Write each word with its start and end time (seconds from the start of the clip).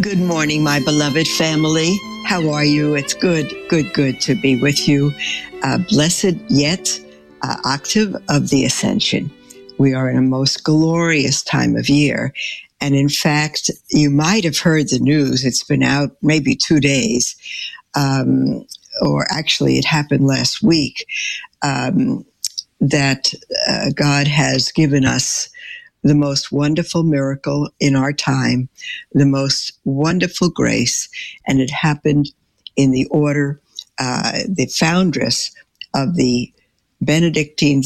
Good 0.00 0.18
morning, 0.18 0.64
my 0.64 0.80
beloved 0.80 1.28
family. 1.28 1.96
How 2.26 2.50
are 2.50 2.64
you? 2.64 2.96
It's 2.96 3.14
good, 3.14 3.48
good, 3.68 3.92
good 3.94 4.20
to 4.22 4.34
be 4.34 4.56
with 4.56 4.88
you. 4.88 5.12
Uh, 5.62 5.78
blessed 5.88 6.34
yet 6.48 7.00
uh, 7.42 7.56
octave 7.64 8.16
of 8.28 8.50
the 8.50 8.64
Ascension. 8.64 9.30
We 9.78 9.94
are 9.94 10.10
in 10.10 10.16
a 10.16 10.22
most 10.22 10.64
glorious 10.64 11.44
time 11.44 11.76
of 11.76 11.88
year. 11.88 12.34
And 12.80 12.96
in 12.96 13.08
fact, 13.08 13.70
you 13.90 14.10
might 14.10 14.42
have 14.42 14.58
heard 14.58 14.88
the 14.88 14.98
news. 14.98 15.44
It's 15.44 15.62
been 15.62 15.84
out 15.84 16.10
maybe 16.22 16.56
two 16.56 16.80
days. 16.80 17.36
Um, 17.94 18.66
or 19.00 19.28
actually, 19.30 19.78
it 19.78 19.84
happened 19.84 20.26
last 20.26 20.60
week. 20.60 21.06
Um, 21.62 22.26
that 22.80 23.32
uh, 23.68 23.90
God 23.94 24.26
has 24.26 24.72
given 24.72 25.04
us 25.04 25.48
the 26.04 26.14
most 26.14 26.52
wonderful 26.52 27.02
miracle 27.02 27.70
in 27.80 27.96
our 27.96 28.12
time, 28.12 28.68
the 29.12 29.26
most 29.26 29.72
wonderful 29.84 30.50
grace, 30.50 31.08
and 31.46 31.60
it 31.60 31.70
happened 31.70 32.30
in 32.76 32.92
the 32.92 33.06
order, 33.06 33.60
uh, 33.98 34.40
the 34.48 34.66
foundress 34.66 35.50
of 35.94 36.14
the 36.16 36.52
Benedictine 37.00 37.82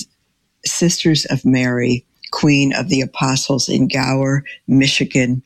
Sisters 0.67 1.25
of 1.27 1.45
Mary, 1.45 2.05
Queen 2.33 2.75
of 2.75 2.89
the 2.89 3.01
Apostles 3.01 3.69
in 3.69 3.89
Gower, 3.89 4.45
Michigan. 4.67 5.43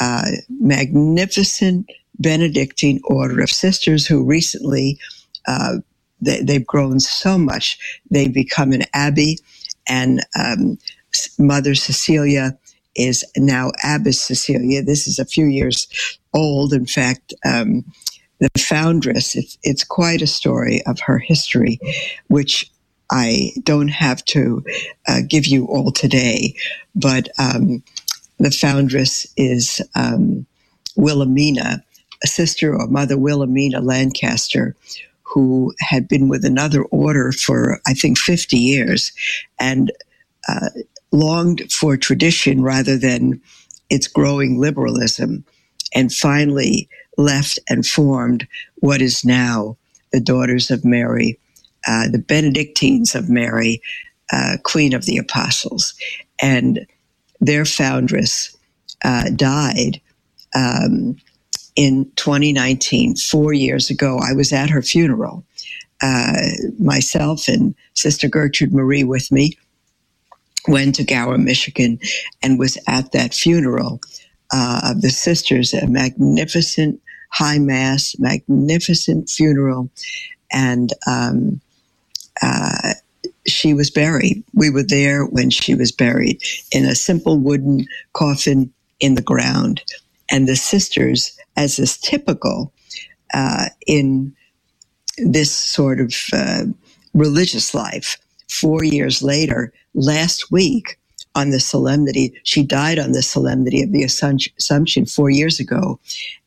Uh, 0.00 0.32
magnificent 0.60 1.88
Benedictine 2.18 3.00
order 3.04 3.40
of 3.40 3.50
sisters 3.50 4.06
who 4.06 4.24
recently 4.24 4.98
uh, 5.46 5.76
they, 6.20 6.54
have 6.54 6.66
grown 6.66 7.00
so 7.00 7.38
much. 7.38 7.78
They've 8.10 8.32
become 8.32 8.72
an 8.72 8.84
abbey, 8.92 9.38
and 9.86 10.24
um, 10.38 10.78
Mother 11.38 11.74
Cecilia 11.74 12.58
is 12.94 13.24
now 13.36 13.72
Abbess 13.82 14.22
Cecilia. 14.22 14.82
This 14.82 15.06
is 15.06 15.18
a 15.18 15.24
few 15.24 15.46
years 15.46 15.88
old. 16.32 16.72
In 16.72 16.86
fact, 16.86 17.34
um, 17.44 17.84
the 18.40 18.50
foundress, 18.58 19.34
it's, 19.34 19.58
it's 19.62 19.84
quite 19.84 20.22
a 20.22 20.26
story 20.26 20.82
of 20.86 21.00
her 21.00 21.18
history, 21.18 21.78
which 22.28 22.70
I 23.10 23.52
don't 23.62 23.88
have 23.88 24.24
to 24.26 24.64
uh, 25.08 25.20
give 25.28 25.46
you 25.46 25.66
all 25.66 25.92
today. 25.92 26.54
But 26.94 27.28
um, 27.38 27.82
the 28.38 28.50
foundress 28.50 29.26
is 29.36 29.80
um, 29.94 30.46
Wilhelmina, 30.96 31.84
a 32.22 32.26
sister 32.26 32.74
or 32.74 32.86
Mother 32.86 33.18
Wilhelmina 33.18 33.80
Lancaster, 33.80 34.74
who 35.22 35.74
had 35.80 36.08
been 36.08 36.28
with 36.28 36.44
another 36.44 36.82
order 36.84 37.32
for, 37.32 37.80
I 37.86 37.94
think, 37.94 38.18
50 38.18 38.56
years. 38.56 39.12
And 39.58 39.92
uh, 40.48 40.68
longed 41.14 41.70
for 41.72 41.96
tradition 41.96 42.60
rather 42.60 42.98
than 42.98 43.40
its 43.88 44.08
growing 44.08 44.58
liberalism, 44.58 45.44
and 45.94 46.12
finally 46.12 46.88
left 47.16 47.58
and 47.68 47.86
formed 47.86 48.46
what 48.76 49.00
is 49.00 49.24
now 49.24 49.76
the 50.12 50.20
Daughters 50.20 50.70
of 50.70 50.84
Mary, 50.84 51.38
uh, 51.86 52.08
the 52.08 52.18
Benedictines 52.18 53.14
of 53.14 53.30
Mary, 53.30 53.80
uh, 54.32 54.56
Queen 54.64 54.92
of 54.92 55.04
the 55.04 55.16
Apostles. 55.16 55.94
And 56.42 56.84
their 57.40 57.64
foundress 57.64 58.56
uh, 59.04 59.30
died 59.36 60.00
um, 60.56 61.16
in 61.76 62.10
2019, 62.16 63.16
four 63.16 63.52
years 63.52 63.88
ago. 63.88 64.18
I 64.18 64.32
was 64.32 64.52
at 64.52 64.70
her 64.70 64.82
funeral. 64.82 65.44
Uh, 66.02 66.48
myself 66.78 67.46
and 67.46 67.74
Sister 67.94 68.28
Gertrude 68.28 68.74
Marie 68.74 69.04
with 69.04 69.30
me 69.30 69.56
went 70.68 70.96
to 70.96 71.04
Gower, 71.04 71.38
Michigan, 71.38 71.98
and 72.42 72.58
was 72.58 72.78
at 72.86 73.12
that 73.12 73.34
funeral 73.34 74.00
uh, 74.52 74.80
of 74.84 75.02
the 75.02 75.10
sisters, 75.10 75.74
a 75.74 75.86
magnificent 75.86 77.00
high 77.30 77.58
mass, 77.58 78.14
magnificent 78.18 79.28
funeral. 79.28 79.90
And 80.52 80.92
um, 81.06 81.60
uh, 82.42 82.92
she 83.46 83.74
was 83.74 83.90
buried. 83.90 84.42
We 84.54 84.70
were 84.70 84.82
there 84.82 85.24
when 85.26 85.50
she 85.50 85.74
was 85.74 85.92
buried 85.92 86.40
in 86.72 86.84
a 86.84 86.94
simple 86.94 87.38
wooden 87.38 87.86
coffin 88.12 88.72
in 89.00 89.16
the 89.16 89.22
ground. 89.22 89.82
And 90.30 90.48
the 90.48 90.56
sisters, 90.56 91.36
as 91.56 91.78
is 91.78 91.98
typical 91.98 92.72
uh, 93.34 93.66
in 93.86 94.34
this 95.18 95.52
sort 95.52 96.00
of 96.00 96.14
uh, 96.32 96.64
religious 97.12 97.74
life, 97.74 98.16
four 98.60 98.84
years 98.84 99.22
later, 99.22 99.72
last 99.94 100.52
week 100.52 100.98
on 101.36 101.50
the 101.50 101.60
solemnity, 101.60 102.34
she 102.44 102.64
died 102.64 102.98
on 103.00 103.12
the 103.12 103.22
solemnity 103.22 103.82
of 103.82 103.92
the 103.92 104.04
Assumption 104.04 105.06
four 105.06 105.30
years 105.30 105.60
ago. 105.60 106.00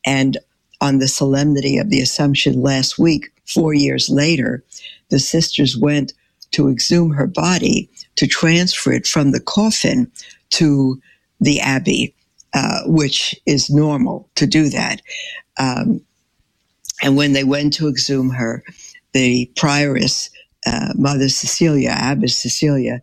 And 0.06 0.38
on 0.80 0.98
the 0.98 1.08
solemnity 1.08 1.78
of 1.78 1.90
the 1.90 2.02
Assumption 2.02 2.62
last 2.62 2.98
week, 2.98 3.30
four 3.46 3.74
years 3.74 4.10
later, 4.10 4.64
the 5.10 5.20
sisters 5.20 5.76
went 5.78 6.14
to 6.52 6.70
exhume 6.70 7.12
her 7.12 7.28
body 7.28 7.90
to 8.16 8.26
transfer 8.28 8.92
it 8.92 9.06
from 9.06 9.32
the 9.32 9.40
coffin 9.40 10.10
to 10.50 11.00
the 11.40 11.60
abbey, 11.60 12.14
uh, 12.54 12.82
which 12.86 13.36
is 13.46 13.70
normal 13.70 14.30
to 14.36 14.46
do 14.46 14.70
that. 14.70 15.02
Um, 15.58 16.02
and 17.02 17.16
when 17.16 17.32
they 17.32 17.44
went 17.44 17.74
to 17.74 17.88
exhume 17.88 18.30
her, 18.30 18.64
the 19.14 19.50
prioress 19.56 20.30
uh, 20.66 20.92
Mother 20.96 21.28
Cecilia, 21.28 21.96
Abbess 21.98 22.36
Cecilia, 22.38 23.02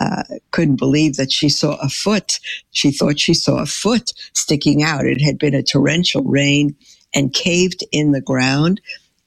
uh, 0.00 0.24
couldn't 0.52 0.76
believe 0.76 1.16
that 1.16 1.32
she 1.32 1.48
saw 1.48 1.76
a 1.76 1.88
foot. 1.88 2.40
She 2.72 2.92
thought 2.92 3.20
she 3.20 3.34
saw 3.34 3.60
a 3.62 3.66
foot 3.66 4.12
sticking 4.34 4.82
out. 4.82 5.06
It 5.06 5.22
had 5.22 5.38
been 5.38 5.54
a 5.54 5.62
torrential 5.62 6.22
rain 6.24 6.76
and 7.14 7.32
caved 7.34 7.84
in 7.92 8.12
the 8.12 8.20
ground, 8.20 8.80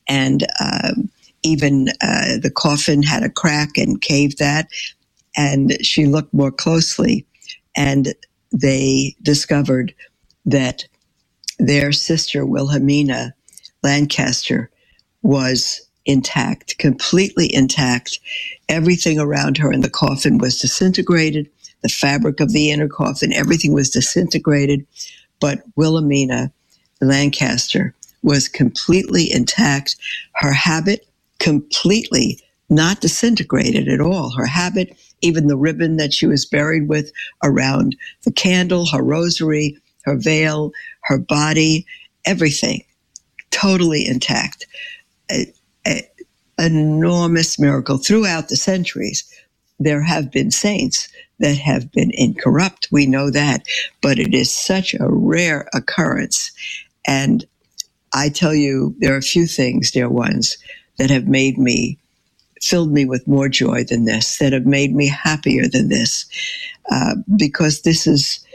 and 0.08 0.46
um, 0.62 1.10
even 1.44 1.90
uh, 2.02 2.38
the 2.42 2.52
coffin 2.56 3.04
had 3.04 3.24
a 3.24 3.30
crack 3.30 3.78
and 3.78 4.02
caved 4.02 4.40
that. 4.40 4.68
And 5.38 5.86
she 5.86 6.06
looked 6.08 6.34
more 6.34 6.52
closely, 6.52 7.26
and 7.76 8.14
they 8.54 9.16
discovered 9.24 9.94
that 10.46 10.86
their 11.60 11.92
sister 11.94 12.46
Wilhelmina 12.46 13.36
Lancaster 13.84 14.72
was 15.24 15.82
intact, 16.10 16.78
completely 16.80 17.54
intact. 17.54 18.20
Everything 18.70 19.20
around 19.20 19.58
her 19.58 19.72
in 19.72 19.82
the 19.82 19.90
coffin 19.90 20.40
was 20.40 20.60
disintegrated. 20.60 21.50
The 21.84 21.90
fabric 21.90 22.40
of 22.40 22.52
the 22.52 22.72
inner 22.72 22.90
coffin, 22.90 23.34
everything 23.34 23.74
was 23.74 23.90
disintegrated. 23.92 24.86
But 25.40 25.64
Wilhelmina 25.76 26.52
Lancaster 27.02 27.94
was 28.24 28.50
completely 28.50 29.32
intact. 29.32 29.96
Her 30.36 30.54
habit 30.54 31.08
completely 31.40 32.40
not 32.70 33.02
disintegrated 33.02 33.88
at 33.88 34.02
all. 34.02 34.32
Her 34.32 34.46
habit, 34.46 34.98
even 35.22 35.48
the 35.48 35.58
ribbon 35.58 35.98
that 35.98 36.14
she 36.14 36.28
was 36.28 36.46
buried 36.46 36.90
with 36.90 37.12
around 37.44 37.96
the 38.24 38.32
candle, 38.34 38.88
her 38.88 39.04
rosary, 39.04 39.78
her 40.04 40.18
veil, 40.18 40.72
her 41.04 41.18
body, 41.18 41.86
everything 42.26 42.84
totally 43.52 44.06
intact 44.06 44.66
uh, 45.32 45.40
an 46.60 46.76
enormous 46.76 47.58
miracle 47.58 47.98
throughout 47.98 48.50
the 48.50 48.58
centuries. 48.58 49.24
There 49.80 50.04
have 50.04 50.30
been 50.30 50.52
saints 50.52 51.08
that 51.40 51.58
have 51.58 51.90
been 51.92 52.12
incorrupt. 52.14 52.90
We 52.92 53.06
know 53.06 53.32
that, 53.32 53.64
but 54.02 54.20
it 54.20 54.34
is 54.34 54.54
such 54.54 54.94
a 54.94 55.08
rare 55.10 55.70
occurrence. 55.74 56.52
And 57.08 57.46
I 58.14 58.28
tell 58.28 58.54
you, 58.54 58.94
there 59.00 59.14
are 59.14 59.20
a 59.20 59.22
few 59.22 59.48
things, 59.48 59.90
dear 59.90 60.10
ones, 60.10 60.58
that 60.98 61.10
have 61.10 61.28
made 61.28 61.58
me, 61.58 61.98
filled 62.62 62.92
me 62.92 63.06
with 63.06 63.26
more 63.26 63.48
joy 63.48 63.86
than 63.86 64.04
this, 64.04 64.38
that 64.40 64.52
have 64.52 64.66
made 64.66 64.94
me 64.94 65.08
happier 65.08 65.66
than 65.70 65.88
this, 65.88 66.26
uh, 66.92 67.16
because 67.38 67.84
this 67.84 68.06
is 68.06 68.46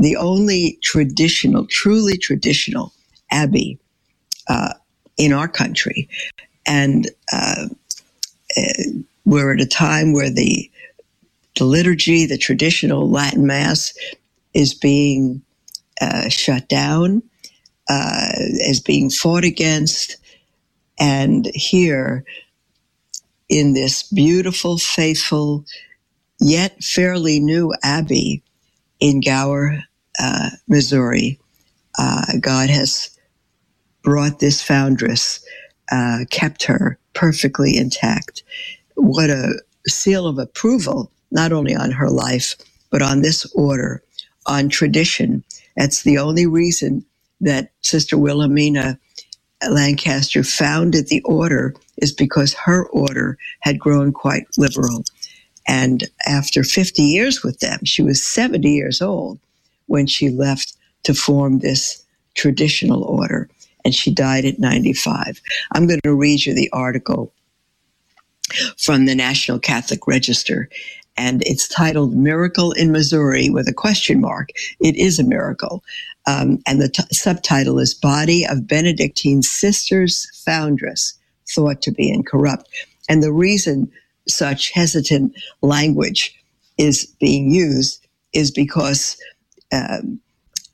the 0.00 0.16
only 0.16 0.78
traditional, 0.82 1.66
truly 1.66 2.16
traditional 2.16 2.94
abbey 3.30 3.78
uh, 4.48 4.72
in 5.18 5.34
our 5.34 5.48
country 5.48 6.08
and 6.66 7.10
uh, 7.32 7.68
uh, 8.56 8.62
we're 9.26 9.54
at 9.54 9.60
a 9.62 9.66
time 9.66 10.12
where 10.12 10.30
the 10.30 10.70
the 11.56 11.64
liturgy, 11.64 12.26
the 12.26 12.38
traditional 12.38 13.10
Latin 13.10 13.46
Mass, 13.46 13.94
is 14.54 14.74
being 14.74 15.42
uh, 16.00 16.28
shut 16.30 16.68
down. 16.68 17.22
uh, 17.88 18.28
is 18.38 18.80
being 18.80 19.10
fought 19.10 19.44
against. 19.44 20.18
And 21.00 21.48
here, 21.54 22.24
in 23.48 23.74
this 23.74 24.04
beautiful, 24.04 24.78
faithful, 24.78 25.64
yet 26.40 26.82
fairly 26.82 27.40
new 27.40 27.74
abbey 27.82 28.42
in 29.00 29.20
Gower, 29.20 29.80
uh, 30.20 30.50
Missouri, 30.68 31.40
uh, 31.98 32.24
God 32.40 32.70
has 32.70 33.10
brought 34.04 34.40
this 34.40 34.62
foundress, 34.62 35.44
uh, 35.92 36.20
kept 36.30 36.64
her 36.64 36.98
perfectly 37.14 37.76
intact. 37.76 38.42
What 38.96 39.30
a 39.30 39.62
seal 39.88 40.26
of 40.26 40.38
approval, 40.38 41.12
not 41.30 41.52
only 41.52 41.74
on 41.74 41.92
her 41.92 42.10
life, 42.10 42.56
but 42.90 43.02
on 43.02 43.22
this 43.22 43.46
order, 43.54 44.02
on 44.46 44.68
tradition. 44.68 45.44
That's 45.76 46.02
the 46.04 46.18
only 46.18 46.46
reason 46.46 47.04
that 47.40 47.72
Sister 47.82 48.18
Wilhelmina 48.18 48.98
Lancaster 49.68 50.44
founded 50.44 51.08
the 51.08 51.22
order 51.24 51.74
is 51.98 52.12
because 52.12 52.54
her 52.54 52.86
order 52.88 53.38
had 53.60 53.78
grown 53.80 54.12
quite 54.12 54.46
liberal. 54.58 55.04
And 55.68 56.04
after 56.26 56.64
50 56.64 57.02
years 57.02 57.44
with 57.44 57.60
them, 57.60 57.80
she 57.84 58.02
was 58.02 58.24
70 58.24 58.70
years 58.70 59.02
old 59.02 59.40
when 59.86 60.06
she 60.08 60.30
left 60.30 60.76
to 61.04 61.14
form 61.14 61.60
this 61.60 62.04
traditional 62.34 63.04
order. 63.04 63.48
And 63.86 63.94
she 63.94 64.10
died 64.10 64.44
at 64.44 64.58
95. 64.58 65.40
I'm 65.72 65.86
going 65.86 66.00
to 66.02 66.12
read 66.12 66.44
you 66.44 66.52
the 66.52 66.68
article 66.72 67.32
from 68.76 69.06
the 69.06 69.14
National 69.14 69.60
Catholic 69.60 70.08
Register. 70.08 70.68
And 71.16 71.44
it's 71.46 71.68
titled 71.68 72.12
Miracle 72.12 72.72
in 72.72 72.90
Missouri 72.90 73.48
with 73.48 73.68
a 73.68 73.72
question 73.72 74.20
mark. 74.20 74.48
It 74.80 74.96
is 74.96 75.20
a 75.20 75.24
miracle. 75.24 75.84
Um, 76.26 76.58
and 76.66 76.82
the 76.82 76.88
t- 76.88 77.04
subtitle 77.12 77.78
is 77.78 77.94
Body 77.94 78.44
of 78.44 78.66
Benedictine 78.66 79.42
Sisters 79.42 80.28
Foundress 80.44 81.16
Thought 81.48 81.80
to 81.82 81.92
be 81.92 82.10
Incorrupt. 82.10 82.68
And 83.08 83.22
the 83.22 83.32
reason 83.32 83.88
such 84.26 84.72
hesitant 84.72 85.32
language 85.62 86.34
is 86.76 87.06
being 87.20 87.52
used 87.52 88.04
is 88.32 88.50
because 88.50 89.16
um, 89.70 90.18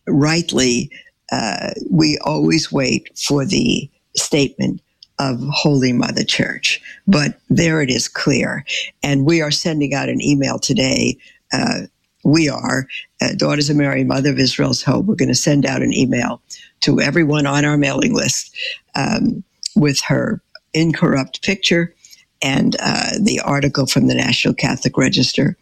rightly 0.06 0.90
uh, 1.32 1.70
we 1.90 2.18
always 2.24 2.70
wait 2.70 3.10
for 3.18 3.44
the 3.44 3.90
statement 4.14 4.80
of 5.18 5.40
Holy 5.50 5.92
Mother 5.92 6.24
Church. 6.24 6.80
But 7.06 7.40
there 7.48 7.80
it 7.80 7.90
is 7.90 8.06
clear. 8.06 8.64
And 9.02 9.24
we 9.24 9.40
are 9.40 9.50
sending 9.50 9.94
out 9.94 10.08
an 10.08 10.20
email 10.20 10.58
today. 10.58 11.16
Uh, 11.52 11.82
we 12.24 12.48
are, 12.48 12.86
uh, 13.20 13.32
Daughters 13.36 13.70
of 13.70 13.76
Mary, 13.76 14.04
Mother 14.04 14.30
of 14.30 14.38
Israel's 14.38 14.82
Hope. 14.82 15.06
We're 15.06 15.16
going 15.16 15.28
to 15.28 15.34
send 15.34 15.66
out 15.66 15.82
an 15.82 15.92
email 15.92 16.40
to 16.82 17.00
everyone 17.00 17.46
on 17.46 17.64
our 17.64 17.76
mailing 17.76 18.14
list 18.14 18.56
um, 18.94 19.42
with 19.74 20.00
her 20.02 20.42
incorrupt 20.74 21.42
picture 21.42 21.94
and 22.42 22.76
uh, 22.80 23.12
the 23.20 23.40
article 23.40 23.86
from 23.86 24.06
the 24.06 24.14
National 24.14 24.54
Catholic 24.54 24.96
Register. 24.98 25.56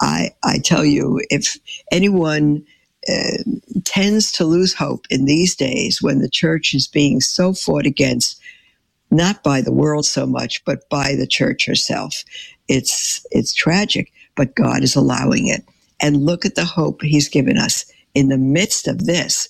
I, 0.00 0.30
I 0.44 0.58
tell 0.58 0.84
you, 0.84 1.20
if 1.30 1.56
anyone 1.90 2.64
uh, 3.08 3.42
tends 3.84 4.32
to 4.32 4.44
lose 4.44 4.74
hope 4.74 5.06
in 5.10 5.24
these 5.24 5.54
days 5.56 6.02
when 6.02 6.20
the 6.20 6.28
church 6.28 6.74
is 6.74 6.86
being 6.86 7.20
so 7.20 7.52
fought 7.52 7.86
against, 7.86 8.40
not 9.10 9.42
by 9.42 9.60
the 9.60 9.72
world 9.72 10.04
so 10.06 10.26
much, 10.26 10.64
but 10.64 10.88
by 10.88 11.14
the 11.14 11.26
church 11.26 11.66
herself. 11.66 12.24
It's, 12.68 13.24
it's 13.30 13.54
tragic, 13.54 14.12
but 14.34 14.54
God 14.54 14.82
is 14.82 14.94
allowing 14.96 15.48
it. 15.48 15.64
And 16.00 16.24
look 16.24 16.44
at 16.44 16.54
the 16.54 16.64
hope 16.64 17.02
he's 17.02 17.28
given 17.28 17.58
us 17.58 17.90
in 18.14 18.28
the 18.28 18.38
midst 18.38 18.86
of 18.86 19.06
this. 19.06 19.48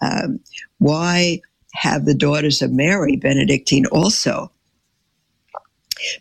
Um, 0.00 0.40
why 0.78 1.40
have 1.74 2.04
the 2.04 2.14
daughters 2.14 2.62
of 2.62 2.72
Mary, 2.72 3.16
Benedictine, 3.16 3.86
also 3.86 4.50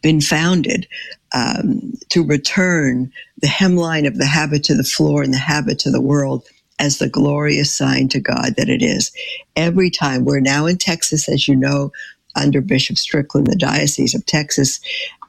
been 0.02 0.22
founded 0.22 0.88
um, 1.34 1.94
to 2.10 2.26
return 2.26 3.12
the 3.42 3.48
hemline 3.48 4.08
of 4.08 4.18
the 4.18 4.26
habit 4.26 4.64
to 4.66 4.76
the 4.76 4.84
floor 4.84 5.24
and 5.24 5.34
the 5.34 5.38
habit 5.38 5.80
to 5.80 5.92
the 5.92 6.02
world 6.02 6.48
as 6.80 6.98
the 6.98 7.10
glorious 7.10 7.74
sign 7.74 8.08
to 8.10 8.20
God 8.20 8.56
that 8.58 8.70
it 8.70 8.82
is. 8.82 9.12
Every 9.56 9.90
time 9.90 10.26
we're 10.26 10.40
now 10.40 10.66
in 10.66 10.78
Texas, 10.78 11.30
as 11.30 11.48
you 11.48 11.56
know, 11.56 11.92
under 12.36 12.62
Bishop 12.62 12.98
Strickland, 12.98 13.48
the 13.48 13.56
Diocese 13.56 14.16
of 14.16 14.26
Texas, 14.26 14.80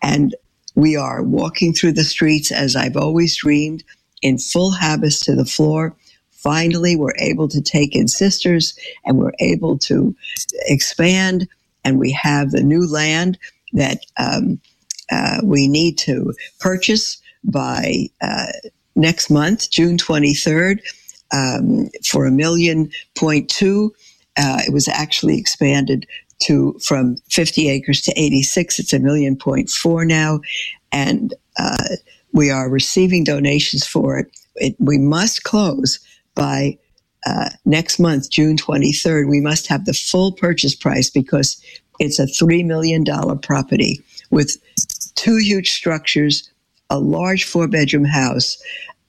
and 0.02 0.34
we 0.74 0.96
are 0.96 1.22
walking 1.22 1.72
through 1.72 1.92
the 1.92 2.04
streets 2.04 2.52
as 2.52 2.76
I've 2.76 2.96
always 2.96 3.36
dreamed 3.36 3.82
in 4.22 4.38
full 4.38 4.70
habits 4.70 5.20
to 5.20 5.34
the 5.34 5.44
floor. 5.44 5.96
Finally, 6.30 6.96
we're 6.96 7.16
able 7.18 7.48
to 7.48 7.60
take 7.60 7.94
in 7.94 8.08
sisters 8.08 8.78
and 9.04 9.18
we're 9.18 9.32
able 9.40 9.76
to 9.78 10.14
expand, 10.66 11.48
and 11.84 11.98
we 11.98 12.12
have 12.12 12.50
the 12.50 12.62
new 12.62 12.86
land 12.86 13.38
that 13.72 14.04
um, 14.18 14.60
uh, 15.10 15.40
we 15.42 15.68
need 15.68 15.98
to 15.98 16.32
purchase 16.60 17.20
by 17.44 18.08
uh, 18.22 18.46
next 18.94 19.30
month, 19.30 19.70
June 19.70 19.96
23rd, 19.96 20.80
um, 21.32 21.88
for 22.04 22.26
a 22.26 22.30
million 22.30 22.90
point 23.16 23.48
two. 23.48 23.94
Uh, 24.36 24.60
it 24.66 24.72
was 24.72 24.88
actually 24.88 25.38
expanded 25.38 26.06
to 26.42 26.78
from 26.82 27.16
50 27.28 27.68
acres 27.68 28.00
to 28.02 28.12
86. 28.12 28.78
It's 28.78 28.92
a 28.92 28.98
million 28.98 29.36
point 29.36 29.68
four 29.68 30.04
now, 30.04 30.40
and 30.92 31.34
uh, 31.58 31.96
we 32.32 32.50
are 32.50 32.70
receiving 32.70 33.24
donations 33.24 33.86
for 33.86 34.18
it. 34.18 34.26
it 34.56 34.76
we 34.78 34.98
must 34.98 35.44
close 35.44 35.98
by 36.34 36.78
uh, 37.26 37.50
next 37.64 37.98
month, 37.98 38.30
June 38.30 38.56
23rd. 38.56 39.28
We 39.28 39.40
must 39.40 39.66
have 39.66 39.84
the 39.84 39.92
full 39.92 40.32
purchase 40.32 40.74
price 40.74 41.10
because 41.10 41.62
it's 41.98 42.18
a 42.18 42.24
$3 42.24 42.64
million 42.64 43.04
property 43.40 44.02
with 44.30 44.56
two 45.16 45.36
huge 45.36 45.70
structures, 45.70 46.50
a 46.88 46.98
large 46.98 47.44
four 47.44 47.68
bedroom 47.68 48.06
house, 48.06 48.60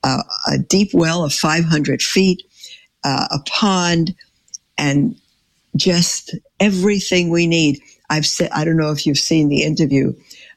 uh, 0.04 0.24
a 0.48 0.58
deep 0.58 0.90
well 0.94 1.24
of 1.24 1.34
500 1.34 2.02
feet, 2.02 2.44
uh, 3.04 3.28
a 3.32 3.40
pond, 3.48 4.16
and 4.78 5.16
just 5.76 6.36
everything 6.60 7.30
we 7.30 7.48
need. 7.48 7.80
I've 8.10 8.26
said, 8.26 8.50
I 8.52 8.66
don't 8.66 8.78
know 8.78 8.92
if 8.92 9.06
you've 9.06 9.18
seen 9.18 9.50
the 9.50 9.64
interview 9.64 10.14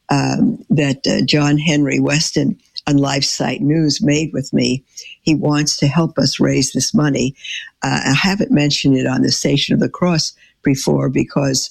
um, 0.08 0.64
that 0.70 1.06
uh, 1.06 1.24
John 1.24 1.58
Henry 1.58 2.00
Weston 2.00 2.58
on 2.86 2.96
LifeSite 2.96 3.60
News 3.60 4.02
made 4.02 4.32
with 4.32 4.52
me. 4.52 4.84
He 5.22 5.34
wants 5.34 5.76
to 5.78 5.86
help 5.86 6.18
us 6.18 6.40
raise 6.40 6.72
this 6.72 6.92
money. 6.92 7.34
Uh, 7.82 8.00
I 8.06 8.14
haven't 8.14 8.50
mentioned 8.50 8.96
it 8.96 9.06
on 9.06 9.22
the 9.22 9.32
Station 9.32 9.74
of 9.74 9.80
the 9.80 9.88
Cross 9.88 10.34
before 10.62 11.08
because 11.08 11.70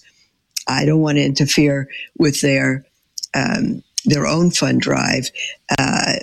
I 0.67 0.85
don't 0.85 1.01
want 1.01 1.17
to 1.17 1.23
interfere 1.23 1.87
with 2.17 2.41
their 2.41 2.85
um, 3.35 3.83
their 4.05 4.27
own 4.27 4.51
fund 4.51 4.81
drive. 4.81 5.29
Uh, 5.77 6.13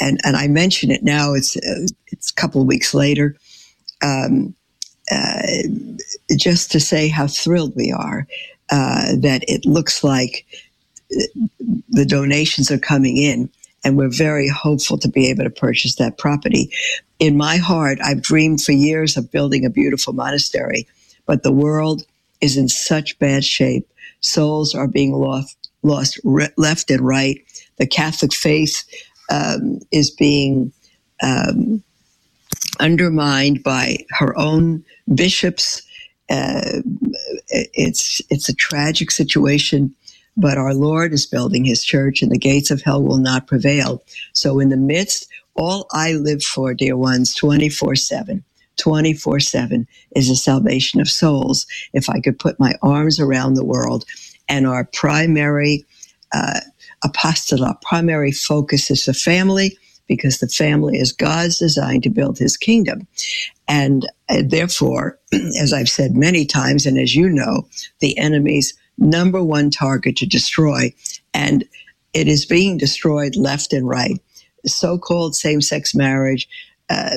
and 0.00 0.20
and 0.24 0.36
I 0.36 0.48
mention 0.48 0.90
it 0.90 1.02
now. 1.02 1.34
It's 1.34 1.56
uh, 1.56 1.86
it's 2.08 2.30
a 2.30 2.34
couple 2.34 2.60
of 2.60 2.66
weeks 2.68 2.94
later, 2.94 3.36
um, 4.02 4.54
uh, 5.10 5.42
just 6.36 6.72
to 6.72 6.80
say 6.80 7.08
how 7.08 7.26
thrilled 7.28 7.74
we 7.76 7.92
are 7.92 8.26
uh, 8.70 9.16
that 9.20 9.44
it 9.48 9.66
looks 9.66 10.04
like 10.04 10.46
the 11.90 12.06
donations 12.06 12.70
are 12.70 12.78
coming 12.78 13.16
in, 13.18 13.50
and 13.84 13.96
we're 13.96 14.10
very 14.10 14.48
hopeful 14.48 14.98
to 14.98 15.08
be 15.08 15.28
able 15.30 15.44
to 15.44 15.50
purchase 15.50 15.96
that 15.96 16.18
property. 16.18 16.70
In 17.18 17.36
my 17.36 17.56
heart, 17.58 17.98
I've 18.02 18.22
dreamed 18.22 18.62
for 18.62 18.72
years 18.72 19.16
of 19.16 19.30
building 19.30 19.64
a 19.64 19.70
beautiful 19.70 20.12
monastery, 20.12 20.86
but 21.26 21.42
the 21.42 21.52
world 21.52 22.04
is 22.40 22.56
in 22.56 22.68
such 22.68 23.18
bad 23.18 23.44
shape. 23.44 23.88
Souls 24.20 24.74
are 24.74 24.88
being 24.88 25.12
lost, 25.12 25.70
lost 25.82 26.20
re- 26.24 26.48
left 26.56 26.90
and 26.90 27.02
right. 27.02 27.40
The 27.78 27.86
Catholic 27.86 28.34
faith 28.34 28.84
um, 29.30 29.80
is 29.92 30.10
being 30.10 30.72
um, 31.22 31.82
undermined 32.80 33.62
by 33.62 33.98
her 34.18 34.36
own 34.38 34.84
bishops. 35.14 35.82
Uh, 36.30 36.82
it's 37.48 38.20
it's 38.30 38.48
a 38.48 38.54
tragic 38.54 39.10
situation, 39.10 39.94
but 40.36 40.58
our 40.58 40.74
Lord 40.74 41.12
is 41.12 41.26
building 41.26 41.64
His 41.64 41.84
church, 41.84 42.22
and 42.22 42.30
the 42.32 42.38
gates 42.38 42.70
of 42.70 42.82
hell 42.82 43.02
will 43.02 43.18
not 43.18 43.46
prevail. 43.46 44.02
So, 44.32 44.60
in 44.60 44.70
the 44.70 44.76
midst, 44.76 45.28
all 45.54 45.86
I 45.92 46.14
live 46.14 46.42
for, 46.42 46.74
dear 46.74 46.96
ones, 46.96 47.34
twenty 47.34 47.68
four 47.68 47.96
seven. 47.96 48.44
24 48.78 49.40
7 49.40 49.88
is 50.16 50.28
the 50.28 50.36
salvation 50.36 51.00
of 51.00 51.08
souls. 51.08 51.66
If 51.94 52.10
I 52.10 52.20
could 52.20 52.38
put 52.38 52.60
my 52.60 52.74
arms 52.82 53.18
around 53.18 53.54
the 53.54 53.64
world, 53.64 54.04
and 54.48 54.66
our 54.66 54.84
primary 54.84 55.84
uh, 56.32 56.60
apostolate, 57.04 57.80
primary 57.82 58.32
focus 58.32 58.90
is 58.90 59.04
the 59.04 59.14
family, 59.14 59.76
because 60.06 60.38
the 60.38 60.48
family 60.48 60.98
is 60.98 61.12
God's 61.12 61.58
design 61.58 62.00
to 62.00 62.10
build 62.10 62.36
his 62.36 62.56
kingdom. 62.56 63.06
And 63.68 64.10
uh, 64.28 64.42
therefore, 64.44 65.18
as 65.32 65.72
I've 65.72 65.88
said 65.88 66.16
many 66.16 66.44
times, 66.44 66.84
and 66.84 66.98
as 66.98 67.14
you 67.14 67.28
know, 67.28 67.68
the 68.00 68.18
enemy's 68.18 68.74
number 68.98 69.42
one 69.42 69.70
target 69.70 70.16
to 70.16 70.26
destroy, 70.26 70.92
and 71.32 71.64
it 72.12 72.26
is 72.26 72.44
being 72.44 72.76
destroyed 72.76 73.36
left 73.36 73.72
and 73.72 73.88
right. 73.88 74.20
So 74.66 74.98
called 74.98 75.36
same 75.36 75.60
sex 75.60 75.94
marriage, 75.94 76.48
uh, 76.90 77.16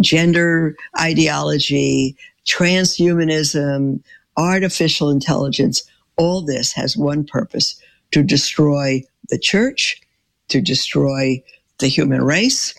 gender 0.00 0.76
ideology, 1.00 2.16
transhumanism, 2.46 4.02
artificial 4.36 5.10
intelligence, 5.10 5.82
all 6.16 6.42
this 6.42 6.72
has 6.72 6.96
one 6.96 7.24
purpose 7.24 7.80
to 8.12 8.22
destroy 8.22 9.02
the 9.28 9.38
church, 9.38 10.00
to 10.48 10.60
destroy 10.60 11.42
the 11.78 11.88
human 11.88 12.22
race, 12.22 12.74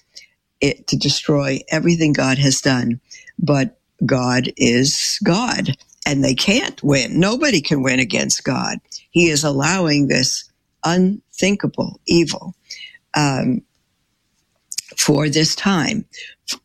it, 0.61 0.87
to 0.87 0.97
destroy 0.97 1.59
everything 1.69 2.13
God 2.13 2.37
has 2.37 2.61
done. 2.61 2.99
But 3.37 3.79
God 4.05 4.51
is 4.57 5.19
God 5.23 5.77
and 6.05 6.23
they 6.23 6.33
can't 6.33 6.81
win. 6.83 7.19
Nobody 7.19 7.61
can 7.61 7.83
win 7.83 7.99
against 7.99 8.43
God. 8.43 8.79
He 9.11 9.29
is 9.29 9.43
allowing 9.43 10.07
this 10.07 10.49
unthinkable 10.83 11.99
evil 12.07 12.55
um, 13.15 13.61
for 14.97 15.29
this 15.29 15.55
time. 15.55 16.05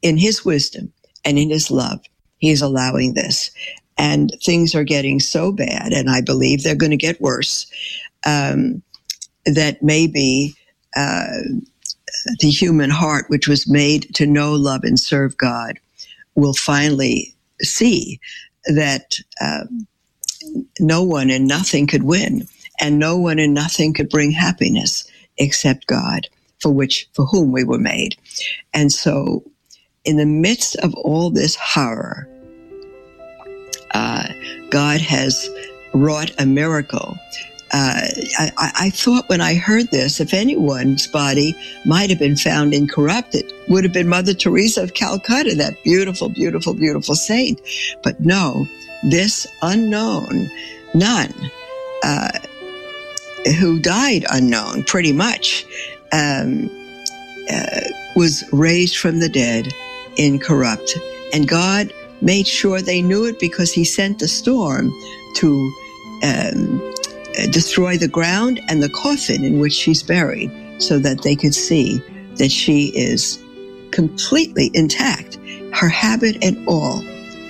In 0.03 0.17
His 0.17 0.45
wisdom 0.45 0.93
and 1.25 1.39
in 1.39 1.51
His 1.51 1.71
love, 1.71 2.01
He 2.39 2.51
is 2.51 2.63
allowing 2.63 3.15
this. 3.15 3.51
And 3.97 4.33
things 4.43 4.75
are 4.75 4.83
getting 4.83 5.21
so 5.21 5.53
bad, 5.53 5.93
and 5.93 6.11
I 6.11 6.21
believe 6.21 6.63
they're 6.63 6.75
going 6.75 6.91
to 6.91 6.97
get 6.97 7.21
worse, 7.21 7.67
um, 8.25 8.83
that 9.47 9.83
maybe 9.83 10.55
uh, 10.97 11.27
the 12.41 12.51
human 12.51 12.91
heart, 12.91 13.27
which 13.29 13.49
was 13.49 13.69
made 13.69 14.15
to 14.15 14.27
know, 14.27 14.53
love, 14.53 14.85
and 14.85 14.99
serve 14.99 15.37
God, 15.37 15.79
will 16.35 16.55
finally 16.55 17.35
see 17.61 18.21
that 18.67 19.17
uh, 19.41 19.65
no 20.81 21.03
one 21.03 21.31
and 21.31 21.47
nothing 21.47 21.87
could 21.87 22.03
win, 22.03 22.47
and 22.81 22.99
no 22.99 23.17
one 23.17 23.39
and 23.39 23.55
nothing 23.55 23.93
could 23.93 24.09
bring 24.09 24.31
happiness 24.31 25.11
except 25.39 25.87
God, 25.87 26.29
for 26.61 26.71
which 26.71 27.09
for 27.13 27.27
whom 27.27 27.53
we 27.53 27.65
were 27.65 27.79
made. 27.79 28.17
And 28.73 28.93
so, 28.93 29.45
in 30.05 30.17
the 30.17 30.27
midst 30.27 30.77
of 30.77 30.95
all 30.95 31.31
this 31.31 31.57
horror, 31.57 32.29
uh, 33.93 34.29
God 34.71 35.01
has 35.01 35.49
wrought 35.93 36.33
a 36.39 36.47
miracle 36.47 37.17
uh, 37.73 38.07
I, 38.39 38.73
I, 38.79 38.91
thought 38.91 39.29
when 39.29 39.41
I 39.41 39.55
heard 39.55 39.91
this, 39.91 40.21
if 40.21 40.33
anyone's 40.33 41.07
body 41.07 41.57
might 41.85 42.11
have 42.11 42.19
been 42.19 42.37
found 42.37 42.73
incorrupted, 42.73 43.53
would 43.69 43.85
have 43.85 43.93
been 43.93 44.09
Mother 44.09 44.35
Teresa 44.35 44.83
of 44.83 44.95
Calcutta, 44.95 45.55
that 45.57 45.83
beautiful, 45.83 46.29
beautiful, 46.29 46.75
beautiful 46.75 47.15
saint. 47.17 47.61
But 48.03 48.21
no, 48.21 48.67
this 49.11 49.47
unknown 49.63 50.49
nun, 50.95 51.33
uh, 52.05 52.39
who 53.59 53.81
died 53.81 54.25
unknown 54.31 54.85
pretty 54.85 55.13
much, 55.13 55.67
um, 56.13 56.71
uh, 57.51 57.81
was 58.15 58.45
raised 58.53 58.99
from 58.99 59.19
the 59.19 59.29
dead 59.29 59.73
incorrupt. 60.17 60.97
And 61.33 61.49
God 61.49 61.93
made 62.21 62.47
sure 62.47 62.81
they 62.81 63.03
knew 63.03 63.25
it 63.25 63.41
because 63.41 63.73
he 63.73 63.85
sent 63.85 64.23
a 64.23 64.29
storm 64.29 64.93
to 65.37 65.73
um, 66.23 66.94
destroy 67.51 67.97
the 67.97 68.09
ground 68.09 68.61
and 68.69 68.83
the 68.83 68.89
coffin 68.89 69.45
in 69.45 69.59
which 69.59 69.73
she's 69.73 70.03
buried 70.03 70.51
so 70.79 70.99
that 70.99 71.23
they 71.23 71.37
could 71.37 71.55
see 71.55 71.99
that 72.37 72.51
she 72.51 72.87
is 72.97 73.43
completely 73.91 74.71
intact, 74.75 75.39
her 75.73 75.89
habit 75.89 76.37
and 76.43 76.67
all. 76.69 77.01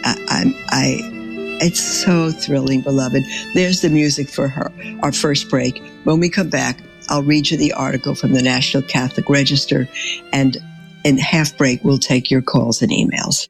I, 0.05 0.17
I, 0.29 0.67
I, 0.69 0.99
it's 1.63 1.81
so 1.81 2.31
thrilling, 2.31 2.83
beloved. 2.83 3.23
There's 3.55 3.81
the 3.81 3.89
music 3.89 4.29
for 4.29 4.49
her, 4.49 4.71
our 5.03 5.13
first 5.13 5.49
break. 5.49 5.83
When 6.05 6.21
we 6.21 6.29
come 6.29 6.51
back, 6.51 6.83
I'll 7.09 7.23
read 7.23 7.51
you 7.51 7.57
the 7.57 7.73
article 7.73 8.15
from 8.15 8.33
the 8.33 8.43
National 8.43 8.83
Catholic 8.83 9.29
Register, 9.29 9.89
and 10.33 10.57
in 11.05 11.19
half 11.19 11.57
break, 11.57 11.85
we'll 11.85 11.99
take 11.99 12.31
your 12.31 12.43
calls 12.43 12.83
and 12.83 12.91
emails. 12.91 13.49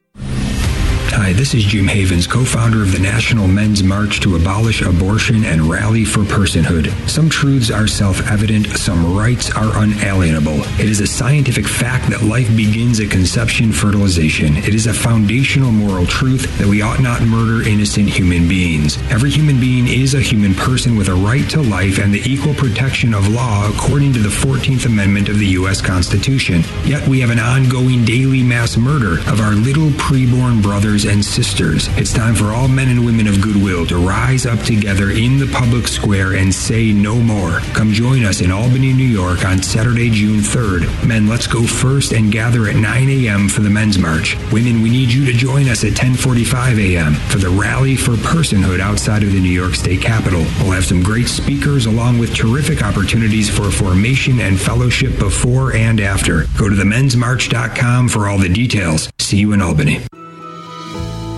Hi, 1.17 1.31
this 1.31 1.53
is 1.53 1.63
Jim 1.63 1.87
Havens, 1.87 2.27
co-founder 2.27 2.81
of 2.81 2.91
the 2.91 2.99
National 2.99 3.47
Men's 3.47 3.81
March 3.81 4.19
to 4.19 4.35
Abolish 4.35 4.81
Abortion 4.81 5.45
and 5.45 5.61
Rally 5.61 6.03
for 6.03 6.19
Personhood. 6.19 6.91
Some 7.09 7.29
truths 7.29 7.71
are 7.71 7.87
self-evident, 7.87 8.67
some 8.77 9.15
rights 9.17 9.49
are 9.55 9.81
unalienable. 9.81 10.59
It 10.77 10.89
is 10.89 10.99
a 10.99 11.07
scientific 11.07 11.67
fact 11.67 12.09
that 12.09 12.23
life 12.23 12.53
begins 12.57 12.99
at 12.99 13.11
conception 13.11 13.71
fertilization. 13.71 14.57
It 14.57 14.75
is 14.75 14.87
a 14.87 14.93
foundational 14.93 15.71
moral 15.71 16.05
truth 16.05 16.57
that 16.57 16.67
we 16.67 16.81
ought 16.81 16.99
not 16.99 17.21
murder 17.21 17.65
innocent 17.65 18.09
human 18.09 18.49
beings. 18.49 18.97
Every 19.09 19.29
human 19.29 19.57
being 19.57 19.87
is 19.87 20.15
a 20.15 20.21
human 20.21 20.53
person 20.53 20.97
with 20.97 21.07
a 21.07 21.15
right 21.15 21.49
to 21.51 21.61
life 21.61 21.97
and 21.97 22.13
the 22.13 22.29
equal 22.29 22.53
protection 22.53 23.13
of 23.13 23.29
law 23.29 23.69
according 23.69 24.11
to 24.13 24.19
the 24.19 24.27
14th 24.27 24.85
Amendment 24.85 25.29
of 25.29 25.39
the 25.39 25.47
U.S. 25.59 25.79
Constitution. 25.79 26.61
Yet 26.83 27.07
we 27.07 27.21
have 27.21 27.29
an 27.29 27.39
ongoing 27.39 28.03
daily 28.03 28.43
mass 28.43 28.75
murder 28.75 29.19
of 29.31 29.39
our 29.39 29.53
little 29.53 29.89
preborn 29.91 30.61
brothers 30.61 31.04
and 31.05 31.23
sisters. 31.23 31.87
It's 31.97 32.13
time 32.13 32.35
for 32.35 32.51
all 32.51 32.67
men 32.67 32.89
and 32.89 33.05
women 33.05 33.27
of 33.27 33.41
goodwill 33.41 33.85
to 33.87 33.97
rise 33.97 34.45
up 34.45 34.59
together 34.59 35.11
in 35.11 35.37
the 35.37 35.49
public 35.53 35.87
square 35.87 36.33
and 36.33 36.53
say 36.53 36.91
no 36.91 37.15
more. 37.15 37.59
Come 37.73 37.91
join 37.91 38.23
us 38.23 38.41
in 38.41 38.51
Albany, 38.51 38.93
New 38.93 39.03
York 39.03 39.45
on 39.45 39.61
Saturday, 39.61 40.09
June 40.09 40.39
3rd. 40.39 41.07
Men, 41.07 41.27
let's 41.27 41.47
go 41.47 41.63
first 41.63 42.11
and 42.11 42.31
gather 42.31 42.67
at 42.67 42.75
9 42.75 43.09
a.m. 43.09 43.47
for 43.47 43.61
the 43.61 43.69
Men's 43.69 43.97
March. 43.97 44.35
Women, 44.51 44.81
we 44.81 44.89
need 44.89 45.11
you 45.11 45.25
to 45.25 45.33
join 45.33 45.69
us 45.69 45.83
at 45.83 45.93
10:45 45.93 46.79
a.m. 46.79 47.13
for 47.29 47.37
the 47.37 47.49
Rally 47.49 47.95
for 47.95 48.13
Personhood 48.13 48.79
outside 48.79 49.23
of 49.23 49.31
the 49.31 49.39
New 49.39 49.49
York 49.49 49.75
State 49.75 50.01
Capitol. 50.01 50.45
We'll 50.59 50.71
have 50.71 50.85
some 50.85 51.03
great 51.03 51.27
speakers 51.27 51.85
along 51.85 52.19
with 52.19 52.35
terrific 52.35 52.83
opportunities 52.83 53.49
for 53.49 53.71
formation 53.71 54.39
and 54.41 54.59
fellowship 54.59 55.17
before 55.19 55.73
and 55.73 55.99
after. 55.99 56.45
Go 56.57 56.69
to 56.69 56.75
themensmarch.com 56.75 58.09
for 58.09 58.27
all 58.27 58.37
the 58.37 58.49
details. 58.49 59.09
See 59.19 59.37
you 59.37 59.53
in 59.53 59.61
Albany. 59.61 60.01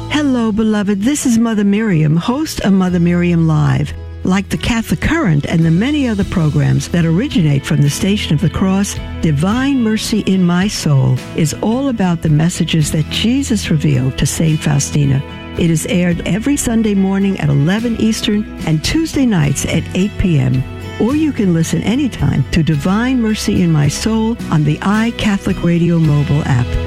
Hello, 0.10 0.52
beloved. 0.52 1.02
This 1.02 1.26
is 1.26 1.38
Mother 1.38 1.64
Miriam, 1.64 2.16
host 2.16 2.62
of 2.62 2.74
Mother 2.74 3.00
Miriam 3.00 3.48
Live. 3.48 3.94
Like 4.24 4.50
the 4.50 4.58
Catholic 4.58 5.00
Current 5.00 5.46
and 5.46 5.64
the 5.64 5.72
many 5.72 6.08
other 6.08 6.24
programs 6.24 6.90
that 6.90 7.06
originate 7.06 7.66
from 7.66 7.82
the 7.82 7.90
Station 7.90 8.34
of 8.34 8.42
the 8.42 8.50
Cross, 8.50 8.96
Divine 9.22 9.84
Mercy 9.84 10.22
in 10.22 10.44
My 10.44 10.68
Soul 10.68 11.18
is 11.36 11.54
all 11.62 11.90
about 11.90 12.22
the 12.22 12.30
messages 12.30 12.92
that 12.92 13.06
Jesus 13.10 13.70
revealed 13.70 14.18
to 14.18 14.26
St. 14.26 14.60
Faustina. 14.60 15.22
It 15.60 15.70
is 15.70 15.86
aired 15.86 16.28
every 16.28 16.58
Sunday 16.58 16.96
morning 16.96 17.40
at 17.40 17.50
11 17.50 18.02
Eastern 18.02 18.44
and 18.66 18.84
Tuesday 18.84 19.26
nights 19.26 19.66
at 19.66 19.84
8 19.96 20.12
p.m. 20.18 20.64
Or 21.02 21.16
you 21.16 21.32
can 21.32 21.54
listen 21.54 21.84
anytime 21.84 22.44
to 22.52 22.64
Divine 22.64 23.22
Mercy 23.22 23.62
in 23.62 23.72
My 23.72 23.88
Soul 23.88 24.36
on 24.52 24.64
the 24.64 24.78
iCatholic 24.78 25.64
Radio 25.64 26.00
mobile 26.00 26.42
app 26.46 26.87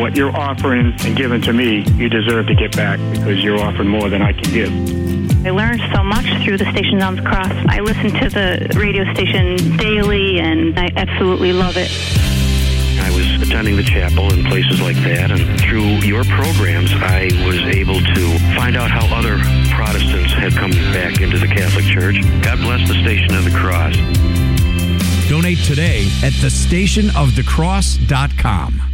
what 0.00 0.16
you're 0.16 0.34
offering 0.36 0.94
and 1.04 1.16
giving 1.16 1.40
to 1.42 1.52
me, 1.52 1.84
you 1.96 2.08
deserve 2.08 2.46
to 2.48 2.54
get 2.54 2.74
back 2.76 2.98
because 3.12 3.42
you're 3.42 3.60
offering 3.60 3.88
more 3.88 4.08
than 4.08 4.22
I 4.22 4.32
can 4.32 4.52
give. 4.52 4.72
I 5.46 5.50
learned 5.50 5.82
so 5.94 6.02
much 6.02 6.24
through 6.42 6.56
the 6.56 6.64
Station 6.72 7.02
on 7.02 7.16
the 7.16 7.22
Cross. 7.22 7.52
I 7.68 7.80
listen 7.80 8.10
to 8.18 8.30
the 8.30 8.66
radio 8.78 9.04
station 9.12 9.76
daily, 9.76 10.40
and 10.40 10.78
I 10.78 10.90
absolutely 10.96 11.52
love 11.52 11.76
it. 11.76 11.90
I 13.00 13.10
was 13.10 13.26
attending 13.42 13.76
the 13.76 13.82
chapel 13.82 14.32
and 14.32 14.46
places 14.46 14.80
like 14.80 14.96
that, 15.04 15.30
and 15.30 15.60
through 15.60 16.00
your 16.00 16.24
programs, 16.24 16.94
I 16.94 17.28
was 17.46 17.60
able 17.76 18.00
to 18.00 18.38
find 18.56 18.74
out 18.76 18.90
how 18.90 19.04
other 19.14 19.36
Protestants 19.74 20.32
had 20.32 20.54
come 20.54 20.70
back 20.70 21.20
into 21.20 21.36
the 21.38 21.48
Catholic 21.48 21.84
Church. 21.84 22.22
God 22.42 22.60
bless 22.60 22.88
the 22.88 22.94
Station 23.02 23.34
of 23.34 23.44
the 23.44 23.50
Cross. 23.50 23.96
Donate 25.28 25.58
today 25.58 26.06
at 26.22 26.32
thestationofthecross.com. 26.32 28.93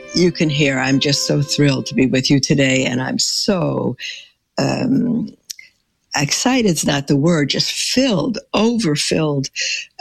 you 0.15 0.31
can 0.31 0.49
hear 0.49 0.79
I'm 0.79 0.99
just 0.99 1.27
so 1.27 1.41
thrilled 1.41 1.85
to 1.87 1.95
be 1.95 2.05
with 2.05 2.29
you 2.29 2.39
today, 2.39 2.85
and 2.85 3.01
I'm 3.01 3.19
so 3.19 3.95
um, 4.57 5.29
excited. 6.15 6.69
It's 6.69 6.85
not 6.85 7.07
the 7.07 7.15
word, 7.15 7.49
just 7.49 7.71
filled, 7.71 8.37
overfilled 8.53 9.49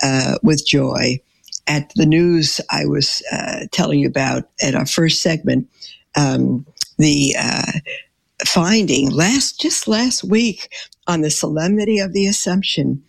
uh, 0.02 0.38
with 0.42 0.66
joy 0.66 1.20
at 1.66 1.92
the 1.94 2.06
news 2.06 2.60
I 2.70 2.86
was 2.86 3.22
uh, 3.32 3.66
telling 3.72 4.00
you 4.00 4.08
about 4.08 4.48
at 4.62 4.74
our 4.74 4.86
first 4.86 5.22
segment. 5.22 5.68
Um, 6.16 6.66
the 6.98 7.36
uh, 7.38 7.72
finding 8.46 9.10
last 9.10 9.60
just 9.60 9.86
last 9.86 10.24
week 10.24 10.72
on 11.06 11.20
the 11.20 11.30
solemnity 11.30 11.98
of 11.98 12.12
the 12.12 12.26
Assumption 12.26 13.02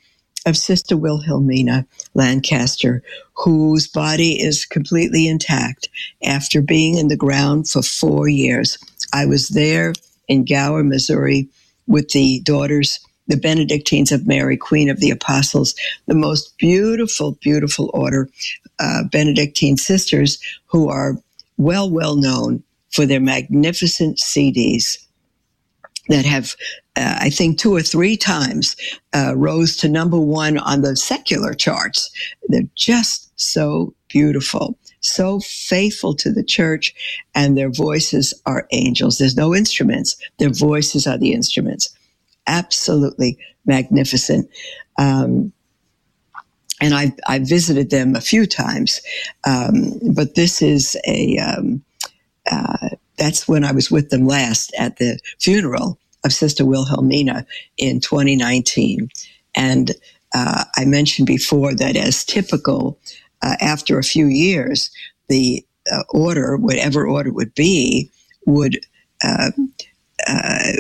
of 0.46 0.58
Sister 0.58 0.98
Wilhelmina 0.98 1.86
Lancaster, 2.14 3.04
whose 3.36 3.88
body 3.88 4.42
is 4.42 4.66
completely 4.66 5.28
intact 5.28 5.90
after 6.24 6.62
being 6.62 6.98
in 6.98 7.08
the 7.08 7.18
ground 7.18 7.70
for 7.70 7.82
four 7.82 8.28
years. 8.28 8.78
I 9.14 9.26
was 9.26 9.50
there 9.50 9.94
in 10.28 10.46
Gower, 10.46 10.84
Missouri, 10.84 11.48
with 11.88 12.10
the 12.10 12.40
daughters, 12.42 13.00
the 13.28 13.38
Benedictines 13.38 14.12
of 14.12 14.28
Mary, 14.28 14.58
Queen 14.58 14.90
of 14.90 15.00
the 15.00 15.12
Apostles, 15.12 15.76
the 16.08 16.16
most 16.16 16.58
beautiful, 16.58 17.38
beautiful 17.42 17.92
order, 17.94 18.30
uh, 18.80 19.04
Benedictine 19.12 19.78
sisters 19.78 20.40
who 20.66 20.90
are 20.90 21.18
well, 21.58 21.90
well 21.90 22.16
known 22.16 22.64
for 22.92 23.06
their 23.06 23.20
magnificent 23.20 24.18
CDs 24.18 24.98
that 26.12 26.26
have, 26.26 26.56
uh, 26.96 27.18
I 27.20 27.30
think, 27.30 27.58
two 27.58 27.74
or 27.76 27.82
three 27.82 28.18
times 28.18 28.76
uh, 29.14 29.34
rose 29.36 29.76
to 29.78 29.90
number 29.90 30.20
one 30.20 30.58
on 30.58 30.82
the 30.82 30.96
secular 30.96 31.54
charts. 31.54 32.12
They're 32.50 32.64
just 32.76 33.32
so 33.40 33.94
beautiful, 34.10 34.78
so 35.00 35.40
faithful 35.40 36.14
to 36.16 36.32
the 36.32 36.44
church, 36.44 36.94
and 37.34 37.58
their 37.58 37.70
voices 37.70 38.34
are 38.46 38.68
angels. 38.72 39.18
There's 39.18 39.38
no 39.38 39.56
instruments, 39.56 40.16
their 40.38 40.52
voices 40.52 41.08
are 41.08 41.18
the 41.18 41.34
instruments. 41.34 41.90
Absolutely 42.48 43.38
magnificent. 43.66 44.50
Um, 44.98 45.54
and 46.82 46.96
I, 46.96 47.14
I 47.28 47.40
visited 47.40 47.92
them 47.92 48.16
a 48.16 48.22
few 48.22 48.48
times, 48.48 49.02
um, 49.46 50.00
but 50.16 50.34
this 50.36 50.62
is 50.64 50.98
a 51.06 51.38
um, 51.38 51.84
uh, 52.50 52.90
that's 53.18 53.48
when 53.48 53.64
I 53.64 53.72
was 53.72 53.92
with 53.92 54.10
them 54.10 54.26
last 54.26 54.74
at 54.80 54.98
the 54.98 55.20
funeral 55.40 56.00
of 56.24 56.34
Sister 56.34 56.66
Wilhelmina 56.66 57.46
in 57.78 58.00
2019. 58.00 59.10
And 59.56 59.92
uh, 60.34 60.66
I 60.76 60.86
mentioned 60.86 61.28
before 61.28 61.74
that, 61.76 61.96
as 61.96 62.24
typical, 62.24 63.00
uh, 63.42 63.56
after 63.60 63.98
a 63.98 64.04
few 64.04 64.28
years, 64.28 64.92
the 65.28 65.66
uh, 65.92 66.04
order, 66.10 66.58
whatever 66.58 67.08
order 67.08 67.32
would 67.32 67.54
be, 67.56 68.10
would 68.46 68.80
uh, 69.24 69.52
uh, 70.28 70.72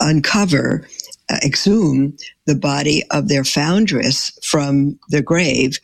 uncover, 0.00 0.86
uh, 1.30 1.36
exhume 1.44 2.16
the 2.46 2.54
body 2.54 3.02
of 3.10 3.28
their 3.28 3.44
foundress 3.44 4.36
from 4.42 4.98
the 5.08 5.22
grave 5.22 5.78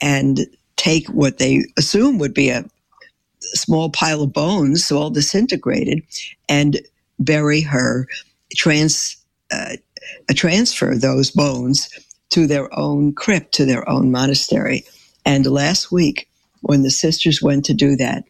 and 0.00 0.40
take 0.76 1.06
what 1.08 1.38
they 1.38 1.64
assume 1.76 2.18
would 2.18 2.34
be 2.34 2.50
a 2.50 2.64
small 3.40 3.90
pile 3.90 4.22
of 4.22 4.32
bones, 4.32 4.90
all 4.90 5.10
disintegrated, 5.10 6.02
and 6.48 6.80
bury 7.18 7.60
her, 7.60 8.06
trans, 8.54 9.16
uh, 9.52 9.76
transfer 10.34 10.96
those 10.96 11.30
bones 11.30 11.88
to 12.30 12.46
their 12.46 12.68
own 12.78 13.14
crypt, 13.14 13.52
to 13.54 13.64
their 13.64 13.88
own 13.88 14.10
monastery. 14.10 14.84
And 15.24 15.46
last 15.46 15.92
week, 15.92 16.28
when 16.62 16.82
the 16.82 16.90
sisters 16.90 17.42
went 17.42 17.64
to 17.66 17.74
do 17.74 17.96
that, 17.96 18.24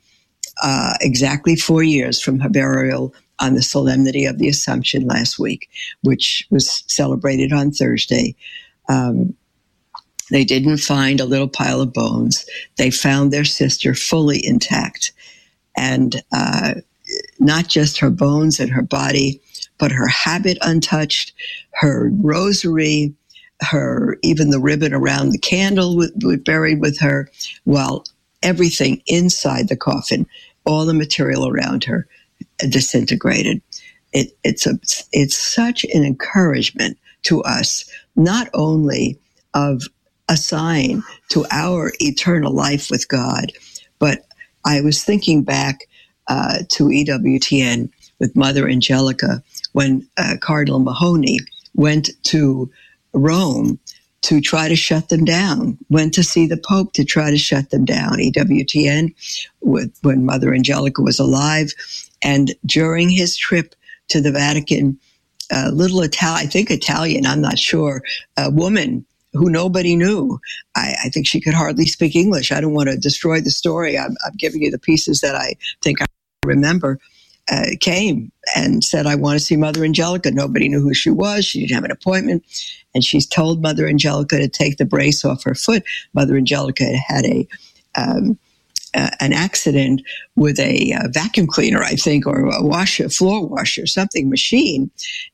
uh, 0.63 0.95
exactly 1.01 1.57
four 1.57 1.83
years 1.83 2.21
from 2.21 2.41
her 2.41 2.49
burial 2.49 3.15
on 3.41 3.55
the 3.55 3.63
Solemnity 3.63 4.25
of 4.25 4.39
the 4.39 4.49
Assumption 4.49 5.07
last 5.07 5.39
week, 5.39 5.69
which 6.03 6.47
was 6.51 6.85
celebrated 6.87 7.53
on 7.53 7.71
Thursday, 7.71 8.37
um, 8.89 9.35
they 10.31 10.45
didn't 10.45 10.79
find 10.79 11.21
a 11.21 11.25
little 11.27 11.49
pile 11.49 11.81
of 11.81 11.93
bones. 11.93 12.47
They 12.77 12.91
found 12.91 13.33
their 13.33 13.45
sister 13.45 13.95
fully 13.95 14.45
intact. 14.45 15.13
And 15.77 16.23
uh, 16.33 16.75
not 17.39 17.69
just 17.69 17.99
her 17.99 18.11
bones 18.11 18.61
and 18.61 18.71
her 18.71 18.83
body, 18.83 19.41
but 19.79 19.93
her 19.93 20.09
habit 20.09 20.59
untouched, 20.63 21.33
her 21.75 22.11
rosary, 22.21 23.15
her 23.61 24.19
even 24.23 24.51
the 24.51 24.61
ribbon 24.61 24.93
around 24.93 25.31
the 25.31 25.39
candle 25.39 25.97
was 25.97 26.13
buried 26.45 26.81
with 26.81 26.99
her, 27.01 27.29
while 27.65 28.05
everything 28.43 29.03
inside 29.07 29.69
the 29.69 29.77
coffin, 29.77 30.27
all 30.65 30.85
the 30.85 30.95
material 30.95 31.49
around 31.49 31.85
her, 31.85 32.07
disintegrated. 32.69 33.61
It, 34.13 34.37
it's 34.45 34.67
a 34.67 34.79
it's 35.13 35.37
such 35.37 35.85
an 35.85 36.05
encouragement 36.05 36.99
to 37.25 37.43
us, 37.43 37.89
not 38.17 38.49
only 38.55 39.19
of 39.55 39.83
a 40.29 40.37
sign 40.37 41.03
to 41.31 41.45
our 41.51 41.93
eternal 42.01 42.53
life 42.53 42.91
with 42.91 43.09
God. 43.09 43.53
But 43.99 44.27
I 44.65 44.81
was 44.81 45.05
thinking 45.05 45.43
back 45.43 45.81
uh, 46.29 46.59
to 46.71 46.85
EWTN 46.85 47.91
with 48.19 48.37
Mother 48.37 48.69
Angelica 48.69 49.43
when 49.75 50.09
uh, 50.17 50.37
Cardinal 50.41 50.79
Mahony 50.79 51.39
went 51.75 52.11
to 52.25 52.71
Rome 53.13 53.79
to 54.23 54.41
try 54.41 54.69
to 54.69 54.77
shut 54.77 55.11
them 55.11 55.25
down, 55.25 55.77
went 55.91 56.15
to 56.15 56.23
see 56.23 56.47
the 56.47 56.57
Pope 56.57 56.95
to 56.95 57.05
try 57.05 57.31
to 57.31 57.37
shut 57.37 57.71
them 57.71 57.85
down. 57.85 58.15
EWTN, 58.15 59.15
with, 59.61 59.99
when 60.03 60.25
Mother 60.25 60.55
Angelica 60.55 61.03
was 61.03 61.19
alive. 61.19 61.73
And 62.23 62.55
during 62.65 63.11
his 63.11 63.37
trip 63.37 63.75
to 64.09 64.21
the 64.21 64.33
Vatican, 64.33 64.99
a 65.51 65.71
little 65.73 66.01
Italian, 66.03 66.47
I 66.47 66.49
think 66.49 66.71
Italian, 66.71 67.27
I'm 67.27 67.43
not 67.43 67.59
sure, 67.59 68.03
a 68.37 68.51
woman 68.51 69.05
who 69.33 69.51
nobody 69.51 69.97
knew. 69.97 70.41
I, 70.77 70.95
I, 71.05 71.09
think 71.09 71.27
she 71.27 71.41
could 71.41 71.53
hardly 71.53 71.87
speak 71.87 72.15
English. 72.15 72.53
I 72.53 72.61
don't 72.61 72.73
want 72.73 72.89
to 72.89 72.97
destroy 72.97 73.41
the 73.41 73.51
story. 73.51 73.99
I'm, 73.99 74.17
I'm 74.25 74.35
giving 74.39 74.63
you 74.63 74.71
the 74.71 74.79
pieces 74.79 75.21
that 75.21 75.35
I 75.35 75.57
think 75.83 76.01
I 76.01 76.07
remember. 76.45 77.01
Uh, 77.51 77.67
came 77.79 78.33
and 78.57 78.83
said, 78.83 79.07
I 79.07 79.17
want 79.17 79.39
to 79.39 79.45
see 79.45 79.57
Mother 79.57 79.85
Angelica. 79.85 80.31
Nobody 80.31 80.67
knew 80.67 80.81
who 80.81 80.95
she 80.95 81.11
was. 81.11 81.45
She 81.45 81.61
didn't 81.61 81.75
have 81.75 81.85
an 81.85 81.91
appointment. 81.91 82.43
And 82.95 83.05
she's 83.05 83.27
told 83.27 83.61
Mother 83.61 83.87
Angelica 83.87 84.39
to 84.39 84.49
take 84.49 84.79
the 84.79 84.87
brace 84.87 85.27
off 85.27 85.45
her 85.45 85.55
foot. 85.55 85.83
Mother 86.15 86.39
Angelica 86.39 86.85
had 86.97 87.27
a, 87.27 87.47
um, 87.97 88.39
uh, 88.95 89.11
an 89.21 89.35
accident 89.35 90.01
with 90.37 90.59
a 90.59 90.95
uh, 90.95 91.09
vacuum 91.11 91.47
cleaner, 91.47 91.83
I 91.83 91.97
think, 91.97 92.27
or 92.27 92.47
a 92.47 92.63
washer, 92.63 93.11
floor 93.11 93.47
washer, 93.47 93.87
something 93.87 94.31
machine. 94.31 94.91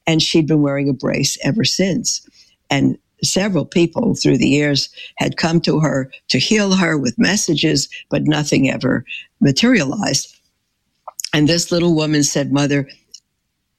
And 0.06 0.20
she'd 0.20 0.48
been 0.48 0.62
wearing 0.62 0.88
a 0.88 0.94
brace 0.94 1.38
ever 1.44 1.64
since. 1.64 2.26
And 2.70 2.98
several 3.22 3.64
people 3.64 4.14
through 4.14 4.38
the 4.38 4.48
years 4.48 4.88
had 5.16 5.36
come 5.36 5.60
to 5.60 5.80
her 5.80 6.10
to 6.28 6.38
heal 6.38 6.74
her 6.74 6.96
with 6.98 7.18
messages, 7.18 7.88
but 8.08 8.22
nothing 8.24 8.70
ever 8.70 9.04
materialized. 9.40 10.29
And 11.32 11.48
this 11.48 11.70
little 11.70 11.94
woman 11.94 12.22
said, 12.24 12.52
Mother, 12.52 12.88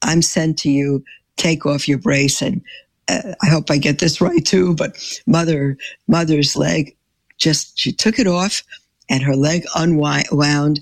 I'm 0.02 0.22
sent 0.22 0.58
to 0.60 0.70
you. 0.70 1.04
Take 1.38 1.66
off 1.66 1.88
your 1.88 1.98
brace. 1.98 2.42
And 2.42 2.62
uh, 3.10 3.34
I 3.42 3.48
hope 3.48 3.70
I 3.72 3.78
get 3.78 4.00
this 4.00 4.22
right 4.22 4.46
too. 4.46 4.76
But 4.76 4.98
mother, 5.28 5.78
mother's 6.08 6.56
leg 6.56 6.96
just, 7.38 7.78
she 7.80 7.92
took 7.92 8.20
it 8.20 8.28
off 8.28 8.64
and 9.10 9.24
her 9.24 9.36
leg 9.36 9.66
unwound. 9.76 10.80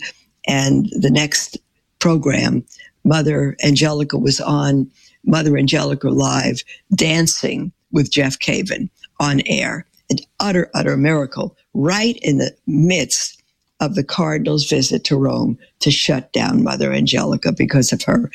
And 0.48 0.88
the 1.00 1.12
next 1.12 1.58
program, 2.00 2.66
Mother 3.04 3.56
Angelica 3.64 4.18
was 4.18 4.42
on 4.42 4.90
Mother 5.26 5.58
Angelica 5.58 6.10
Live 6.10 6.62
dancing 6.96 7.72
with 7.92 8.12
Jeff 8.12 8.40
Cavins 8.40 8.90
on 9.20 9.42
air. 9.46 9.86
An 10.10 10.18
utter, 10.40 10.72
utter 10.74 10.98
miracle 10.98 11.56
right 11.74 12.18
in 12.22 12.40
the 12.40 12.56
midst 12.66 13.39
of 13.80 13.96
the 13.96 14.04
Cardinal's 14.04 14.70
visit 14.70 15.04
to 15.06 15.18
Rome 15.18 15.58
to 15.80 15.92
shut 15.92 16.32
down 16.34 16.64
Mother 16.64 16.92
Angelica 16.92 17.52
because 17.52 17.94
of 17.94 18.02
her, 18.04 18.32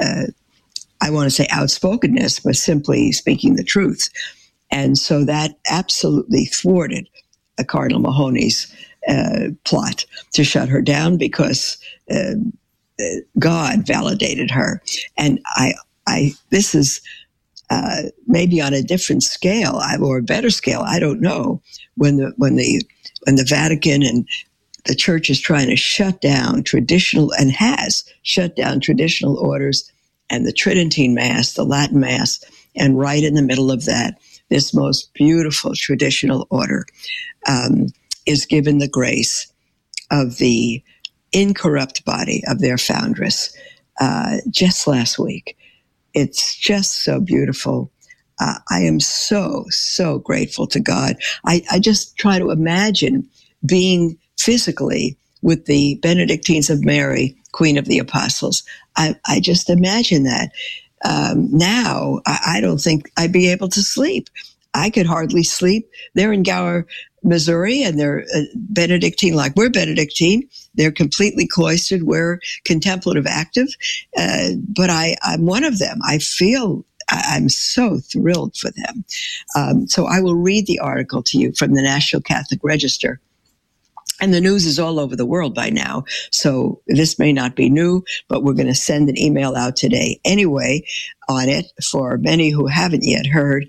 uh, 0.00 0.26
I 1.00 1.10
want 1.10 1.26
to 1.26 1.30
say 1.30 1.46
outspokenness, 1.52 2.40
but 2.40 2.56
simply 2.56 3.12
speaking 3.12 3.56
the 3.56 3.64
truth. 3.64 4.08
And 4.70 4.96
so 4.96 5.24
that 5.24 5.58
absolutely 5.70 6.46
thwarted 6.46 7.08
Cardinal 7.66 8.00
Mahony's 8.00 8.72
uh, 9.08 9.48
plot 9.64 10.04
to 10.32 10.44
shut 10.44 10.68
her 10.68 10.82
down 10.82 11.16
because 11.16 11.78
uh, 12.10 12.34
uh 13.00 13.04
God 13.38 13.86
validated 13.86 14.50
her. 14.50 14.82
And 15.16 15.40
I, 15.46 15.74
I, 16.06 16.32
this 16.50 16.74
is 16.74 17.00
uh, 17.70 18.02
maybe 18.26 18.60
on 18.60 18.74
a 18.74 18.82
different 18.82 19.22
scale 19.22 19.80
or 20.00 20.18
a 20.18 20.22
better 20.22 20.50
scale. 20.50 20.82
I 20.84 20.98
don't 20.98 21.20
know 21.20 21.60
when 21.96 22.16
the 22.16 22.32
when 22.36 22.56
the 22.56 22.82
when 23.24 23.36
the 23.36 23.46
Vatican 23.48 24.02
and 24.02 24.26
the 24.86 24.94
church 24.94 25.30
is 25.30 25.40
trying 25.40 25.68
to 25.68 25.76
shut 25.76 26.20
down 26.20 26.62
traditional 26.62 27.32
and 27.34 27.52
has 27.52 28.04
shut 28.22 28.56
down 28.56 28.80
traditional 28.80 29.38
orders 29.38 29.90
and 30.30 30.46
the 30.46 30.52
Tridentine 30.52 31.14
Mass, 31.14 31.54
the 31.54 31.64
Latin 31.64 32.00
Mass, 32.00 32.42
and 32.76 32.98
right 32.98 33.22
in 33.22 33.34
the 33.34 33.42
middle 33.42 33.70
of 33.70 33.84
that, 33.86 34.18
this 34.50 34.74
most 34.74 35.12
beautiful 35.14 35.74
traditional 35.74 36.46
order 36.50 36.86
um, 37.48 37.88
is 38.26 38.46
given 38.46 38.78
the 38.78 38.88
grace 38.88 39.52
of 40.10 40.38
the 40.38 40.82
incorrupt 41.32 42.04
body 42.04 42.42
of 42.48 42.60
their 42.60 42.78
foundress 42.78 43.56
uh, 44.00 44.38
just 44.50 44.86
last 44.86 45.18
week. 45.18 45.56
It's 46.14 46.56
just 46.56 47.04
so 47.04 47.20
beautiful. 47.20 47.92
Uh, 48.40 48.56
I 48.70 48.80
am 48.80 49.00
so, 49.00 49.64
so 49.70 50.18
grateful 50.20 50.66
to 50.68 50.80
God. 50.80 51.16
I, 51.46 51.62
I 51.70 51.78
just 51.78 52.16
try 52.16 52.38
to 52.38 52.50
imagine 52.50 53.28
being 53.66 54.18
physically 54.44 55.16
with 55.42 55.66
the 55.66 55.98
Benedictines 56.02 56.70
of 56.70 56.84
Mary, 56.84 57.36
Queen 57.52 57.78
of 57.78 57.86
the 57.86 57.98
Apostles. 57.98 58.62
I, 58.96 59.14
I 59.26 59.40
just 59.40 59.70
imagine 59.70 60.24
that. 60.24 60.50
Um, 61.04 61.48
now, 61.50 62.20
I, 62.26 62.56
I, 62.56 62.60
don't 62.60 62.80
think 62.80 63.10
I'd 63.16 63.32
be 63.32 63.50
able 63.50 63.68
to 63.68 63.82
sleep. 63.82 64.30
I 64.72 64.90
could 64.90 65.06
hardly 65.06 65.42
sleep. 65.42 65.88
They're 66.14 66.32
in 66.32 66.42
Gower, 66.42 66.86
Missouri, 67.22 67.82
and 67.82 67.98
they're 67.98 68.24
uh, 68.34 68.40
Benedictine, 68.54 69.34
like 69.34 69.54
we're 69.54 69.70
Benedictine. 69.70 70.48
They're 70.74 70.92
completely 70.92 71.46
cloistered. 71.46 72.04
We're 72.04 72.40
contemplative 72.64 73.26
active. 73.26 73.68
Uh, 74.16 74.50
but 74.68 74.90
I, 74.90 75.16
I'm 75.22 75.46
one 75.46 75.64
of 75.64 75.78
them. 75.78 76.00
I 76.04 76.18
feel 76.18 76.84
I'm 77.08 77.48
so 77.48 77.98
thrilled 77.98 78.56
for 78.56 78.70
them. 78.70 79.04
Um, 79.54 79.86
so 79.88 80.06
I 80.06 80.20
will 80.20 80.36
read 80.36 80.66
the 80.66 80.78
article 80.78 81.22
to 81.24 81.38
you 81.38 81.52
from 81.52 81.74
the 81.74 81.82
National 81.82 82.22
Catholic 82.22 82.60
Register. 82.62 83.20
And 84.20 84.32
the 84.32 84.40
news 84.40 84.64
is 84.66 84.78
all 84.78 85.00
over 85.00 85.16
the 85.16 85.26
world 85.26 85.54
by 85.54 85.70
now. 85.70 86.04
So 86.30 86.80
this 86.86 87.18
may 87.18 87.32
not 87.32 87.56
be 87.56 87.68
new, 87.68 88.04
but 88.28 88.42
we're 88.42 88.54
going 88.54 88.68
to 88.68 88.74
send 88.74 89.08
an 89.08 89.18
email 89.18 89.56
out 89.56 89.76
today 89.76 90.20
anyway 90.24 90.84
on 91.28 91.48
it 91.48 91.66
for 91.82 92.18
many 92.18 92.50
who 92.50 92.66
haven't 92.66 93.04
yet 93.04 93.26
heard. 93.26 93.66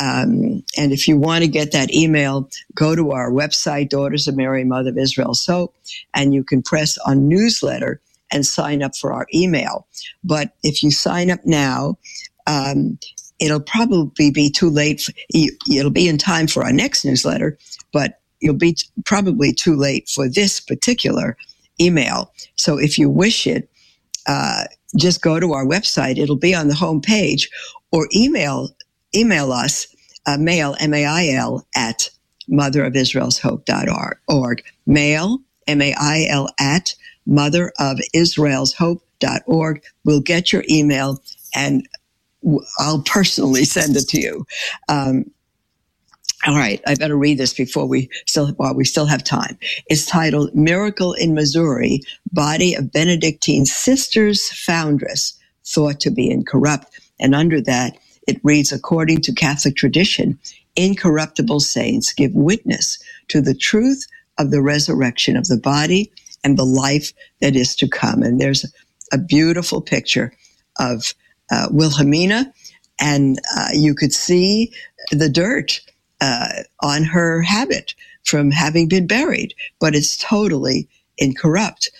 Um, 0.00 0.64
and 0.76 0.92
if 0.92 1.08
you 1.08 1.16
want 1.16 1.44
to 1.44 1.48
get 1.48 1.72
that 1.72 1.94
email, 1.94 2.48
go 2.74 2.94
to 2.94 3.12
our 3.12 3.30
website, 3.30 3.88
Daughters 3.88 4.28
of 4.28 4.36
Mary, 4.36 4.64
Mother 4.64 4.90
of 4.90 4.98
Israel's 4.98 5.46
Hope, 5.46 5.74
and 6.14 6.34
you 6.34 6.44
can 6.44 6.62
press 6.62 6.98
on 6.98 7.28
newsletter 7.28 8.00
and 8.30 8.44
sign 8.44 8.82
up 8.82 8.96
for 8.96 9.12
our 9.12 9.26
email. 9.34 9.86
But 10.24 10.52
if 10.62 10.82
you 10.82 10.90
sign 10.90 11.30
up 11.30 11.40
now, 11.44 11.96
um, 12.46 12.98
it'll 13.38 13.60
probably 13.60 14.30
be 14.30 14.50
too 14.50 14.70
late. 14.70 15.00
For, 15.00 15.12
it'll 15.32 15.90
be 15.90 16.08
in 16.08 16.18
time 16.18 16.46
for 16.46 16.64
our 16.64 16.72
next 16.72 17.04
newsletter, 17.04 17.58
but 17.92 18.20
you'll 18.40 18.54
be 18.54 18.74
t- 18.74 18.86
probably 19.04 19.52
too 19.52 19.76
late 19.76 20.08
for 20.08 20.28
this 20.28 20.60
particular 20.60 21.36
email. 21.80 22.32
So 22.56 22.78
if 22.78 22.98
you 22.98 23.10
wish 23.10 23.46
it, 23.46 23.68
uh, 24.26 24.64
just 24.96 25.22
go 25.22 25.38
to 25.38 25.52
our 25.52 25.64
website. 25.64 26.18
It'll 26.18 26.34
be 26.36 26.52
on 26.54 26.66
the 26.68 26.74
home 26.74 27.00
page 27.00 27.48
or 27.92 28.08
email, 28.14 28.70
email 29.14 29.52
us, 29.52 29.86
uh, 30.26 30.36
mail, 30.38 30.74
M-A-I-L 30.80 31.66
at 31.74 32.10
motherofisraelshope.org. 32.50 34.62
Mail, 34.86 35.38
M-A-I-L 35.66 36.48
at 36.58 36.94
motherofisraelshope.org. 37.28 39.82
We'll 40.04 40.20
get 40.20 40.52
your 40.52 40.64
email 40.68 41.22
and 41.54 41.88
I'll 42.78 43.02
personally 43.02 43.64
send 43.64 43.96
it 43.96 44.08
to 44.08 44.20
you. 44.20 44.46
Um, 44.88 45.24
all 46.46 46.56
right, 46.56 46.82
I 46.86 46.96
better 46.96 47.16
read 47.16 47.38
this 47.38 47.54
before 47.54 47.86
we 47.88 48.10
still 48.26 48.48
while 48.54 48.74
we 48.74 48.84
still 48.84 49.06
have 49.06 49.24
time. 49.24 49.58
It's 49.88 50.06
titled 50.06 50.54
"Miracle 50.54 51.14
in 51.14 51.34
Missouri: 51.34 52.02
Body 52.32 52.74
of 52.74 52.92
Benedictine 52.92 53.66
Sisters 53.66 54.50
Foundress 54.66 55.38
Thought 55.66 56.00
to 56.00 56.10
be 56.10 56.30
Incorrupt," 56.30 57.00
and 57.20 57.34
under 57.34 57.62
that 57.62 57.98
it 58.28 58.40
reads, 58.44 58.72
"According 58.72 59.22
to 59.22 59.34
Catholic 59.34 59.76
tradition, 59.76 60.38
incorruptible 60.76 61.60
saints 61.60 62.12
give 62.12 62.34
witness 62.34 62.98
to 63.28 63.40
the 63.40 63.54
truth 63.54 64.06
of 64.38 64.50
the 64.52 64.62
resurrection 64.62 65.36
of 65.38 65.46
the 65.48 65.58
body 65.58 66.12
and 66.44 66.58
the 66.58 66.66
life 66.66 67.14
that 67.40 67.56
is 67.56 67.76
to 67.76 67.88
come." 67.88 68.22
And 68.22 68.40
there's 68.40 68.66
a 69.12 69.18
beautiful 69.18 69.80
picture 69.80 70.32
of 70.80 71.14
uh, 71.52 71.68
Wilhelmina, 71.70 72.52
and 73.00 73.40
uh, 73.56 73.68
you 73.74 73.94
could 73.94 74.12
see 74.12 74.72
the 75.12 75.30
dirt 75.30 75.80
uh, 76.20 76.62
on 76.82 77.04
her 77.04 77.42
habit 77.42 77.94
from 78.24 78.50
having 78.50 78.88
been 78.88 79.06
buried, 79.06 79.54
but 79.80 79.94
it's 79.94 80.16
totally 80.16 80.88
incorrupt. 81.18 81.90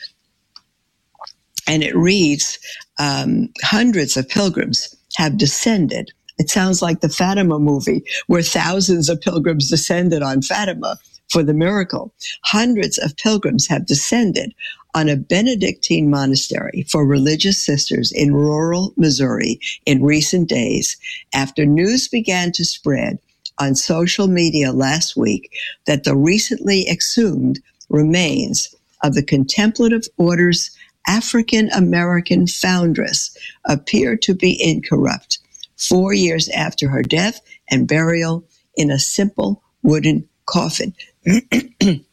And 1.68 1.83
it 1.83 1.96
reads 1.96 2.59
um, 2.98 3.48
hundreds 3.62 4.16
of 4.16 4.29
pilgrims 4.29 4.94
have 5.16 5.38
descended. 5.38 6.12
It 6.38 6.50
sounds 6.50 6.83
like 6.83 7.00
the 7.00 7.09
Fatima 7.09 7.59
movie, 7.59 8.02
where 8.26 8.42
thousands 8.42 9.09
of 9.09 9.20
pilgrims 9.20 9.70
descended 9.70 10.22
on 10.22 10.42
Fatima 10.42 10.98
for 11.29 11.42
the 11.42 11.55
miracle. 11.55 12.14
Hundreds 12.44 12.98
of 12.98 13.16
pilgrims 13.16 13.66
have 13.66 13.87
descended 13.87 14.55
on 14.94 15.09
a 15.09 15.16
Benedictine 15.16 16.09
monastery 16.09 16.87
for 16.88 17.07
religious 17.07 17.64
sisters 17.64 18.12
in 18.12 18.35
rural 18.35 18.94
Missouri 18.96 19.61
in 19.85 20.02
recent 20.02 20.48
days 20.48 20.96
after 21.35 21.66
news 21.66 22.09
began 22.09 22.52
to 22.52 22.64
spread 22.64 23.18
on 23.59 23.75
social 23.75 24.27
media 24.27 24.73
last 24.73 25.16
week 25.16 25.53
that 25.87 26.05
the 26.05 26.16
recently 26.16 26.88
exhumed 26.88 27.61
remains 27.88 28.75
of 29.03 29.14
the 29.14 29.23
Contemplative 29.23 30.03
Order's 30.16 30.71
African 31.07 31.71
American 31.71 32.47
foundress 32.47 33.37
appear 33.64 34.16
to 34.16 34.35
be 34.35 34.61
incorrupt 34.62 35.38
four 35.77 36.12
years 36.12 36.49
after 36.51 36.88
her 36.88 37.03
death 37.03 37.40
and 37.71 37.87
burial 37.87 38.45
in 38.77 38.90
a 38.90 38.99
simple 38.99 39.62
wooden 39.83 40.29
coffin. 40.47 40.95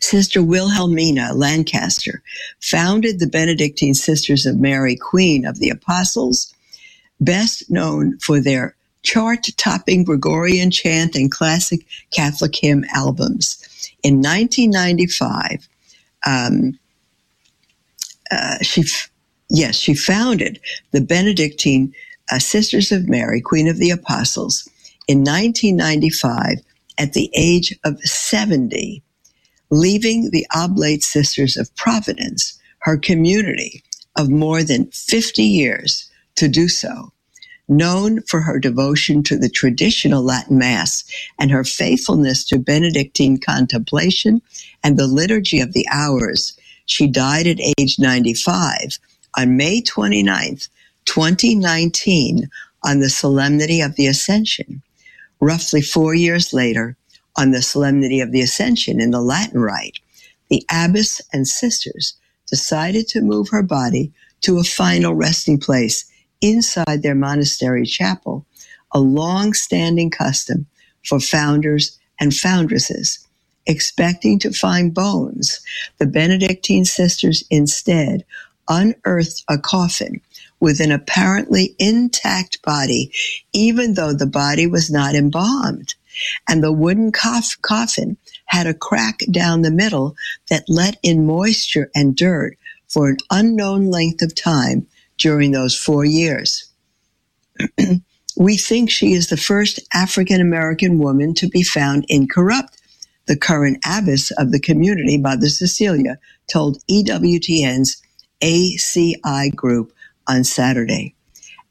Sister 0.00 0.42
Wilhelmina 0.42 1.34
Lancaster 1.34 2.22
founded 2.60 3.18
the 3.18 3.26
Benedictine 3.26 3.94
Sisters 3.94 4.46
of 4.46 4.58
Mary, 4.58 4.96
Queen 4.96 5.44
of 5.44 5.58
the 5.58 5.70
Apostles, 5.70 6.54
best 7.20 7.68
known 7.70 8.18
for 8.18 8.40
their 8.40 8.76
chart 9.04 9.46
topping 9.58 10.04
Gregorian 10.04 10.72
chant 10.72 11.16
and 11.16 11.30
classic 11.30 11.86
Catholic 12.12 12.56
hymn 12.56 12.84
albums. 12.94 13.58
In 14.02 14.16
1995, 14.16 15.68
um, 16.26 16.78
uh, 18.32 18.58
she, 18.62 18.84
yes, 19.50 19.76
she 19.76 19.94
founded 19.94 20.60
the 20.92 21.02
Benedictine 21.02 21.94
uh, 22.32 22.38
Sisters 22.40 22.92
of 22.92 23.08
Mary, 23.08 23.40
Queen 23.40 23.68
of 23.68 23.78
the 23.78 23.90
Apostles, 23.90 24.68
in 25.08 25.20
1995 25.20 26.58
at 26.98 27.14
the 27.14 27.30
age 27.34 27.78
of 27.84 28.00
70 28.00 29.02
leaving 29.70 30.30
the 30.32 30.46
Oblate 30.54 31.04
Sisters 31.04 31.58
of 31.58 31.74
Providence, 31.76 32.58
her 32.80 32.98
community 32.98 33.84
of 34.16 34.30
more 34.30 34.64
than 34.64 34.90
50 34.92 35.44
years, 35.44 36.10
to 36.36 36.48
do 36.48 36.68
so. 36.68 37.12
Known 37.66 38.20
for 38.22 38.42
her 38.42 38.58
devotion 38.58 39.22
to 39.22 39.38
the 39.38 39.48
traditional 39.48 40.22
Latin 40.22 40.58
Mass 40.58 41.04
and 41.38 41.50
her 41.50 41.64
faithfulness 41.64 42.44
to 42.44 42.58
Benedictine 42.58 43.38
contemplation 43.38 44.42
and 44.82 44.98
the 44.98 45.06
Liturgy 45.06 45.60
of 45.60 45.72
the 45.72 45.86
Hours, 45.90 46.58
she 46.84 47.06
died 47.06 47.46
at 47.46 47.60
age 47.78 47.98
95 47.98 48.98
on 49.38 49.56
May 49.56 49.80
29th, 49.80 50.68
2019, 51.06 52.50
on 52.82 53.00
the 53.00 53.08
Solemnity 53.08 53.80
of 53.80 53.96
the 53.96 54.06
Ascension. 54.06 54.82
Roughly 55.40 55.80
four 55.80 56.14
years 56.14 56.52
later, 56.52 56.96
on 57.36 57.50
the 57.50 57.62
Solemnity 57.62 58.20
of 58.20 58.30
the 58.30 58.42
Ascension 58.42 59.00
in 59.00 59.10
the 59.10 59.22
Latin 59.22 59.58
Rite, 59.58 59.98
the 60.50 60.64
abbess 60.70 61.22
and 61.32 61.48
sisters 61.48 62.14
decided 62.46 63.08
to 63.08 63.22
move 63.22 63.48
her 63.48 63.62
body 63.62 64.12
to 64.42 64.58
a 64.58 64.64
final 64.64 65.14
resting 65.14 65.58
place 65.58 66.04
inside 66.40 67.02
their 67.02 67.14
monastery 67.14 67.84
chapel, 67.84 68.44
a 68.92 69.00
long 69.00 69.52
standing 69.52 70.10
custom 70.10 70.66
for 71.04 71.20
founders 71.20 71.98
and 72.20 72.32
foundresses. 72.32 73.18
Expecting 73.66 74.38
to 74.40 74.52
find 74.52 74.92
bones, 74.92 75.60
the 75.98 76.06
Benedictine 76.06 76.84
sisters 76.84 77.44
instead 77.50 78.24
unearthed 78.68 79.42
a 79.48 79.58
coffin 79.58 80.20
with 80.60 80.80
an 80.80 80.92
apparently 80.92 81.74
intact 81.78 82.60
body, 82.62 83.10
even 83.52 83.94
though 83.94 84.12
the 84.12 84.26
body 84.26 84.66
was 84.66 84.90
not 84.90 85.14
embalmed 85.14 85.94
and 86.48 86.62
the 86.62 86.72
wooden 86.72 87.12
cof- 87.12 87.60
coffin 87.62 88.16
had 88.46 88.66
a 88.66 88.74
crack 88.74 89.20
down 89.30 89.62
the 89.62 89.70
middle 89.70 90.16
that 90.48 90.64
let 90.68 90.98
in 91.02 91.26
moisture 91.26 91.90
and 91.94 92.16
dirt 92.16 92.56
for 92.88 93.08
an 93.08 93.16
unknown 93.30 93.90
length 93.90 94.22
of 94.22 94.34
time 94.34 94.86
during 95.18 95.52
those 95.52 95.76
four 95.76 96.04
years. 96.04 96.70
we 98.36 98.56
think 98.56 98.90
she 98.90 99.12
is 99.12 99.28
the 99.28 99.36
first 99.36 99.80
African 99.94 100.40
American 100.40 100.98
woman 100.98 101.34
to 101.34 101.48
be 101.48 101.62
found 101.62 102.04
incorrupt. 102.08 102.80
The 103.26 103.36
current 103.36 103.78
abbess 103.86 104.30
of 104.32 104.52
the 104.52 104.60
community, 104.60 105.16
Mother 105.16 105.48
Cecilia, 105.48 106.18
told 106.52 106.82
EWTN's 106.90 108.02
ACI 108.42 109.54
group 109.54 109.92
on 110.28 110.44
Saturday. 110.44 111.14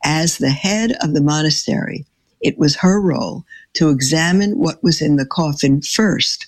As 0.04 0.38
the 0.38 0.50
head 0.50 0.94
of 1.02 1.14
the 1.14 1.22
monastery, 1.22 2.06
it 2.42 2.58
was 2.58 2.78
her 2.78 3.00
role 3.00 3.44
to 3.74 3.90
examine 3.90 4.58
what 4.58 4.84
was 4.84 5.02
in 5.02 5.16
the 5.16 5.26
coffin 5.26 5.82
first. 5.82 6.48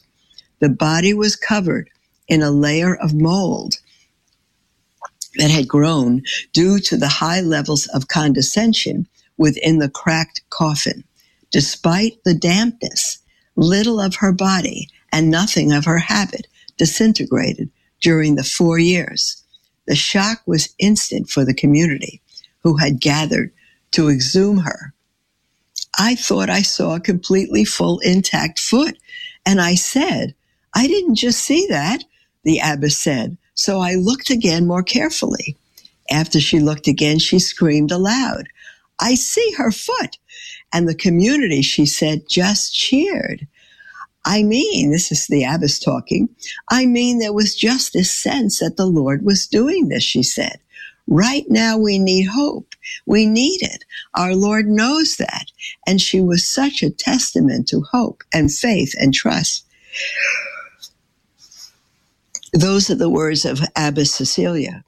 The 0.60 0.70
body 0.70 1.14
was 1.14 1.36
covered 1.36 1.90
in 2.28 2.42
a 2.42 2.52
layer 2.52 2.96
of 2.96 3.14
mold 3.14 3.76
that 5.38 5.52
had 5.52 5.67
grown 5.67 6.24
due 6.54 6.80
to 6.80 6.98
the 6.98 7.08
high 7.08 7.41
levels 7.41 7.88
of 7.88 8.08
condescension 8.08 9.08
within 9.38 9.80
the 9.80 9.89
cracked 9.89 10.41
coffin. 10.50 11.04
Despite 11.52 12.24
the 12.24 12.34
dampness, 12.34 13.19
little 13.56 14.00
of 14.00 14.15
her 14.15 14.32
body 14.32 14.89
and 15.12 15.32
nothing 15.32 15.71
of 15.71 15.86
her 15.86 16.00
habit 16.00 16.48
disintegrated 16.78 17.69
during 18.02 18.36
the 18.36 18.43
four 18.43 18.78
years. 18.80 19.41
The 19.88 19.95
shock 19.95 20.41
was 20.45 20.74
instant 20.80 21.30
for 21.30 21.45
the 21.45 21.54
community 21.54 22.21
who 22.63 22.78
had 22.78 23.00
gathered 23.00 23.52
to 23.91 24.10
exhume 24.10 24.58
her 24.60 24.93
I 25.98 26.15
thought 26.15 26.50
I 26.50 26.62
saw 26.62 26.95
a 26.95 27.00
completely 27.00 27.65
full 27.65 28.00
intact 28.00 28.60
foot. 28.60 28.98
And 29.45 29.62
I 29.62 29.76
said, 29.76 30.36
I 30.76 30.88
didn't 30.88 31.15
just 31.15 31.39
see 31.43 31.67
that, 31.69 32.04
the 32.43 32.60
abbess 32.60 32.98
said. 32.98 33.38
So 33.56 33.80
I 33.80 33.96
looked 33.96 34.30
again 34.30 34.68
more 34.68 34.84
carefully. 34.84 35.58
After 36.12 36.39
she 36.39 36.60
looked 36.60 36.88
again, 36.88 37.20
she 37.20 37.39
screamed 37.39 37.91
aloud, 37.91 38.48
I 39.00 39.15
see 39.15 39.52
her 39.58 39.72
foot. 39.72 40.18
And 40.72 40.88
the 40.88 40.96
community, 40.96 41.62
she 41.62 41.86
said, 41.86 42.30
just 42.30 42.74
cheered. 42.74 43.48
I 44.26 44.44
mean, 44.44 44.91
this 44.91 45.12
is 45.12 45.28
the 45.28 45.44
abbess 45.44 45.80
talking. 45.80 46.30
I 46.70 46.86
mean, 46.86 47.20
there 47.20 47.34
was 47.34 47.56
just 47.56 47.94
this 47.94 48.12
sense 48.12 48.60
that 48.60 48.78
the 48.78 48.86
Lord 48.86 49.24
was 49.24 49.48
doing 49.48 49.88
this, 49.89 50.04
she 50.04 50.24
said. 50.24 50.60
Right 51.08 51.46
now, 51.50 51.78
we 51.78 52.00
need 52.00 52.24
hope. 52.24 52.74
We 53.06 53.28
need 53.28 53.62
it. 53.62 53.86
Our 54.15 54.36
Lord 54.36 54.68
knows 54.68 55.18
that. 55.18 55.46
And 55.86 56.02
she 56.02 56.22
was 56.22 56.50
such 56.50 56.82
a 56.82 56.89
testament 56.89 57.68
to 57.70 57.82
hope 57.91 58.24
and 58.34 58.52
faith 58.52 58.94
and 59.00 59.13
trust. 59.13 59.65
Those 62.56 62.89
are 62.89 62.96
the 62.96 63.10
words 63.10 63.44
of 63.44 63.60
Abbess 63.76 64.13
Cecilia. 64.13 64.82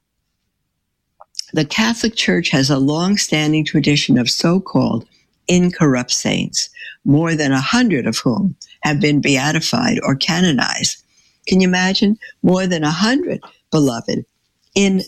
The 1.52 1.66
Catholic 1.66 2.16
Church 2.16 2.48
has 2.52 2.70
a 2.70 2.80
long 2.80 3.18
standing 3.18 3.66
tradition 3.66 4.18
of 4.18 4.30
so 4.30 4.62
called 4.62 5.06
incorrupt 5.50 6.12
saints, 6.12 6.70
more 7.04 7.36
than 7.36 7.52
a 7.52 7.60
hundred 7.60 8.08
of 8.08 8.20
whom 8.20 8.56
have 8.84 9.02
been 9.02 9.20
beatified 9.20 10.00
or 10.04 10.16
canonized. 10.16 11.04
Can 11.46 11.60
you 11.60 11.68
imagine? 11.68 12.18
More 12.42 12.68
than 12.68 12.86
a 12.86 12.90
hundred, 12.90 13.42
beloved, 13.70 14.26
in 14.74 15.04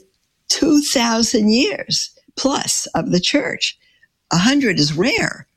2,000 0.50 1.50
years 1.50 2.10
plus 2.36 2.88
of 2.88 3.12
the 3.12 3.22
church. 3.22 3.80
A 4.34 4.38
hundred 4.38 4.82
is 4.82 4.92
rare. 4.92 5.48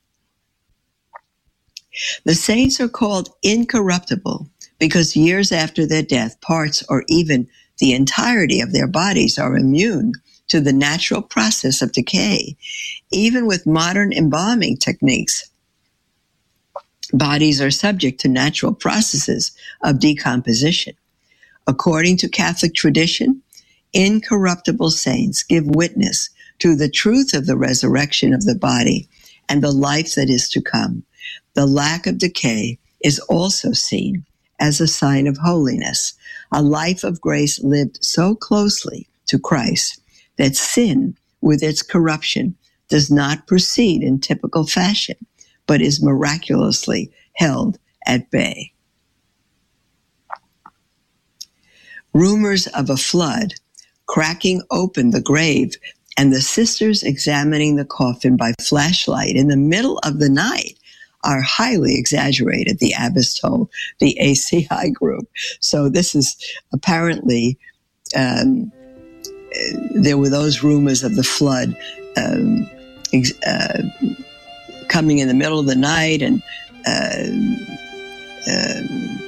The 2.25 2.37
saints 2.37 2.81
are 2.81 2.89
called 2.89 3.31
incorruptible 3.43 4.52
because 4.83 5.15
years 5.15 5.53
after 5.53 5.87
their 5.87 6.03
death, 6.03 6.41
parts 6.41 6.83
or 6.89 7.05
even 7.07 7.47
the 7.79 7.93
entirety 7.93 8.61
of 8.61 8.73
their 8.73 8.89
bodies 8.89 9.39
are 9.39 9.57
immune 9.57 10.13
to 10.49 10.61
the 10.61 10.73
natural 10.73 11.23
process 11.23 11.83
of 11.83 11.93
decay. 11.93 12.57
Even 13.13 13.47
with 13.47 13.65
modern 13.65 14.13
embalming 14.13 14.77
techniques, 14.77 15.49
bodies 17.13 17.61
are 17.61 17.71
subject 17.71 18.19
to 18.19 18.29
natural 18.29 18.75
processes 18.75 19.53
of 19.85 20.01
decomposition. 20.01 20.95
According 21.69 22.17
to 22.17 22.29
Catholic 22.29 22.75
tradition, 22.75 23.41
incorruptible 23.93 24.91
saints 24.91 25.45
give 25.45 25.65
witness 25.65 26.29
to 26.59 26.75
the 26.75 26.91
truth 26.91 27.35
of 27.35 27.47
the 27.47 27.57
resurrection 27.57 28.35
of 28.35 28.47
the 28.47 28.57
body 28.57 29.09
and 29.49 29.63
the 29.63 29.71
life 29.71 30.17
that 30.17 30.29
is 30.29 30.49
to 30.49 30.61
come. 30.61 31.05
The 31.55 31.67
lack 31.67 32.09
of 32.09 32.19
decay 32.19 32.81
is 33.05 33.21
also 33.29 33.71
seen 33.71 34.25
as 34.61 34.81
a 34.81 34.87
sign 34.87 35.27
of 35.27 35.39
holiness, 35.39 36.15
a 36.53 36.63
life 36.63 37.05
of 37.05 37.21
grace 37.21 37.61
lived 37.63 38.03
so 38.05 38.35
closely 38.35 39.09
to 39.27 39.39
Christ 39.39 40.01
that 40.37 40.57
sin, 40.57 41.17
with 41.41 41.63
its 41.63 41.83
corruption, 41.83 42.57
does 42.89 43.11
not 43.11 43.47
proceed 43.47 44.03
in 44.03 44.21
typical 44.21 44.67
fashion, 44.67 45.17
but 45.67 45.81
is 45.81 46.03
miraculously 46.03 47.11
held 47.35 47.79
at 48.07 48.31
bay. 48.31 48.73
Rumors 52.13 52.67
of 52.69 52.91
a 52.91 52.97
flood 52.97 53.55
cracking 54.07 54.63
open 54.71 55.11
the 55.11 55.23
grave 55.23 55.77
and 56.19 56.33
the 56.33 56.43
sisters 56.43 57.03
examining 57.03 57.77
the 57.77 57.85
coffin 57.85 58.37
by 58.37 58.53
flashlight 58.61 59.35
in 59.37 59.49
the 59.49 59.57
middle 59.57 59.99
of 59.99 60.19
the 60.19 60.29
night 60.29 60.79
are 61.25 61.41
highly 61.41 61.99
exaggerated, 61.99 62.79
the 62.79 62.95
abbess 62.99 63.39
told 63.39 63.71
the 64.01 64.17
ACI 64.21 64.93
group. 64.93 65.29
So 65.61 65.89
this 65.89 66.15
is 66.15 66.37
apparently 66.73 67.59
um, 68.17 68.73
there 69.95 70.19
were 70.19 70.29
those 70.29 70.63
rumors 70.63 71.03
of 71.03 71.17
the 71.17 71.23
flood 71.23 71.77
um, 72.17 72.69
uh, 73.47 73.83
coming 74.89 75.19
in 75.19 75.29
the 75.29 75.35
middle 75.35 75.59
of 75.59 75.67
the 75.67 75.77
night 75.77 76.23
and 76.23 76.43
uh, 76.87 77.29
um, 78.51 79.19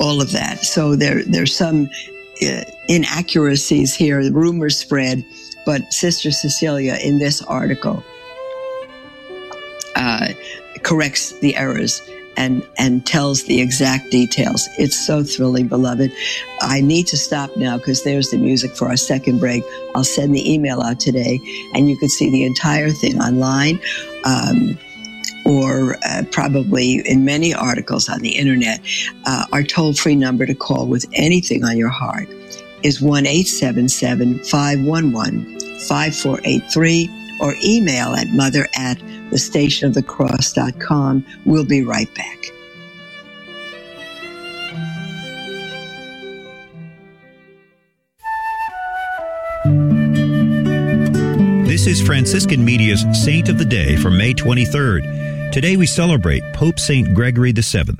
all 0.00 0.20
of 0.20 0.32
that. 0.32 0.60
So 0.60 0.96
there, 0.96 1.22
there's 1.24 1.54
some 1.54 1.88
uh, 2.42 2.62
inaccuracies 2.88 3.94
here. 3.94 4.20
Rumors 4.30 4.78
spread, 4.78 5.24
but 5.64 5.92
Sister 5.92 6.30
Cecilia 6.30 6.96
in 7.02 7.18
this 7.18 7.42
article 7.42 8.02
uh, 9.96 10.28
corrects 10.86 11.32
the 11.40 11.56
errors 11.56 12.00
and 12.36 12.66
and 12.78 13.04
tells 13.04 13.44
the 13.44 13.60
exact 13.60 14.10
details. 14.10 14.68
It's 14.78 14.96
so 14.96 15.24
thrilling, 15.24 15.68
beloved. 15.68 16.12
I 16.60 16.80
need 16.80 17.06
to 17.08 17.16
stop 17.16 17.50
now 17.56 17.76
because 17.76 18.04
there's 18.04 18.30
the 18.30 18.38
music 18.38 18.76
for 18.76 18.88
our 18.88 18.96
second 18.96 19.38
break. 19.38 19.64
I'll 19.94 20.04
send 20.04 20.34
the 20.34 20.50
email 20.50 20.80
out 20.80 21.00
today, 21.00 21.40
and 21.74 21.88
you 21.88 21.96
can 21.96 22.08
see 22.08 22.30
the 22.30 22.44
entire 22.44 22.90
thing 22.90 23.18
online. 23.20 23.80
Um, 24.24 24.78
or 25.44 25.96
uh, 26.04 26.24
probably 26.32 27.08
in 27.08 27.24
many 27.24 27.54
articles 27.54 28.08
on 28.08 28.18
the 28.18 28.36
internet, 28.36 28.80
uh, 29.26 29.44
our 29.52 29.62
toll 29.62 29.94
free 29.94 30.16
number 30.16 30.44
to 30.44 30.56
call 30.56 30.88
with 30.88 31.06
anything 31.12 31.62
on 31.64 31.76
your 31.76 31.88
heart 31.88 32.28
is 32.82 33.00
1 33.00 33.26
877 33.26 34.40
511 34.40 35.60
5483 35.86 37.15
or 37.40 37.54
email 37.62 38.14
at 38.14 38.28
mother 38.28 38.68
at 38.76 38.98
thestationofthecross.com. 39.30 41.26
We'll 41.44 41.64
be 41.64 41.82
right 41.82 42.12
back. 42.14 42.52
This 51.66 51.86
is 51.86 52.00
Franciscan 52.00 52.64
Media's 52.64 53.04
Saint 53.12 53.48
of 53.48 53.58
the 53.58 53.64
Day 53.64 53.96
for 53.96 54.10
May 54.10 54.32
23rd. 54.32 55.52
Today 55.52 55.76
we 55.76 55.86
celebrate 55.86 56.42
Pope 56.52 56.78
St. 56.78 57.14
Gregory 57.14 57.52
VII. 57.52 57.96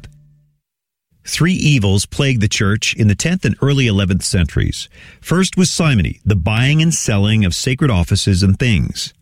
Three 1.24 1.54
evils 1.54 2.06
plagued 2.06 2.40
the 2.40 2.48
church 2.48 2.94
in 2.94 3.08
the 3.08 3.16
10th 3.16 3.44
and 3.44 3.56
early 3.60 3.86
11th 3.86 4.22
centuries. 4.22 4.88
First 5.20 5.56
was 5.56 5.70
simony, 5.70 6.20
the 6.24 6.36
buying 6.36 6.80
and 6.80 6.94
selling 6.94 7.44
of 7.44 7.54
sacred 7.54 7.90
offices 7.90 8.42
and 8.42 8.58
things. 8.58 9.12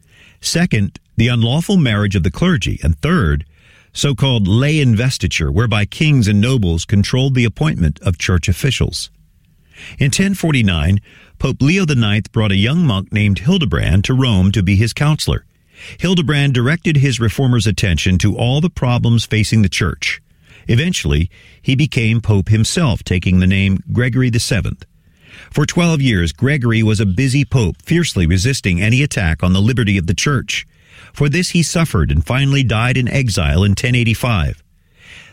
Second, 0.44 1.00
the 1.16 1.28
unlawful 1.28 1.78
marriage 1.78 2.14
of 2.14 2.22
the 2.22 2.30
clergy, 2.30 2.78
and 2.82 2.98
third, 2.98 3.46
so-called 3.94 4.46
lay 4.46 4.78
investiture, 4.78 5.50
whereby 5.50 5.86
kings 5.86 6.28
and 6.28 6.38
nobles 6.38 6.84
controlled 6.84 7.34
the 7.34 7.46
appointment 7.46 7.98
of 8.02 8.18
church 8.18 8.46
officials. 8.46 9.10
In 9.98 10.08
1049, 10.08 11.00
Pope 11.38 11.62
Leo 11.62 11.84
IX 11.84 12.28
brought 12.28 12.52
a 12.52 12.56
young 12.56 12.84
monk 12.84 13.10
named 13.10 13.38
Hildebrand 13.38 14.04
to 14.04 14.12
Rome 14.12 14.52
to 14.52 14.62
be 14.62 14.76
his 14.76 14.92
counselor. 14.92 15.46
Hildebrand 15.98 16.52
directed 16.52 16.98
his 16.98 17.18
reformer's 17.18 17.66
attention 17.66 18.18
to 18.18 18.36
all 18.36 18.60
the 18.60 18.68
problems 18.68 19.24
facing 19.24 19.62
the 19.62 19.68
church. 19.70 20.20
Eventually, 20.68 21.30
he 21.62 21.74
became 21.74 22.20
pope 22.20 22.50
himself, 22.50 23.02
taking 23.02 23.40
the 23.40 23.46
name 23.46 23.78
Gregory 23.92 24.28
VII. 24.28 24.76
For 25.50 25.66
12 25.66 26.00
years, 26.00 26.32
Gregory 26.32 26.82
was 26.82 27.00
a 27.00 27.06
busy 27.06 27.44
pope, 27.44 27.76
fiercely 27.82 28.26
resisting 28.26 28.80
any 28.80 29.02
attack 29.02 29.42
on 29.42 29.52
the 29.52 29.60
liberty 29.60 29.96
of 29.96 30.06
the 30.06 30.14
church. 30.14 30.66
For 31.12 31.28
this 31.28 31.50
he 31.50 31.62
suffered 31.62 32.10
and 32.10 32.24
finally 32.24 32.62
died 32.62 32.96
in 32.96 33.08
exile 33.08 33.62
in 33.64 33.70
1085. 33.72 34.62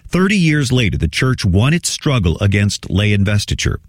Thirty 0.07 0.37
years 0.37 0.73
later, 0.73 0.97
the 0.97 1.07
church 1.07 1.45
won 1.45 1.73
its 1.73 1.89
struggle 1.89 2.37
against 2.39 2.89
lay 2.89 3.13
investiture. 3.13 3.79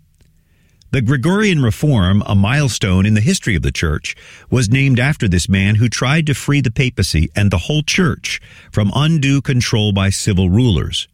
The 0.92 1.00
Gregorian 1.00 1.62
Reform, 1.62 2.22
a 2.26 2.34
milestone 2.34 3.06
in 3.06 3.14
the 3.14 3.20
history 3.20 3.56
of 3.56 3.62
the 3.62 3.72
church, 3.72 4.14
was 4.50 4.70
named 4.70 5.00
after 5.00 5.26
this 5.26 5.48
man 5.48 5.76
who 5.76 5.88
tried 5.88 6.26
to 6.26 6.34
free 6.34 6.60
the 6.60 6.70
papacy 6.70 7.28
and 7.34 7.50
the 7.50 7.64
whole 7.66 7.82
church 7.82 8.40
from 8.70 8.92
undue 8.94 9.40
control 9.40 9.92
by 9.92 10.10
civil 10.10 10.48
rulers. 10.48 11.08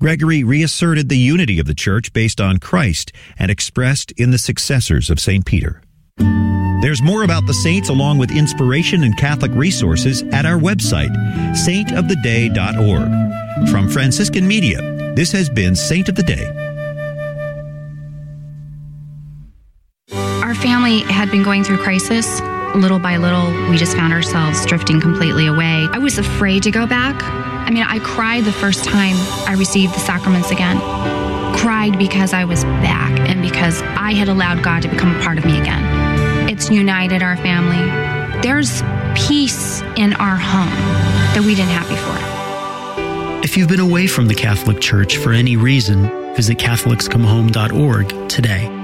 Gregory 0.00 0.44
reasserted 0.44 1.08
the 1.08 1.18
unity 1.18 1.58
of 1.58 1.66
the 1.66 1.74
church 1.74 2.12
based 2.12 2.40
on 2.40 2.58
Christ 2.58 3.12
and 3.38 3.50
expressed 3.50 4.12
in 4.12 4.30
the 4.30 4.38
successors 4.38 5.10
of 5.10 5.20
St. 5.20 5.46
Peter. 5.46 5.82
There's 6.82 7.02
more 7.02 7.22
about 7.22 7.46
the 7.46 7.54
saints 7.54 7.88
along 7.88 8.18
with 8.18 8.30
inspiration 8.30 9.04
and 9.04 9.16
Catholic 9.16 9.52
resources 9.54 10.22
at 10.32 10.44
our 10.44 10.58
website, 10.58 11.14
saintoftheday.org. 11.54 13.68
From 13.70 13.88
Franciscan 13.88 14.46
Media, 14.46 15.14
this 15.14 15.32
has 15.32 15.48
been 15.48 15.74
Saint 15.74 16.08
of 16.08 16.16
the 16.16 16.22
Day. 16.22 16.44
Our 20.42 20.54
family 20.54 21.00
had 21.00 21.30
been 21.30 21.42
going 21.42 21.64
through 21.64 21.78
crisis. 21.78 22.40
Little 22.74 22.98
by 22.98 23.18
little, 23.18 23.52
we 23.70 23.76
just 23.76 23.96
found 23.96 24.12
ourselves 24.12 24.66
drifting 24.66 25.00
completely 25.00 25.46
away. 25.46 25.86
I 25.92 25.98
was 25.98 26.18
afraid 26.18 26.64
to 26.64 26.72
go 26.72 26.86
back. 26.86 27.22
I 27.22 27.70
mean, 27.70 27.84
I 27.84 28.00
cried 28.00 28.44
the 28.44 28.52
first 28.52 28.84
time 28.84 29.14
I 29.46 29.54
received 29.56 29.94
the 29.94 30.00
sacraments 30.00 30.50
again. 30.50 30.78
Cried 31.54 31.96
because 31.98 32.32
I 32.32 32.44
was 32.44 32.64
back 32.64 33.16
and 33.28 33.40
because 33.40 33.80
I 33.82 34.12
had 34.12 34.28
allowed 34.28 34.64
God 34.64 34.82
to 34.82 34.88
become 34.88 35.14
a 35.14 35.22
part 35.22 35.38
of 35.38 35.44
me 35.44 35.58
again. 35.60 36.48
It's 36.48 36.68
united 36.68 37.22
our 37.22 37.36
family. 37.36 37.78
There's 38.42 38.82
peace 39.14 39.80
in 39.96 40.12
our 40.14 40.36
home. 40.36 40.68
that 41.34 41.42
we 41.44 41.54
didn't 41.54 41.70
have 41.70 41.88
before. 41.88 43.42
If 43.44 43.56
you've 43.56 43.68
been 43.68 43.80
away 43.80 44.06
from 44.06 44.26
the 44.26 44.34
Catholic 44.34 44.80
Church 44.80 45.16
for 45.16 45.32
any 45.32 45.56
reason, 45.56 46.34
visit 46.34 46.58
CatholicsComeHome.org 46.58 48.28
today. 48.28 48.83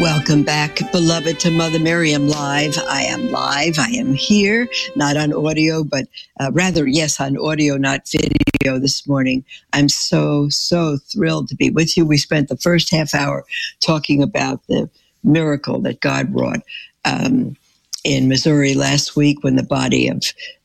Welcome 0.00 0.44
back, 0.44 0.78
beloved, 0.92 1.40
to 1.40 1.50
Mother 1.50 1.78
Miriam 1.78 2.26
Live. 2.26 2.78
I 2.88 3.02
am 3.02 3.30
live. 3.30 3.78
I 3.78 3.90
am 3.90 4.14
here, 4.14 4.66
not 4.96 5.18
on 5.18 5.30
audio, 5.34 5.84
but 5.84 6.06
uh, 6.40 6.50
rather, 6.54 6.86
yes, 6.86 7.20
on 7.20 7.36
audio, 7.36 7.76
not 7.76 8.08
video 8.08 8.78
this 8.78 9.06
morning. 9.06 9.44
I'm 9.74 9.90
so, 9.90 10.48
so 10.48 10.96
thrilled 10.96 11.48
to 11.48 11.54
be 11.54 11.68
with 11.68 11.98
you. 11.98 12.06
We 12.06 12.16
spent 12.16 12.48
the 12.48 12.56
first 12.56 12.88
half 12.90 13.14
hour 13.14 13.44
talking 13.80 14.22
about 14.22 14.66
the 14.68 14.88
miracle 15.22 15.82
that 15.82 16.00
God 16.00 16.34
wrought. 16.34 16.62
Um, 17.04 17.58
in 18.04 18.28
Missouri 18.28 18.74
last 18.74 19.16
week 19.16 19.42
when 19.42 19.56
the 19.56 19.62
body 19.62 20.08
of 20.08 20.22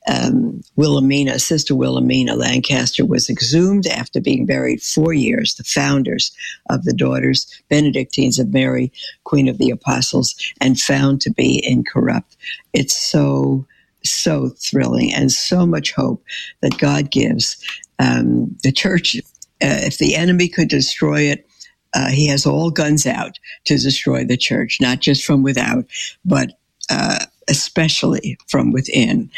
um, 0.07 0.61
Wilhelmina, 0.75 1.39
Sister 1.39 1.75
Wilhelmina 1.75 2.35
Lancaster, 2.35 3.05
was 3.05 3.29
exhumed 3.29 3.87
after 3.87 4.21
being 4.21 4.45
buried 4.45 4.81
four 4.81 5.13
years. 5.13 5.55
The 5.55 5.63
founders 5.63 6.31
of 6.69 6.83
the 6.83 6.93
Daughters 6.93 7.47
Benedictines 7.69 8.39
of 8.39 8.53
Mary, 8.53 8.91
Queen 9.23 9.47
of 9.47 9.57
the 9.57 9.71
Apostles, 9.71 10.35
and 10.61 10.79
found 10.79 11.21
to 11.21 11.31
be 11.31 11.63
incorrupt. 11.65 12.37
It's 12.73 12.97
so, 12.97 13.65
so 14.03 14.49
thrilling 14.49 15.13
and 15.13 15.31
so 15.31 15.65
much 15.65 15.91
hope 15.93 16.23
that 16.61 16.77
God 16.77 17.11
gives. 17.11 17.57
Um, 17.99 18.55
the 18.63 18.71
church, 18.71 19.15
uh, 19.15 19.81
if 19.83 19.97
the 19.97 20.15
enemy 20.15 20.47
could 20.47 20.67
destroy 20.67 21.21
it, 21.21 21.47
uh, 21.95 22.09
he 22.09 22.27
has 22.27 22.45
all 22.45 22.69
guns 22.69 23.05
out 23.05 23.39
to 23.63 23.77
destroy 23.77 24.25
the 24.25 24.37
church, 24.37 24.79
not 24.81 24.99
just 24.99 25.23
from 25.23 25.43
without, 25.43 25.85
but 26.25 26.51
uh, 26.89 27.25
especially 27.49 28.37
from 28.47 28.71
within, 28.71 29.29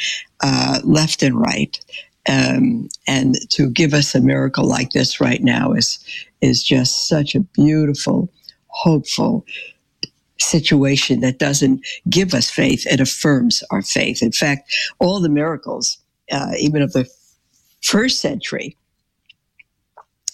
uh, 0.41 0.79
left 0.83 1.23
and 1.23 1.39
right. 1.39 1.79
Um, 2.29 2.89
and 3.07 3.35
to 3.51 3.69
give 3.69 3.93
us 3.93 4.13
a 4.13 4.21
miracle 4.21 4.65
like 4.65 4.91
this 4.91 5.21
right 5.21 5.41
now 5.41 5.73
is 5.73 5.99
is 6.41 6.61
just 6.61 7.07
such 7.07 7.35
a 7.35 7.39
beautiful, 7.39 8.31
hopeful 8.67 9.45
situation 10.39 11.21
that 11.21 11.39
doesn't 11.39 11.85
give 12.09 12.33
us 12.33 12.49
faith; 12.49 12.85
it 12.87 12.99
affirms 12.99 13.63
our 13.71 13.81
faith. 13.81 14.21
In 14.21 14.33
fact, 14.33 14.73
all 14.99 15.21
the 15.21 15.29
miracles, 15.29 15.97
uh, 16.31 16.51
even 16.59 16.81
of 16.81 16.91
the 16.93 17.07
first 17.81 18.19
century, 18.19 18.75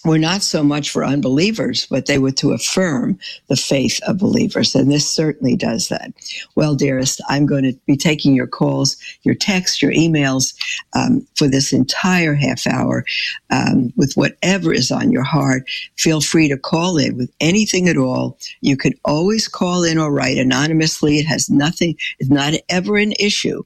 were 0.04 0.18
not 0.18 0.42
so 0.42 0.62
much 0.62 0.90
for 0.90 1.04
unbelievers, 1.04 1.86
but 1.90 2.06
they 2.06 2.18
were 2.18 2.30
to 2.32 2.52
affirm 2.52 3.18
the 3.48 3.56
faith 3.56 4.00
of 4.06 4.18
believers. 4.18 4.74
And 4.74 4.90
this 4.90 5.08
certainly 5.08 5.56
does 5.56 5.88
that. 5.88 6.12
Well, 6.56 6.74
dearest, 6.74 7.22
I'm 7.28 7.46
going 7.46 7.64
to 7.64 7.72
be 7.86 7.96
taking 7.96 8.34
your 8.34 8.46
calls, 8.46 8.96
your 9.22 9.34
texts, 9.34 9.80
your 9.80 9.92
emails 9.92 10.54
um, 10.94 11.26
for 11.36 11.48
this 11.48 11.72
entire 11.72 12.34
half 12.34 12.66
hour 12.66 13.04
um, 13.50 13.92
with 13.96 14.12
whatever 14.14 14.72
is 14.72 14.90
on 14.90 15.10
your 15.10 15.24
heart. 15.24 15.68
Feel 15.96 16.20
free 16.20 16.48
to 16.48 16.58
call 16.58 16.98
in 16.98 17.16
with 17.16 17.32
anything 17.40 17.88
at 17.88 17.96
all. 17.96 18.38
You 18.60 18.76
can 18.76 18.92
always 19.04 19.48
call 19.48 19.84
in 19.84 19.98
or 19.98 20.12
write 20.12 20.36
anonymously. 20.36 21.18
It 21.18 21.26
has 21.26 21.48
nothing, 21.48 21.96
it's 22.18 22.30
not 22.30 22.54
ever 22.68 22.96
an 22.96 23.12
issue. 23.18 23.62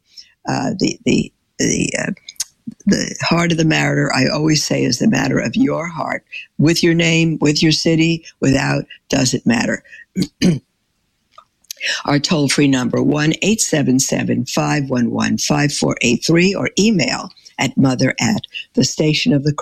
Uh, 0.49 0.71
the, 0.79 0.99
the, 1.05 1.33
the, 1.59 1.93
uh, 1.99 2.13
the 2.87 3.15
heart 3.23 3.53
of 3.53 3.59
the 3.59 3.65
matter, 3.65 4.13
I 4.15 4.29
always 4.29 4.65
say, 4.65 4.85
is 4.85 4.99
the 4.99 5.09
matter 5.09 5.39
of 5.39 5.57
your 5.57 5.89
heart. 5.89 6.25
With 6.59 6.83
your 6.83 6.95
name, 6.95 7.39
with 7.41 7.63
your 7.63 7.73
city, 7.73 8.25
without, 8.41 8.85
doesn't 9.09 9.47
matter. 9.47 9.83
Our 12.07 12.19
toll 12.19 12.49
free 12.49 12.69
number, 12.69 13.03
1 13.03 13.35
877 13.43 14.47
511 14.47 15.39
5483, 15.39 16.55
or 16.55 16.71
email 16.79 17.31
at 17.59 17.77
mother 17.77 18.15
at 18.21 18.43
the 18.75 18.85
station 18.85 19.33
of 19.33 19.45
the. 19.45 19.55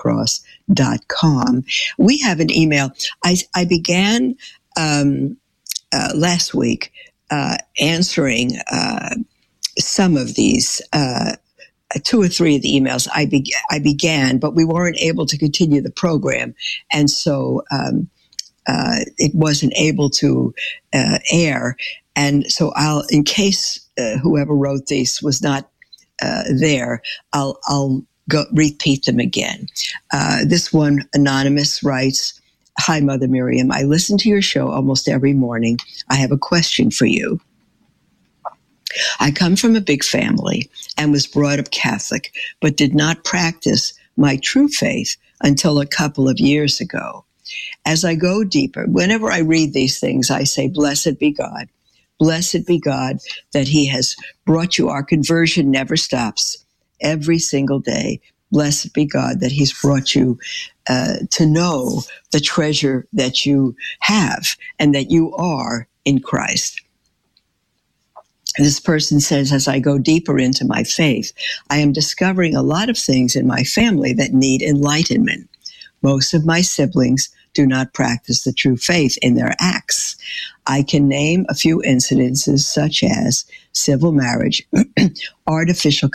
We 1.99 2.19
have 2.21 2.41
an 2.41 2.51
email. 2.51 2.91
I, 3.25 3.37
I 3.55 3.65
began 3.65 4.37
um, 4.79 5.37
uh, 5.93 6.13
last 6.15 6.55
week 6.55 6.93
uh, 7.31 7.57
answering 7.81 8.59
uh, 8.71 9.17
some 9.79 10.17
of 10.17 10.35
these 10.35 10.81
uh, 10.93 11.37
two 12.05 12.21
or 12.21 12.29
three 12.29 12.57
of 12.57 12.63
the 12.63 12.75
emails 12.75 13.09
I, 13.15 13.27
be- 13.27 13.55
I 13.71 13.79
began, 13.79 14.39
but 14.39 14.55
we 14.55 14.65
weren't 14.65 14.99
able 14.99 15.27
to 15.27 15.39
continue 15.39 15.81
the 15.81 15.91
program. 15.91 16.55
And 16.93 17.11
so 17.11 17.63
um, 17.71 18.09
uh, 18.67 19.01
it 19.19 19.35
wasn't 19.35 19.75
able 19.77 20.11
to 20.11 20.55
uh, 20.95 21.19
air. 21.33 21.77
And 22.17 22.51
so 22.51 22.73
I'll, 22.77 23.05
in 23.11 23.25
case 23.25 23.81
uh, 23.99 24.19
whoever 24.19 24.55
wrote 24.55 24.87
these 24.87 25.23
was 25.23 25.43
not 25.43 25.71
uh, 26.23 26.45
there, 26.61 27.03
I'll, 27.33 27.59
I'll 27.67 28.03
go 28.29 28.45
repeat 28.53 29.05
them 29.05 29.19
again. 29.21 29.67
Uh, 30.13 30.45
this 30.47 30.73
one, 30.73 31.09
Anonymous, 31.15 31.83
writes, 31.83 32.41
Hi, 32.79 33.01
Mother 33.01 33.29
Miriam. 33.29 33.73
I 33.73 33.83
listen 33.83 34.19
to 34.19 34.29
your 34.29 34.43
show 34.43 34.69
almost 34.69 35.09
every 35.09 35.33
morning. 35.33 35.79
I 36.11 36.17
have 36.17 36.33
a 36.33 36.39
question 36.39 36.91
for 36.91 37.07
you. 37.07 37.41
I 39.21 39.31
come 39.31 39.57
from 39.57 39.77
a 39.77 39.81
big 39.81 40.05
family 40.05 40.71
and 40.97 41.13
was 41.13 41.27
brought 41.27 41.59
up 41.59 41.71
Catholic, 41.71 42.35
but 42.61 42.77
did 42.77 42.95
not 42.95 43.25
practice 43.25 43.93
my 44.17 44.37
true 44.37 44.69
faith 44.69 45.17
until 45.43 45.81
a 45.81 45.87
couple 45.87 46.29
of 46.29 46.39
years 46.39 46.81
ago. 46.81 47.25
As 47.85 48.05
I 48.05 48.15
go 48.15 48.45
deeper, 48.45 48.87
whenever 48.87 49.31
I 49.31 49.39
read 49.39 49.73
these 49.73 50.01
things, 50.01 50.31
I 50.31 50.45
say, 50.45 50.69
Blessed 50.69 51.19
be 51.19 51.31
God. 51.31 51.69
Blessed 52.19 52.67
be 52.67 52.81
God 52.81 53.19
that 53.53 53.69
He 53.69 53.87
has 53.87 54.17
brought 54.45 54.79
you. 54.79 54.89
Our 54.89 55.03
conversion 55.03 55.71
never 55.71 55.97
stops 55.97 56.57
every 57.01 57.39
single 57.39 57.79
day. 57.79 58.21
Blessed 58.51 58.95
be 58.95 59.05
God 59.05 59.41
that 59.41 59.53
He's 59.53 59.79
brought 59.81 60.15
you 60.15 60.39
uh, 60.89 61.19
to 61.33 61.47
know 61.47 62.03
the 62.33 62.41
treasure 62.41 63.07
that 63.13 63.45
you 63.45 63.77
have 64.01 64.47
and 64.79 64.95
that 64.95 65.11
you 65.11 65.35
are 65.37 65.87
in 66.05 66.21
Christ 66.21 66.81
this 68.59 68.81
person 68.81 69.21
says, 69.21 69.53
as 69.53 69.69
I 69.69 69.79
go 69.79 69.99
deeper 69.99 70.39
into 70.39 70.65
my 70.65 70.83
faith, 70.83 71.33
I 71.71 71.79
am 71.79 71.93
discovering 71.93 72.55
a 72.55 72.63
lot 72.63 72.89
of 72.89 72.99
things 72.99 73.37
in 73.37 73.47
my 73.47 73.65
family 73.65 74.13
that 74.15 74.33
need 74.33 74.63
enlightenment. 74.63 75.49
Most 76.03 76.35
of 76.35 76.47
my 76.47 76.61
siblings 76.61 77.29
do 77.55 77.67
not 77.67 77.95
practice 77.95 78.45
the 78.45 78.53
true 78.53 78.77
faith 78.77 79.19
in 79.23 79.35
their 79.35 79.55
acts. 79.59 80.17
I 80.67 80.83
can 80.83 81.09
name 81.09 81.47
a 81.49 81.55
few 81.55 81.83
incidences 81.87 82.61
such 82.61 83.03
as 83.03 83.45
civil 83.73 84.13
marriage, 84.13 84.63
artificial 85.47 86.11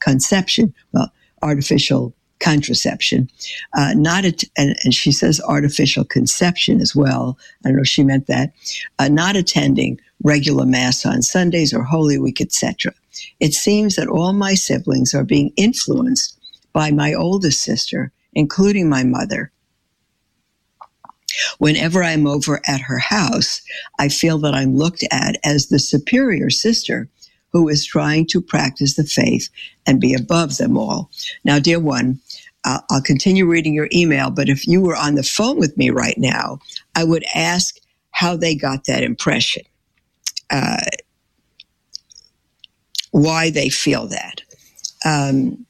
conception, 0.00 0.74
well, 0.92 1.12
artificial 1.42 2.14
contraception, 2.42 3.30
uh, 3.76 3.94
not 3.94 4.24
and, 4.24 4.76
and, 4.84 4.94
she 4.94 5.12
says 5.12 5.40
artificial 5.40 6.04
conception 6.04 6.80
as 6.80 6.94
well. 6.94 7.38
I 7.64 7.68
don't 7.68 7.76
know 7.76 7.82
if 7.82 7.88
she 7.88 8.04
meant 8.04 8.26
that. 8.26 8.52
Uh, 8.98 9.08
not 9.08 9.36
attending 9.36 10.00
regular 10.22 10.66
mass 10.66 11.06
on 11.06 11.22
Sundays 11.22 11.72
or 11.72 11.82
Holy 11.82 12.18
Week, 12.18 12.40
etc. 12.40 12.92
It 13.40 13.54
seems 13.54 13.96
that 13.96 14.08
all 14.08 14.32
my 14.32 14.54
siblings 14.54 15.14
are 15.14 15.24
being 15.24 15.52
influenced 15.56 16.38
by 16.72 16.90
my 16.90 17.14
oldest 17.14 17.62
sister, 17.62 18.12
including 18.34 18.88
my 18.88 19.04
mother. 19.04 19.50
Whenever 21.58 22.02
I'm 22.02 22.26
over 22.26 22.60
at 22.66 22.82
her 22.82 22.98
house, 22.98 23.62
I 23.98 24.08
feel 24.08 24.38
that 24.38 24.54
I'm 24.54 24.76
looked 24.76 25.04
at 25.10 25.36
as 25.44 25.68
the 25.68 25.78
superior 25.78 26.50
sister 26.50 27.08
who 27.52 27.68
is 27.68 27.84
trying 27.84 28.26
to 28.26 28.40
practice 28.40 28.94
the 28.94 29.04
faith 29.04 29.48
and 29.86 30.00
be 30.00 30.14
above 30.14 30.56
them 30.56 30.76
all. 30.76 31.10
Now, 31.44 31.58
dear 31.58 31.78
one, 31.78 32.20
I'll 32.64 33.02
continue 33.02 33.46
reading 33.46 33.74
your 33.74 33.88
email, 33.92 34.30
but 34.30 34.48
if 34.48 34.66
you 34.66 34.80
were 34.80 34.96
on 34.96 35.16
the 35.16 35.22
phone 35.22 35.58
with 35.58 35.76
me 35.76 35.90
right 35.90 36.18
now, 36.18 36.58
I 36.94 37.04
would 37.04 37.24
ask 37.34 37.76
how 38.12 38.36
they 38.36 38.54
got 38.54 38.84
that 38.86 39.02
impression 39.02 39.62
uh, 40.50 40.80
why 43.10 43.50
they 43.50 43.68
feel 43.68 44.06
that. 44.08 44.42
Um, 45.04 45.66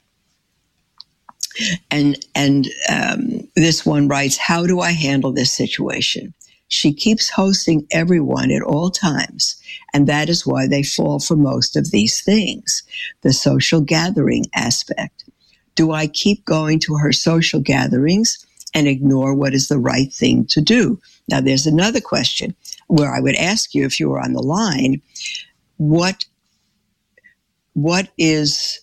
and 1.90 2.24
and 2.34 2.68
um, 2.90 3.48
this 3.56 3.86
one 3.86 4.08
writes, 4.08 4.36
"How 4.36 4.66
do 4.66 4.80
I 4.80 4.92
handle 4.92 5.32
this 5.32 5.52
situation?" 5.52 6.34
She 6.68 6.92
keeps 6.94 7.28
hosting 7.28 7.86
everyone 7.90 8.50
at 8.50 8.62
all 8.62 8.90
times, 8.90 9.56
and 9.92 10.06
that 10.06 10.28
is 10.30 10.46
why 10.46 10.66
they 10.66 10.82
fall 10.82 11.20
for 11.20 11.36
most 11.36 11.76
of 11.76 11.90
these 11.90 12.22
things. 12.22 12.82
The 13.22 13.32
social 13.32 13.80
gathering 13.82 14.46
aspect. 14.54 15.21
Do 15.74 15.92
I 15.92 16.06
keep 16.06 16.44
going 16.44 16.78
to 16.80 16.96
her 16.96 17.12
social 17.12 17.60
gatherings 17.60 18.44
and 18.74 18.86
ignore 18.86 19.34
what 19.34 19.54
is 19.54 19.68
the 19.68 19.78
right 19.78 20.12
thing 20.12 20.46
to 20.46 20.60
do? 20.60 21.00
Now, 21.28 21.40
there's 21.40 21.66
another 21.66 22.00
question 22.00 22.54
where 22.88 23.14
I 23.14 23.20
would 23.20 23.36
ask 23.36 23.74
you 23.74 23.84
if 23.84 23.98
you 23.98 24.08
were 24.08 24.20
on 24.20 24.32
the 24.32 24.42
line, 24.42 25.00
what, 25.76 26.24
what 27.74 28.08
is, 28.18 28.80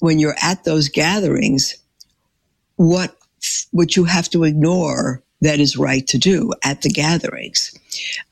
when 0.00 0.18
you're 0.18 0.36
at 0.42 0.64
those 0.64 0.88
gatherings, 0.88 1.76
what 2.76 3.16
would 3.72 3.96
you 3.96 4.04
have 4.04 4.28
to 4.30 4.44
ignore 4.44 5.22
that 5.40 5.58
is 5.60 5.76
right 5.76 6.06
to 6.06 6.18
do 6.18 6.52
at 6.64 6.82
the 6.82 6.90
gatherings? 6.90 7.76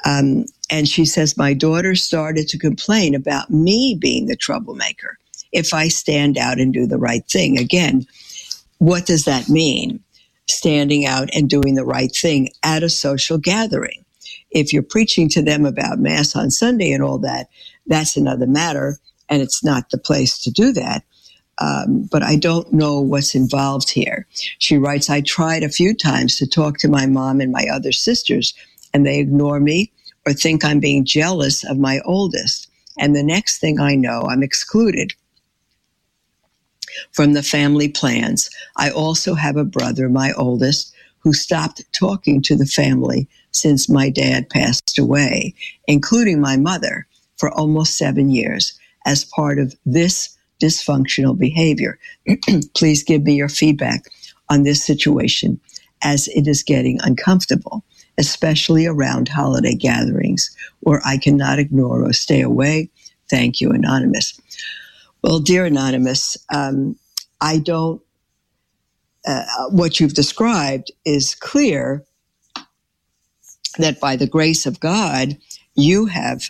Um, 0.04 0.44
and 0.70 0.88
she 0.88 1.04
says, 1.04 1.36
My 1.36 1.54
daughter 1.54 1.94
started 1.94 2.48
to 2.48 2.58
complain 2.58 3.14
about 3.14 3.50
me 3.50 3.96
being 3.98 4.26
the 4.26 4.36
troublemaker 4.36 5.18
if 5.52 5.72
I 5.74 5.88
stand 5.88 6.38
out 6.38 6.58
and 6.58 6.72
do 6.72 6.86
the 6.86 6.98
right 6.98 7.24
thing. 7.26 7.58
Again, 7.58 8.06
what 8.78 9.06
does 9.06 9.24
that 9.24 9.48
mean? 9.48 10.00
Standing 10.48 11.04
out 11.04 11.28
and 11.34 11.48
doing 11.48 11.74
the 11.74 11.84
right 11.84 12.14
thing 12.14 12.50
at 12.62 12.82
a 12.82 12.88
social 12.88 13.38
gathering. 13.38 14.04
If 14.50 14.72
you're 14.72 14.82
preaching 14.82 15.28
to 15.30 15.42
them 15.42 15.66
about 15.66 15.98
Mass 15.98 16.34
on 16.34 16.50
Sunday 16.50 16.92
and 16.92 17.02
all 17.02 17.18
that, 17.18 17.48
that's 17.86 18.16
another 18.16 18.46
matter, 18.46 18.98
and 19.28 19.42
it's 19.42 19.62
not 19.62 19.90
the 19.90 19.98
place 19.98 20.38
to 20.40 20.50
do 20.50 20.72
that. 20.72 21.04
Um, 21.60 22.08
but 22.10 22.22
I 22.22 22.36
don't 22.36 22.72
know 22.72 23.00
what's 23.00 23.34
involved 23.34 23.90
here. 23.90 24.26
She 24.58 24.78
writes, 24.78 25.10
I 25.10 25.20
tried 25.22 25.64
a 25.64 25.68
few 25.68 25.92
times 25.92 26.36
to 26.36 26.46
talk 26.46 26.78
to 26.78 26.88
my 26.88 27.06
mom 27.06 27.40
and 27.40 27.50
my 27.50 27.66
other 27.72 27.92
sisters, 27.92 28.54
and 28.94 29.04
they 29.04 29.18
ignore 29.18 29.58
me 29.58 29.92
or 30.24 30.32
think 30.32 30.64
I'm 30.64 30.78
being 30.78 31.04
jealous 31.04 31.64
of 31.64 31.78
my 31.78 32.00
oldest. 32.04 32.70
And 32.98 33.14
the 33.14 33.22
next 33.24 33.58
thing 33.58 33.80
I 33.80 33.96
know, 33.96 34.22
I'm 34.28 34.42
excluded 34.42 35.12
from 37.12 37.32
the 37.32 37.42
family 37.42 37.88
plans. 37.88 38.50
I 38.76 38.90
also 38.90 39.34
have 39.34 39.56
a 39.56 39.64
brother, 39.64 40.08
my 40.08 40.32
oldest, 40.32 40.92
who 41.20 41.32
stopped 41.32 41.82
talking 41.92 42.40
to 42.42 42.56
the 42.56 42.66
family 42.66 43.28
since 43.50 43.88
my 43.88 44.08
dad 44.08 44.48
passed 44.48 44.98
away, 44.98 45.54
including 45.86 46.40
my 46.40 46.56
mother, 46.56 47.06
for 47.36 47.50
almost 47.52 47.96
seven 47.96 48.30
years 48.30 48.78
as 49.06 49.24
part 49.24 49.58
of 49.58 49.74
this 49.86 50.36
dysfunctional 50.62 51.38
behavior. 51.38 51.98
Please 52.76 53.02
give 53.02 53.22
me 53.22 53.34
your 53.34 53.48
feedback 53.48 54.04
on 54.50 54.62
this 54.62 54.84
situation 54.84 55.60
as 56.02 56.28
it 56.28 56.46
is 56.46 56.62
getting 56.62 56.98
uncomfortable, 57.02 57.84
especially 58.18 58.86
around 58.86 59.28
holiday 59.28 59.74
gatherings 59.74 60.54
where 60.80 61.00
I 61.04 61.16
cannot 61.16 61.58
ignore 61.58 62.04
or 62.04 62.12
stay 62.12 62.40
away. 62.40 62.90
Thank 63.30 63.60
you, 63.60 63.70
Anonymous. 63.70 64.40
Well, 65.28 65.40
dear 65.40 65.66
Anonymous, 65.66 66.38
um, 66.54 66.96
I 67.42 67.58
don't, 67.58 68.02
uh, 69.26 69.44
what 69.70 70.00
you've 70.00 70.14
described 70.14 70.92
is 71.04 71.34
clear 71.34 72.04
that 73.78 74.00
by 74.00 74.16
the 74.16 74.26
grace 74.26 74.66
of 74.66 74.80
God, 74.80 75.38
you 75.74 76.06
have 76.06 76.42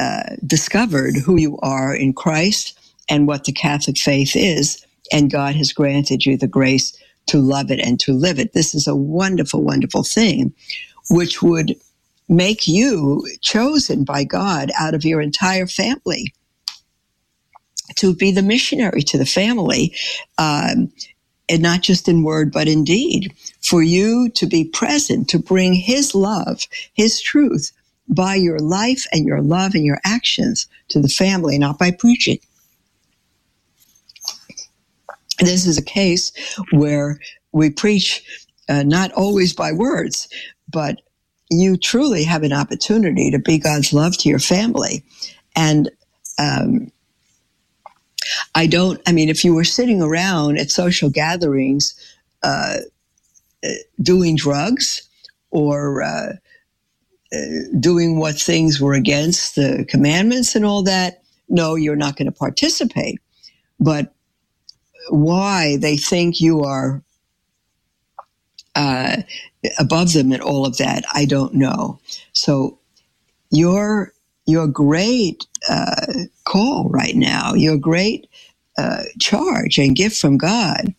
uh, 0.00 0.36
discovered 0.46 1.16
who 1.16 1.40
you 1.40 1.58
are 1.60 1.94
in 1.96 2.12
Christ 2.12 2.78
and 3.08 3.26
what 3.28 3.44
the 3.44 3.52
Catholic 3.52 3.98
faith 3.98 4.36
is, 4.36 4.86
and 5.12 5.32
God 5.32 5.56
has 5.56 5.72
granted 5.72 6.26
you 6.26 6.36
the 6.36 6.48
grace 6.48 6.96
to 7.28 7.40
love 7.40 7.70
it 7.70 7.80
and 7.80 8.00
to 8.00 8.12
live 8.12 8.38
it. 8.38 8.52
This 8.54 8.74
is 8.74 8.86
a 8.86 8.96
wonderful, 8.96 9.62
wonderful 9.62 10.04
thing, 10.04 10.54
which 11.10 11.42
would 11.42 11.76
make 12.28 12.68
you 12.68 13.26
chosen 13.42 14.04
by 14.04 14.24
God 14.24 14.72
out 14.78 14.94
of 14.94 15.04
your 15.04 15.22
entire 15.22 15.66
family 15.66 16.34
to 17.96 18.14
be 18.14 18.30
the 18.30 18.42
missionary 18.42 19.02
to 19.02 19.18
the 19.18 19.26
family. 19.26 19.94
Um, 20.38 20.92
and 21.50 21.62
not 21.62 21.80
just 21.80 22.08
in 22.08 22.24
word, 22.24 22.52
but 22.52 22.68
in 22.68 22.84
deed, 22.84 23.34
for 23.62 23.82
you 23.82 24.28
to 24.34 24.46
be 24.46 24.64
present, 24.64 25.28
to 25.30 25.38
bring 25.38 25.72
His 25.72 26.14
love, 26.14 26.66
His 26.92 27.22
truth 27.22 27.72
by 28.08 28.34
your 28.34 28.58
life 28.58 29.06
and 29.12 29.26
your 29.26 29.42
love 29.42 29.74
and 29.74 29.84
your 29.84 29.98
actions 30.04 30.66
to 30.88 31.00
the 31.00 31.08
family, 31.08 31.58
not 31.58 31.78
by 31.78 31.90
preaching. 31.90 32.38
This 35.40 35.66
is 35.66 35.78
a 35.78 35.82
case 35.82 36.32
where 36.72 37.20
we 37.52 37.70
preach 37.70 38.22
uh, 38.68 38.82
not 38.82 39.12
always 39.12 39.52
by 39.52 39.72
words, 39.72 40.28
but 40.70 41.00
you 41.50 41.76
truly 41.76 42.24
have 42.24 42.42
an 42.42 42.52
opportunity 42.52 43.30
to 43.30 43.38
be 43.38 43.58
God's 43.58 43.92
love 43.92 44.16
to 44.18 44.28
your 44.28 44.38
family. 44.38 45.04
And 45.56 45.90
um, 46.38 46.90
I 48.54 48.66
don't, 48.66 49.00
I 49.06 49.12
mean, 49.12 49.28
if 49.28 49.44
you 49.44 49.54
were 49.54 49.64
sitting 49.64 50.02
around 50.02 50.58
at 50.58 50.70
social 50.70 51.10
gatherings 51.10 51.94
uh, 52.42 52.78
uh, 53.64 53.68
doing 54.02 54.36
drugs 54.36 55.08
or 55.50 56.02
uh, 56.02 56.32
uh, 57.32 57.38
doing 57.80 58.18
what 58.18 58.38
things 58.38 58.80
were 58.80 58.94
against 58.94 59.54
the 59.56 59.84
commandments 59.88 60.54
and 60.54 60.64
all 60.64 60.82
that, 60.82 61.22
no, 61.48 61.74
you're 61.74 61.96
not 61.96 62.16
going 62.16 62.26
to 62.26 62.32
participate. 62.32 63.20
But 63.80 64.14
why 65.10 65.76
they 65.78 65.96
think 65.96 66.40
you 66.40 66.62
are 66.62 67.02
uh, 68.74 69.16
above 69.78 70.12
them 70.12 70.32
and 70.32 70.42
all 70.42 70.66
of 70.66 70.76
that, 70.76 71.04
I 71.12 71.24
don't 71.24 71.54
know. 71.54 71.98
So 72.32 72.78
your 73.50 74.12
your 74.48 74.68
great 74.68 75.46
uh, 75.70 76.06
call 76.46 76.90
right 76.90 77.16
now, 77.16 77.54
your 77.54 77.78
great 77.78 78.28
uh, 78.78 79.04
charge 79.20 79.78
and 79.78 79.96
gift 79.96 80.18
from 80.18 80.38
God 80.38 80.94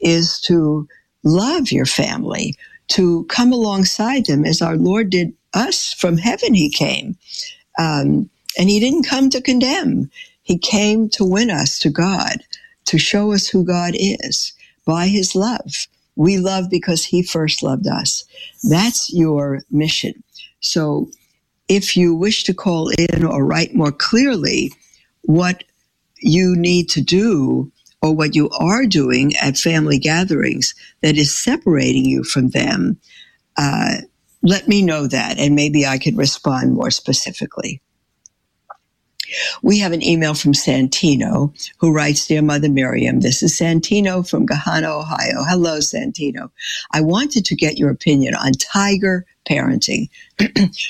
is 0.00 0.40
to 0.42 0.88
love 1.24 1.72
your 1.72 1.86
family, 1.86 2.56
to 2.88 3.24
come 3.26 3.52
alongside 3.52 4.26
them 4.26 4.44
as 4.46 4.62
our 4.62 4.76
Lord 4.76 5.10
did 5.10 5.34
us 5.54 5.94
from 5.94 6.18
heaven. 6.18 6.54
He 6.54 6.70
came. 6.70 7.16
Um, 7.78 8.30
and 8.58 8.70
he 8.70 8.80
didn't 8.80 9.04
come 9.08 9.30
to 9.30 9.42
condemn. 9.42 10.10
He 10.42 10.58
came 10.58 11.08
to 11.10 11.24
win 11.24 11.50
us 11.50 11.78
to 11.80 11.90
God, 11.90 12.38
to 12.86 12.98
show 12.98 13.32
us 13.32 13.48
who 13.48 13.64
God 13.64 13.94
is 13.96 14.52
by 14.86 15.08
his 15.08 15.34
love. 15.34 15.88
We 16.16 16.38
love 16.38 16.70
because 16.70 17.04
he 17.04 17.22
first 17.22 17.62
loved 17.62 17.88
us. 17.88 18.24
That's 18.70 19.12
your 19.12 19.62
mission. 19.70 20.22
So 20.60 21.08
if 21.68 21.96
you 21.96 22.14
wish 22.14 22.44
to 22.44 22.54
call 22.54 22.90
in 22.90 23.24
or 23.24 23.44
write 23.44 23.74
more 23.74 23.92
clearly 23.92 24.72
what 25.22 25.64
you 26.18 26.54
need 26.56 26.88
to 26.90 27.00
do 27.00 27.70
or 28.02 28.14
what 28.14 28.34
you 28.34 28.50
are 28.50 28.86
doing 28.86 29.34
at 29.36 29.56
family 29.56 29.98
gatherings 29.98 30.74
that 31.00 31.16
is 31.16 31.36
separating 31.36 32.04
you 32.04 32.22
from 32.22 32.50
them, 32.50 32.98
uh, 33.56 33.96
let 34.42 34.68
me 34.68 34.82
know 34.82 35.06
that 35.06 35.38
and 35.38 35.54
maybe 35.54 35.86
I 35.86 35.98
could 35.98 36.16
respond 36.18 36.74
more 36.74 36.90
specifically. 36.90 37.80
We 39.62 39.78
have 39.78 39.92
an 39.92 40.02
email 40.02 40.34
from 40.34 40.52
Santino 40.52 41.52
who 41.78 41.92
writes, 41.92 42.26
Dear 42.26 42.42
Mother 42.42 42.68
Miriam, 42.68 43.20
this 43.20 43.42
is 43.42 43.58
Santino 43.58 44.28
from 44.28 44.46
Gahanna, 44.46 45.00
Ohio. 45.00 45.42
Hello, 45.44 45.78
Santino. 45.78 46.50
I 46.92 47.00
wanted 47.00 47.44
to 47.46 47.56
get 47.56 47.78
your 47.78 47.90
opinion 47.90 48.34
on 48.34 48.52
tiger 48.52 49.26
parenting. 49.48 50.08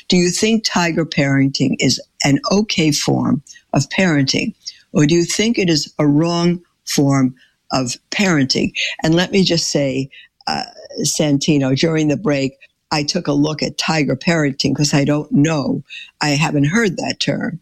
do 0.09 0.17
you 0.17 0.31
think 0.31 0.65
tiger 0.65 1.05
parenting 1.05 1.77
is 1.81 2.01
an 2.25 2.41
okay 2.51 2.91
form 2.91 3.43
of 3.73 3.89
parenting? 3.91 4.55
Or 4.93 5.07
do 5.07 5.15
you 5.15 5.25
think 5.25 5.59
it 5.59 5.69
is 5.69 5.93
a 5.99 6.07
wrong 6.07 6.61
form 6.85 7.35
of 7.73 7.97
parenting? 8.11 8.73
And 9.03 9.15
let 9.15 9.33
me 9.33 9.45
just 9.45 9.71
say, 9.71 10.09
uh, 10.47 10.65
Santino, 11.03 11.77
during 11.77 12.09
the 12.09 12.17
break, 12.17 12.57
I 12.91 13.03
took 13.03 13.27
a 13.27 13.33
look 13.33 13.63
at 13.63 13.79
tiger 13.79 14.15
parenting 14.15 14.71
because 14.71 14.95
I 14.95 15.05
don't 15.05 15.31
know. 15.33 15.83
I 16.21 16.31
haven't 16.31 16.67
heard 16.67 16.97
that 16.97 17.17
term. 17.19 17.61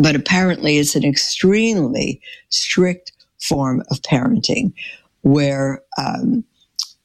But 0.00 0.16
apparently, 0.16 0.78
it's 0.78 0.96
an 0.96 1.04
extremely 1.04 2.20
strict 2.50 3.12
form 3.40 3.82
of 3.90 4.00
parenting 4.02 4.72
where 5.22 5.82
um, 5.96 6.44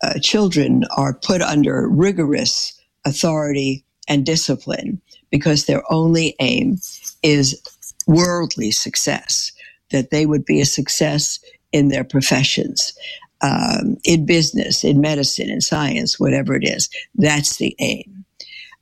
uh, 0.04 0.20
children 0.22 0.86
are 0.98 1.16
put 1.16 1.42
under 1.42 1.90
rigorous 1.90 2.74
authority 3.06 3.86
and 4.10 4.26
discipline 4.28 5.02
because 5.32 5.66
their 5.66 5.84
only 5.92 6.36
aim 6.42 6.80
is 7.24 7.62
worldly 8.08 8.72
success, 8.72 9.52
that 9.92 10.12
they 10.12 10.28
would 10.28 10.46
be 10.46 10.62
a 10.62 10.66
success 10.68 11.40
in 11.74 11.90
their 11.90 12.06
professions, 12.06 12.94
um, 13.42 13.98
in 14.06 14.26
business, 14.28 14.86
in 14.86 15.02
medicine, 15.02 15.50
in 15.50 15.62
science, 15.62 16.20
whatever 16.20 16.56
it 16.56 16.66
is. 16.66 16.90
That's 17.16 17.58
the 17.58 17.76
aim. 17.80 18.26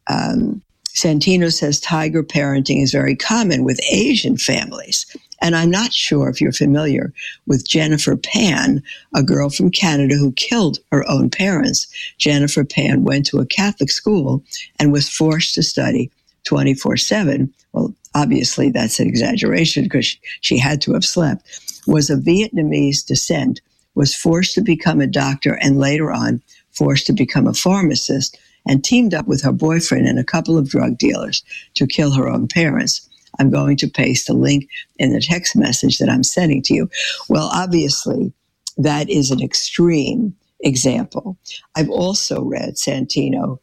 Um, 0.07 0.63
Santino 0.89 1.53
says 1.53 1.79
tiger 1.81 2.23
parenting 2.23 2.83
is 2.83 2.93
very 2.93 3.15
common 3.15 3.65
with 3.65 3.81
Asian 3.91 4.37
families. 4.37 5.05
And 5.41 5.55
I'm 5.55 5.71
not 5.71 5.91
sure 5.91 6.29
if 6.29 6.39
you're 6.39 6.51
familiar 6.51 7.13
with 7.47 7.67
Jennifer 7.67 8.15
Pan, 8.15 8.83
a 9.15 9.23
girl 9.23 9.49
from 9.49 9.71
Canada 9.71 10.15
who 10.15 10.31
killed 10.33 10.79
her 10.91 11.09
own 11.09 11.29
parents. 11.29 11.87
Jennifer 12.17 12.63
Pan 12.63 13.03
went 13.03 13.25
to 13.27 13.39
a 13.39 13.45
Catholic 13.45 13.89
school 13.89 14.43
and 14.79 14.91
was 14.91 15.09
forced 15.09 15.55
to 15.55 15.63
study 15.63 16.11
24 16.43 16.97
7. 16.97 17.53
Well, 17.73 17.93
obviously 18.13 18.69
that's 18.69 18.99
an 18.99 19.07
exaggeration 19.07 19.83
because 19.83 20.05
she, 20.05 20.19
she 20.41 20.57
had 20.57 20.81
to 20.81 20.93
have 20.93 21.05
slept. 21.05 21.45
was 21.87 22.09
of 22.09 22.19
Vietnamese 22.19 23.05
descent, 23.05 23.61
was 23.95 24.15
forced 24.15 24.55
to 24.55 24.61
become 24.61 25.01
a 25.01 25.07
doctor 25.07 25.57
and 25.61 25.79
later 25.79 26.11
on 26.11 26.41
forced 26.71 27.05
to 27.07 27.13
become 27.13 27.47
a 27.47 27.53
pharmacist 27.53 28.37
and 28.67 28.83
teamed 28.83 29.13
up 29.13 29.27
with 29.27 29.41
her 29.41 29.51
boyfriend 29.51 30.07
and 30.07 30.19
a 30.19 30.23
couple 30.23 30.57
of 30.57 30.69
drug 30.69 30.97
dealers 30.97 31.43
to 31.73 31.87
kill 31.87 32.11
her 32.11 32.29
own 32.29 32.47
parents. 32.47 33.07
I'm 33.41 33.49
going 33.49 33.75
to 33.77 33.87
paste 33.87 34.29
a 34.29 34.33
link 34.33 34.69
in 34.99 35.13
the 35.13 35.19
text 35.19 35.55
message 35.55 35.97
that 35.97 36.09
I'm 36.09 36.23
sending 36.23 36.61
to 36.63 36.75
you. 36.75 36.89
Well, 37.27 37.49
obviously, 37.51 38.31
that 38.77 39.09
is 39.09 39.31
an 39.31 39.41
extreme 39.41 40.35
example. 40.59 41.37
I've 41.75 41.89
also 41.89 42.43
read 42.43 42.75
Santino 42.75 43.57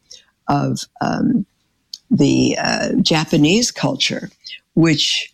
of 0.49 0.81
um, 0.99 1.45
the 2.11 2.57
uh, 2.61 2.89
Japanese 3.01 3.71
culture, 3.71 4.29
which 4.73 5.31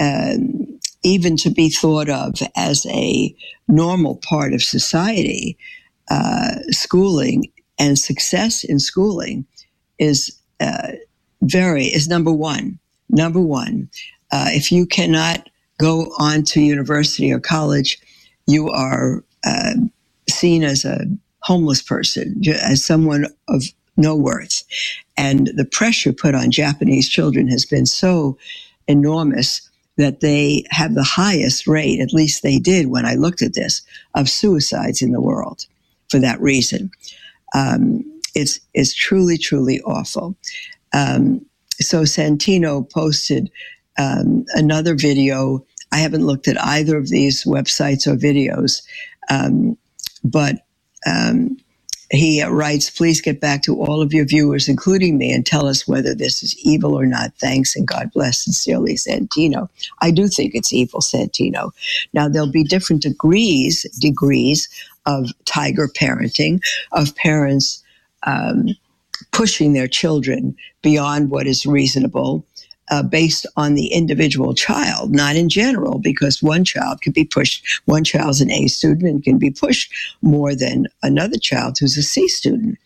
um, 0.00 0.80
even 1.04 1.36
to 1.36 1.50
be 1.50 1.68
thought 1.68 2.08
of 2.08 2.34
as 2.56 2.86
a 2.86 3.32
normal 3.68 4.16
part 4.16 4.54
of 4.54 4.62
society, 4.62 5.56
uh, 6.10 6.56
schooling 6.70 7.44
and 7.78 7.96
success 7.96 8.64
in 8.64 8.80
schooling 8.80 9.46
is 10.00 10.36
uh, 10.58 10.92
very 11.42 11.84
is 11.86 12.08
number 12.08 12.32
one. 12.32 12.80
Number 13.08 13.40
one, 13.40 13.88
uh, 14.32 14.46
if 14.48 14.72
you 14.72 14.86
cannot 14.86 15.48
go 15.78 16.12
on 16.18 16.42
to 16.44 16.60
university 16.60 17.32
or 17.32 17.40
college, 17.40 17.98
you 18.46 18.70
are 18.70 19.24
uh, 19.46 19.74
seen 20.28 20.64
as 20.64 20.84
a 20.84 21.06
homeless 21.40 21.82
person, 21.82 22.40
as 22.48 22.84
someone 22.84 23.26
of 23.48 23.64
no 23.96 24.16
worth. 24.16 24.62
And 25.16 25.50
the 25.56 25.64
pressure 25.64 26.12
put 26.12 26.34
on 26.34 26.50
Japanese 26.50 27.08
children 27.08 27.48
has 27.48 27.64
been 27.64 27.86
so 27.86 28.38
enormous 28.88 29.68
that 29.96 30.20
they 30.20 30.64
have 30.70 30.94
the 30.94 31.04
highest 31.04 31.66
rate, 31.66 32.00
at 32.00 32.12
least 32.12 32.42
they 32.42 32.58
did 32.58 32.88
when 32.88 33.06
I 33.06 33.14
looked 33.14 33.42
at 33.42 33.54
this, 33.54 33.82
of 34.14 34.28
suicides 34.28 35.02
in 35.02 35.12
the 35.12 35.20
world 35.20 35.66
for 36.08 36.18
that 36.18 36.40
reason. 36.40 36.90
Um, 37.54 38.02
it's, 38.34 38.58
it's 38.72 38.94
truly, 38.94 39.38
truly 39.38 39.80
awful. 39.82 40.36
Um, 40.92 41.46
so 41.84 42.02
Santino 42.02 42.90
posted 42.90 43.50
um, 43.98 44.44
another 44.54 44.94
video. 44.94 45.64
I 45.92 45.98
haven't 45.98 46.26
looked 46.26 46.48
at 46.48 46.60
either 46.62 46.96
of 46.96 47.08
these 47.08 47.44
websites 47.44 48.06
or 48.06 48.16
videos, 48.16 48.82
um, 49.30 49.76
but 50.24 50.56
um, 51.06 51.56
he 52.10 52.42
writes, 52.44 52.90
please 52.90 53.20
get 53.20 53.40
back 53.40 53.62
to 53.62 53.80
all 53.80 54.00
of 54.02 54.12
your 54.12 54.24
viewers, 54.24 54.68
including 54.68 55.18
me, 55.18 55.32
and 55.32 55.44
tell 55.44 55.66
us 55.66 55.86
whether 55.88 56.14
this 56.14 56.42
is 56.42 56.56
evil 56.64 56.98
or 56.98 57.06
not. 57.06 57.34
Thanks 57.38 57.74
and 57.76 57.86
God 57.86 58.10
bless. 58.12 58.44
Sincerely, 58.44 58.94
Santino. 58.94 59.68
I 60.00 60.10
do 60.10 60.28
think 60.28 60.54
it's 60.54 60.72
evil, 60.72 61.00
Santino. 61.00 61.70
Now, 62.12 62.28
there'll 62.28 62.50
be 62.50 62.64
different 62.64 63.02
degrees, 63.02 63.84
degrees 64.00 64.68
of 65.06 65.30
tiger 65.44 65.88
parenting, 65.88 66.60
of 66.92 67.14
parents 67.16 67.82
um, 68.24 68.68
pushing 69.34 69.72
their 69.74 69.88
children 69.88 70.56
beyond 70.82 71.30
what 71.30 71.46
is 71.46 71.66
reasonable 71.66 72.46
uh, 72.90 73.02
based 73.02 73.46
on 73.56 73.74
the 73.74 73.88
individual 73.88 74.54
child, 74.54 75.12
not 75.12 75.36
in 75.36 75.48
general, 75.48 75.98
because 75.98 76.42
one 76.42 76.64
child 76.64 77.00
can 77.02 77.12
be 77.12 77.24
pushed, 77.24 77.66
one 77.86 78.04
child's 78.04 78.40
an 78.40 78.50
A 78.50 78.68
student 78.68 79.10
and 79.10 79.24
can 79.24 79.38
be 79.38 79.50
pushed 79.50 79.92
more 80.22 80.54
than 80.54 80.86
another 81.02 81.38
child 81.38 81.76
who's 81.80 81.96
a 81.96 82.02
C 82.02 82.28
student. 82.28 82.78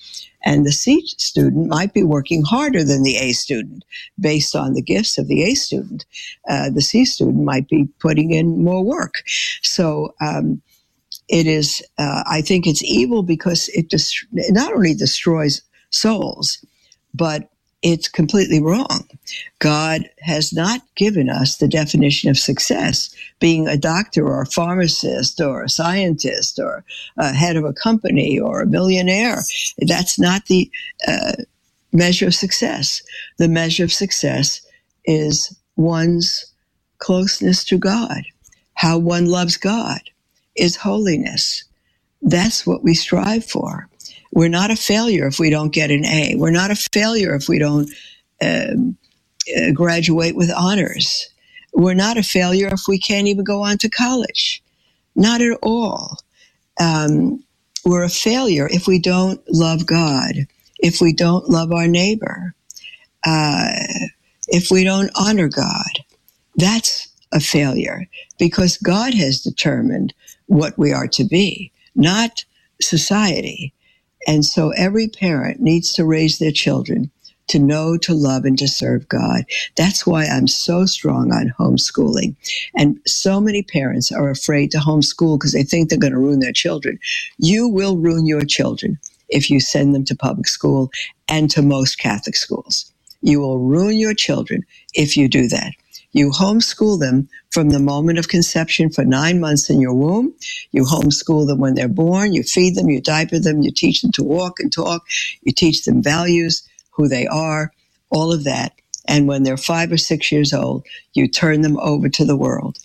And 0.44 0.64
the 0.64 0.72
C 0.72 1.04
student 1.18 1.66
might 1.68 1.92
be 1.92 2.04
working 2.04 2.42
harder 2.42 2.84
than 2.84 3.02
the 3.02 3.16
A 3.16 3.32
student 3.32 3.84
based 4.18 4.56
on 4.56 4.72
the 4.72 4.82
gifts 4.82 5.18
of 5.18 5.28
the 5.28 5.42
A 5.42 5.54
student. 5.54 6.06
Uh, 6.48 6.70
the 6.70 6.80
C 6.80 7.04
student 7.04 7.44
might 7.44 7.68
be 7.68 7.88
putting 7.98 8.32
in 8.32 8.64
more 8.64 8.84
work. 8.84 9.14
So, 9.62 10.14
um, 10.20 10.62
it 11.28 11.46
is, 11.46 11.82
uh, 11.98 12.22
I 12.26 12.40
think 12.40 12.66
it's 12.66 12.82
evil 12.82 13.22
because 13.22 13.68
it 13.70 13.90
dest- 13.90 14.26
not 14.32 14.72
only 14.72 14.94
destroys 14.94 15.60
souls, 15.90 16.64
but 17.14 17.50
it's 17.82 18.08
completely 18.08 18.60
wrong. 18.60 19.08
God 19.60 20.08
has 20.20 20.52
not 20.52 20.82
given 20.96 21.28
us 21.30 21.56
the 21.56 21.68
definition 21.68 22.28
of 22.28 22.38
success, 22.38 23.14
being 23.40 23.68
a 23.68 23.76
doctor 23.76 24.26
or 24.26 24.42
a 24.42 24.46
pharmacist 24.46 25.40
or 25.40 25.62
a 25.62 25.68
scientist 25.68 26.58
or 26.58 26.84
a 27.18 27.32
head 27.32 27.56
of 27.56 27.64
a 27.64 27.72
company 27.72 28.38
or 28.38 28.60
a 28.60 28.66
millionaire. 28.66 29.42
That's 29.78 30.18
not 30.18 30.46
the 30.46 30.70
uh, 31.06 31.32
measure 31.92 32.26
of 32.26 32.34
success. 32.34 33.02
The 33.38 33.48
measure 33.48 33.84
of 33.84 33.92
success 33.92 34.60
is 35.04 35.56
one's 35.76 36.46
closeness 36.98 37.64
to 37.66 37.78
God, 37.78 38.22
how 38.74 38.98
one 38.98 39.26
loves 39.26 39.56
God, 39.56 40.00
is 40.56 40.76
holiness. 40.76 41.64
That's 42.22 42.66
what 42.66 42.82
we 42.82 42.94
strive 42.94 43.44
for. 43.44 43.88
We're 44.32 44.48
not 44.48 44.70
a 44.70 44.76
failure 44.76 45.26
if 45.26 45.38
we 45.38 45.50
don't 45.50 45.72
get 45.72 45.90
an 45.90 46.04
A. 46.06 46.36
We're 46.36 46.50
not 46.52 46.70
a 46.70 46.76
failure 46.76 47.34
if 47.34 47.48
we 47.48 47.58
don't 47.58 47.90
um, 48.42 48.96
uh, 49.56 49.72
graduate 49.72 50.36
with 50.36 50.50
honors. 50.52 51.28
We're 51.74 51.94
not 51.94 52.18
a 52.18 52.22
failure 52.22 52.68
if 52.72 52.82
we 52.88 52.98
can't 52.98 53.28
even 53.28 53.44
go 53.44 53.62
on 53.62 53.78
to 53.78 53.90
college. 53.90 54.62
Not 55.16 55.42
at 55.42 55.58
all. 55.62 56.18
Um, 56.80 57.44
we're 57.84 58.04
a 58.04 58.10
failure 58.10 58.68
if 58.70 58.86
we 58.86 58.98
don't 59.00 59.40
love 59.50 59.86
God, 59.86 60.34
if 60.78 61.00
we 61.00 61.12
don't 61.14 61.48
love 61.50 61.72
our 61.72 61.88
neighbor, 61.88 62.54
uh, 63.26 63.70
if 64.48 64.70
we 64.70 64.84
don't 64.84 65.10
honor 65.16 65.48
God. 65.48 66.00
That's 66.56 67.08
a 67.32 67.40
failure 67.40 68.08
because 68.38 68.78
God 68.78 69.14
has 69.14 69.42
determined 69.42 70.14
what 70.46 70.78
we 70.78 70.92
are 70.92 71.08
to 71.08 71.24
be, 71.24 71.72
not 71.96 72.44
society. 72.82 73.74
And 74.28 74.46
so 74.46 74.70
every 74.72 75.08
parent 75.08 75.60
needs 75.60 75.94
to 75.94 76.06
raise 76.06 76.38
their 76.38 76.52
children 76.52 77.12
to 77.48 77.60
know, 77.60 77.98
to 77.98 78.14
love, 78.14 78.46
and 78.46 78.58
to 78.58 78.68
serve 78.68 79.08
God. 79.08 79.44
That's 79.76 80.06
why 80.06 80.26
I'm 80.26 80.48
so 80.48 80.86
strong 80.86 81.32
on 81.32 81.54
homeschooling. 81.60 82.36
And 82.76 83.00
so 83.06 83.40
many 83.40 83.64
parents 83.64 84.12
are 84.12 84.30
afraid 84.30 84.72
to 84.72 84.78
homeschool 84.78 85.38
because 85.38 85.52
they 85.54 85.64
think 85.64 85.90
they're 85.90 85.98
going 85.98 86.14
to 86.14 86.20
ruin 86.20 86.40
their 86.40 86.52
children. 86.52 87.00
You 87.38 87.68
will 87.68 87.98
ruin 87.98 88.26
your 88.26 88.44
children 88.44 88.98
if 89.30 89.50
you 89.50 89.60
send 89.60 89.94
them 89.94 90.06
to 90.06 90.16
public 90.16 90.48
school 90.48 90.90
and 91.28 91.50
to 91.52 91.62
most 91.62 91.98
Catholic 91.98 92.36
schools. 92.36 92.92
You 93.22 93.40
will 93.40 93.60
ruin 93.60 93.98
your 93.98 94.14
children 94.14 94.64
if 94.94 95.16
you 95.16 95.28
do 95.28 95.48
that. 95.48 95.72
You 96.18 96.30
homeschool 96.30 96.98
them 96.98 97.28
from 97.52 97.68
the 97.68 97.78
moment 97.78 98.18
of 98.18 98.26
conception 98.26 98.90
for 98.90 99.04
nine 99.04 99.38
months 99.38 99.70
in 99.70 99.80
your 99.80 99.94
womb. 99.94 100.34
You 100.72 100.82
homeschool 100.82 101.46
them 101.46 101.60
when 101.60 101.74
they're 101.74 101.86
born. 101.86 102.32
You 102.32 102.42
feed 102.42 102.74
them, 102.74 102.90
you 102.90 103.00
diaper 103.00 103.38
them, 103.38 103.62
you 103.62 103.70
teach 103.70 104.02
them 104.02 104.10
to 104.14 104.24
walk 104.24 104.58
and 104.58 104.72
talk. 104.72 105.06
You 105.42 105.52
teach 105.52 105.84
them 105.84 106.02
values, 106.02 106.68
who 106.90 107.06
they 107.06 107.28
are, 107.28 107.72
all 108.10 108.32
of 108.32 108.42
that. 108.42 108.72
And 109.06 109.28
when 109.28 109.44
they're 109.44 109.56
five 109.56 109.92
or 109.92 109.96
six 109.96 110.32
years 110.32 110.52
old, 110.52 110.84
you 111.12 111.28
turn 111.28 111.60
them 111.60 111.78
over 111.78 112.08
to 112.08 112.24
the 112.24 112.36
world. 112.36 112.78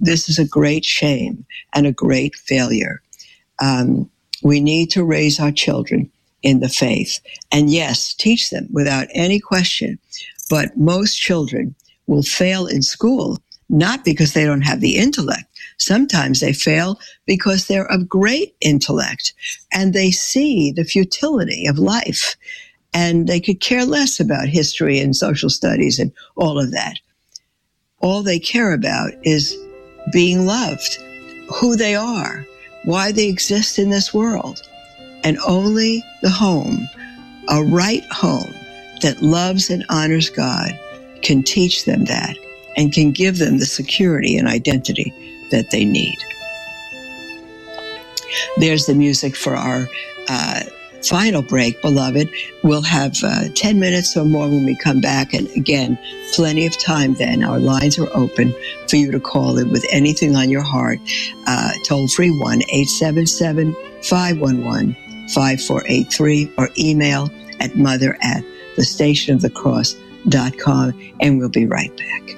This 0.00 0.30
is 0.30 0.38
a 0.38 0.48
great 0.48 0.86
shame 0.86 1.44
and 1.74 1.86
a 1.86 1.92
great 1.92 2.36
failure. 2.36 3.02
Um, 3.60 4.10
we 4.42 4.60
need 4.60 4.90
to 4.92 5.04
raise 5.04 5.38
our 5.38 5.52
children 5.52 6.10
in 6.42 6.60
the 6.60 6.70
faith. 6.70 7.20
And 7.52 7.70
yes, 7.70 8.14
teach 8.14 8.48
them 8.48 8.68
without 8.72 9.08
any 9.12 9.40
question. 9.40 9.98
But 10.48 10.76
most 10.78 11.18
children 11.18 11.74
will 12.06 12.22
fail 12.22 12.66
in 12.66 12.82
school, 12.82 13.38
not 13.68 14.04
because 14.04 14.32
they 14.32 14.44
don't 14.44 14.62
have 14.62 14.80
the 14.80 14.96
intellect. 14.96 15.44
Sometimes 15.78 16.40
they 16.40 16.52
fail 16.52 16.98
because 17.26 17.66
they're 17.66 17.90
of 17.90 18.08
great 18.08 18.54
intellect 18.60 19.34
and 19.72 19.92
they 19.92 20.10
see 20.10 20.70
the 20.70 20.84
futility 20.84 21.66
of 21.66 21.78
life 21.78 22.36
and 22.94 23.26
they 23.26 23.40
could 23.40 23.60
care 23.60 23.84
less 23.84 24.20
about 24.20 24.48
history 24.48 25.00
and 25.00 25.16
social 25.16 25.50
studies 25.50 25.98
and 25.98 26.12
all 26.36 26.58
of 26.60 26.70
that. 26.70 26.94
All 28.00 28.22
they 28.22 28.38
care 28.38 28.72
about 28.72 29.12
is 29.24 29.56
being 30.12 30.46
loved, 30.46 30.98
who 31.52 31.74
they 31.74 31.96
are, 31.96 32.46
why 32.84 33.10
they 33.10 33.28
exist 33.28 33.78
in 33.78 33.90
this 33.90 34.14
world. 34.14 34.62
And 35.24 35.38
only 35.46 36.04
the 36.22 36.30
home, 36.30 36.86
a 37.48 37.64
right 37.64 38.04
home 38.12 38.54
that 39.00 39.22
loves 39.22 39.70
and 39.70 39.84
honors 39.88 40.30
God, 40.30 40.78
can 41.24 41.42
teach 41.42 41.84
them 41.84 42.04
that 42.04 42.36
and 42.76 42.92
can 42.92 43.10
give 43.10 43.38
them 43.38 43.58
the 43.58 43.66
security 43.66 44.36
and 44.36 44.46
identity 44.46 45.12
that 45.50 45.70
they 45.70 45.84
need. 45.84 46.18
There's 48.58 48.86
the 48.86 48.94
music 48.94 49.36
for 49.36 49.56
our 49.56 49.88
uh, 50.28 50.62
final 51.02 51.42
break, 51.42 51.80
beloved. 51.82 52.28
We'll 52.62 52.82
have 52.82 53.16
uh, 53.22 53.48
10 53.54 53.78
minutes 53.78 54.16
or 54.16 54.24
more 54.24 54.48
when 54.48 54.64
we 54.64 54.76
come 54.76 55.00
back. 55.00 55.32
And 55.34 55.48
again, 55.50 55.98
plenty 56.32 56.66
of 56.66 56.76
time 56.78 57.14
then. 57.14 57.44
Our 57.44 57.60
lines 57.60 57.98
are 57.98 58.08
open 58.16 58.54
for 58.88 58.96
you 58.96 59.10
to 59.12 59.20
call 59.20 59.58
in 59.58 59.70
with 59.70 59.86
anything 59.90 60.36
on 60.36 60.50
your 60.50 60.62
heart. 60.62 60.98
Uh, 61.46 61.72
toll 61.84 62.08
free 62.08 62.30
1 62.30 62.62
877 62.70 63.74
511 64.02 64.96
5483 65.32 66.52
or 66.58 66.68
email 66.78 67.30
at 67.60 67.76
mother 67.76 68.16
at 68.20 68.42
the 68.76 68.84
station 68.84 69.34
of 69.34 69.40
the 69.40 69.50
cross 69.50 69.94
com, 70.58 70.92
and 71.20 71.38
we'll 71.38 71.48
be 71.48 71.66
right 71.66 71.94
back. 71.96 72.36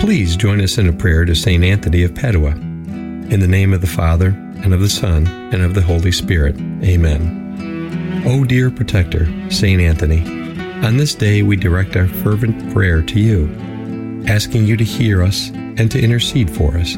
Please 0.00 0.34
join 0.36 0.60
us 0.60 0.76
in 0.76 0.88
a 0.88 0.92
prayer 0.92 1.24
to 1.24 1.36
St. 1.36 1.62
Anthony 1.62 2.02
of 2.02 2.14
Padua. 2.16 2.50
In 2.50 3.38
the 3.38 3.46
name 3.46 3.72
of 3.72 3.80
the 3.80 3.86
Father, 3.86 4.30
and 4.64 4.74
of 4.74 4.80
the 4.80 4.88
Son, 4.88 5.28
and 5.52 5.62
of 5.62 5.74
the 5.74 5.82
Holy 5.82 6.10
Spirit. 6.10 6.56
Amen. 6.82 7.39
O 8.26 8.44
dear 8.44 8.70
protector, 8.70 9.26
St. 9.50 9.80
Anthony, 9.80 10.20
on 10.84 10.96
this 10.96 11.14
day 11.14 11.42
we 11.42 11.56
direct 11.56 11.96
our 11.96 12.06
fervent 12.06 12.72
prayer 12.72 13.02
to 13.02 13.20
you, 13.20 13.48
asking 14.26 14.66
you 14.66 14.76
to 14.76 14.84
hear 14.84 15.22
us 15.22 15.50
and 15.50 15.90
to 15.90 16.00
intercede 16.00 16.50
for 16.50 16.76
us. 16.76 16.96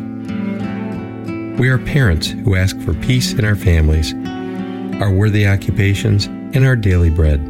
We 1.59 1.69
are 1.69 1.79
parents 1.79 2.29
who 2.29 2.57
ask 2.57 2.79
for 2.81 2.95
peace 2.95 3.35
in 3.35 3.45
our 3.45 3.57
families, 3.57 4.15
our 5.03 5.13
worthy 5.13 5.47
occupations, 5.47 6.27
and 6.27 6.65
our 6.65 6.77
daily 6.77 7.11
bread. 7.11 7.41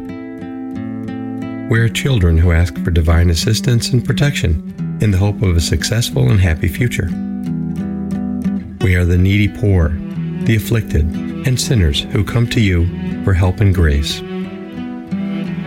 We 1.69 1.79
are 1.79 1.89
children 1.89 2.37
who 2.37 2.51
ask 2.51 2.77
for 2.83 2.91
divine 2.91 3.29
assistance 3.29 3.89
and 3.89 4.05
protection 4.05 4.99
in 5.01 5.11
the 5.11 5.17
hope 5.17 5.41
of 5.41 5.55
a 5.55 5.61
successful 5.61 6.29
and 6.29 6.39
happy 6.39 6.67
future. 6.67 7.09
We 8.85 8.95
are 8.95 9.05
the 9.05 9.17
needy 9.17 9.47
poor, 9.47 9.89
the 10.45 10.55
afflicted, 10.55 11.05
and 11.47 11.59
sinners 11.59 12.01
who 12.11 12.23
come 12.23 12.47
to 12.47 12.61
you 12.61 12.85
for 13.23 13.33
help 13.33 13.59
and 13.59 13.73
grace. 13.73 14.21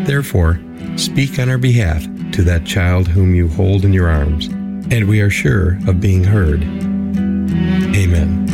Therefore, 0.06 0.60
speak 0.96 1.38
on 1.38 1.48
our 1.48 1.58
behalf 1.58 2.02
to 2.32 2.42
that 2.42 2.64
child 2.64 3.08
whom 3.08 3.34
you 3.34 3.48
hold 3.48 3.84
in 3.84 3.92
your 3.92 4.08
arms, 4.08 4.46
and 4.46 5.08
we 5.08 5.20
are 5.20 5.30
sure 5.30 5.78
of 5.86 6.00
being 6.00 6.24
heard. 6.24 6.62
Amen. 7.94 8.45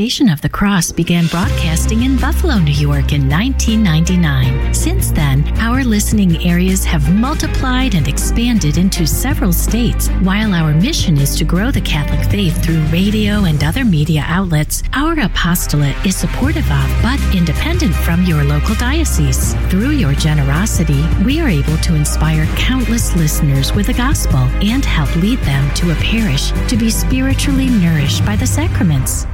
Station 0.00 0.30
of 0.30 0.40
the 0.40 0.48
Cross 0.48 0.92
began 0.92 1.26
broadcasting 1.26 2.04
in 2.04 2.16
Buffalo, 2.16 2.56
New 2.56 2.72
York 2.72 3.12
in 3.12 3.28
1999. 3.28 4.72
Since 4.72 5.10
then, 5.10 5.46
our 5.58 5.84
listening 5.84 6.42
areas 6.42 6.86
have 6.86 7.14
multiplied 7.14 7.94
and 7.94 8.08
expanded 8.08 8.78
into 8.78 9.06
several 9.06 9.52
states. 9.52 10.08
While 10.22 10.54
our 10.54 10.72
mission 10.72 11.18
is 11.18 11.36
to 11.36 11.44
grow 11.44 11.70
the 11.70 11.82
Catholic 11.82 12.26
faith 12.30 12.64
through 12.64 12.80
radio 12.84 13.44
and 13.44 13.62
other 13.62 13.84
media 13.84 14.24
outlets, 14.26 14.82
our 14.94 15.20
apostolate 15.20 16.06
is 16.06 16.16
supportive 16.16 16.70
of 16.72 17.02
but 17.02 17.20
independent 17.36 17.94
from 17.94 18.24
your 18.24 18.42
local 18.42 18.76
diocese. 18.76 19.52
Through 19.68 19.90
your 19.90 20.14
generosity, 20.14 21.04
we 21.26 21.40
are 21.40 21.50
able 21.50 21.76
to 21.76 21.94
inspire 21.94 22.46
countless 22.56 23.14
listeners 23.16 23.74
with 23.74 23.88
the 23.88 23.92
gospel 23.92 24.48
and 24.64 24.82
help 24.82 25.14
lead 25.16 25.40
them 25.40 25.70
to 25.74 25.92
a 25.92 25.96
parish 25.96 26.52
to 26.70 26.76
be 26.78 26.88
spiritually 26.88 27.68
nourished 27.68 28.24
by 28.24 28.34
the 28.34 28.46
sacraments. 28.46 29.26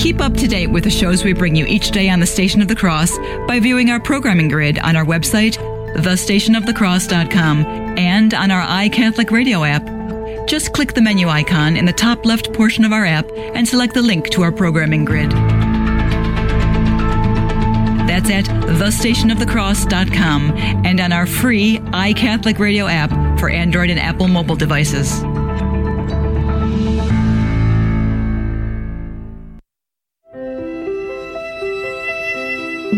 Keep 0.00 0.20
up 0.22 0.32
to 0.32 0.48
date 0.48 0.68
with 0.68 0.84
the 0.84 0.90
shows 0.90 1.24
we 1.24 1.34
bring 1.34 1.54
you 1.54 1.66
each 1.66 1.90
day 1.90 2.08
on 2.08 2.20
the 2.20 2.26
Station 2.26 2.62
of 2.62 2.68
the 2.68 2.74
Cross 2.74 3.18
by 3.46 3.60
viewing 3.60 3.90
our 3.90 4.00
programming 4.00 4.48
grid 4.48 4.78
on 4.78 4.96
our 4.96 5.04
website, 5.04 5.58
thestationofthecross.com, 5.94 7.66
and 7.98 8.32
on 8.32 8.50
our 8.50 8.66
iCatholic 8.66 9.30
radio 9.30 9.62
app. 9.62 9.84
Just 10.48 10.72
click 10.72 10.94
the 10.94 11.02
menu 11.02 11.28
icon 11.28 11.76
in 11.76 11.84
the 11.84 11.92
top 11.92 12.24
left 12.24 12.50
portion 12.54 12.86
of 12.86 12.94
our 12.94 13.04
app 13.04 13.30
and 13.32 13.68
select 13.68 13.92
the 13.92 14.00
link 14.00 14.30
to 14.30 14.40
our 14.40 14.50
programming 14.50 15.04
grid. 15.04 15.32
That's 18.08 18.30
at 18.30 18.46
thestationofthecross.com 18.46 20.50
and 20.86 20.98
on 20.98 21.12
our 21.12 21.26
free 21.26 21.76
iCatholic 21.78 22.58
radio 22.58 22.86
app 22.86 23.10
for 23.38 23.50
Android 23.50 23.90
and 23.90 24.00
Apple 24.00 24.28
mobile 24.28 24.56
devices. 24.56 25.22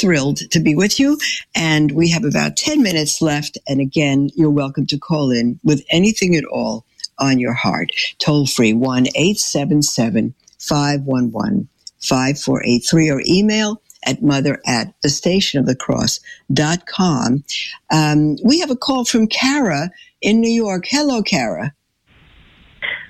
thrilled 0.00 0.38
to 0.50 0.60
be 0.60 0.74
with 0.74 0.98
you. 0.98 1.18
And 1.54 1.92
we 1.92 2.10
have 2.10 2.24
about 2.24 2.56
10 2.56 2.82
minutes 2.82 3.22
left. 3.22 3.58
And 3.68 3.80
again, 3.80 4.30
you're 4.34 4.50
welcome 4.50 4.86
to 4.86 4.98
call 4.98 5.30
in 5.30 5.58
with 5.64 5.84
anything 5.90 6.36
at 6.36 6.44
all 6.44 6.84
on 7.18 7.38
your 7.38 7.54
heart. 7.54 7.92
Toll 8.18 8.46
free 8.46 8.72
1 8.72 9.06
877 9.14 10.34
511 10.58 11.68
5483 12.00 13.10
or 13.10 13.22
email 13.26 13.80
at 14.06 14.22
mother 14.22 14.60
at 14.66 14.94
the 15.02 15.08
station 15.08 15.58
of 15.60 15.66
the 15.66 15.76
cross.com. 15.76 17.44
Um, 17.90 18.36
we 18.44 18.60
have 18.60 18.70
a 18.70 18.76
call 18.76 19.04
from 19.04 19.26
Kara 19.26 19.90
in 20.20 20.40
New 20.40 20.50
York. 20.50 20.84
Hello, 20.86 21.22
Kara. 21.22 21.74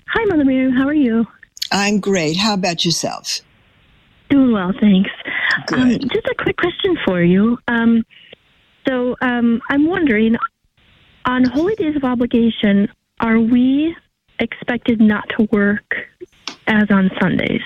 Hi, 0.08 0.24
Mother 0.26 0.44
Miriam. 0.44 0.72
How 0.72 0.86
are 0.86 0.94
you? 0.94 1.26
I'm 1.72 1.98
great. 1.98 2.36
How 2.36 2.54
about 2.54 2.84
yourself? 2.84 3.40
Doing 4.30 4.52
well, 4.52 4.72
thanks. 4.80 5.10
Um, 5.72 5.98
just 5.98 6.26
a 6.26 6.34
quick 6.38 6.56
question 6.56 6.96
for 7.04 7.22
you. 7.22 7.58
Um, 7.68 8.04
so 8.86 9.16
um, 9.20 9.60
I'm 9.70 9.86
wondering, 9.86 10.36
on 11.26 11.44
holy 11.44 11.74
days 11.74 11.96
of 11.96 12.04
obligation, 12.04 12.88
are 13.20 13.38
we 13.38 13.96
expected 14.38 15.00
not 15.00 15.28
to 15.38 15.48
work 15.52 15.94
as 16.66 16.90
on 16.90 17.10
Sundays? 17.20 17.62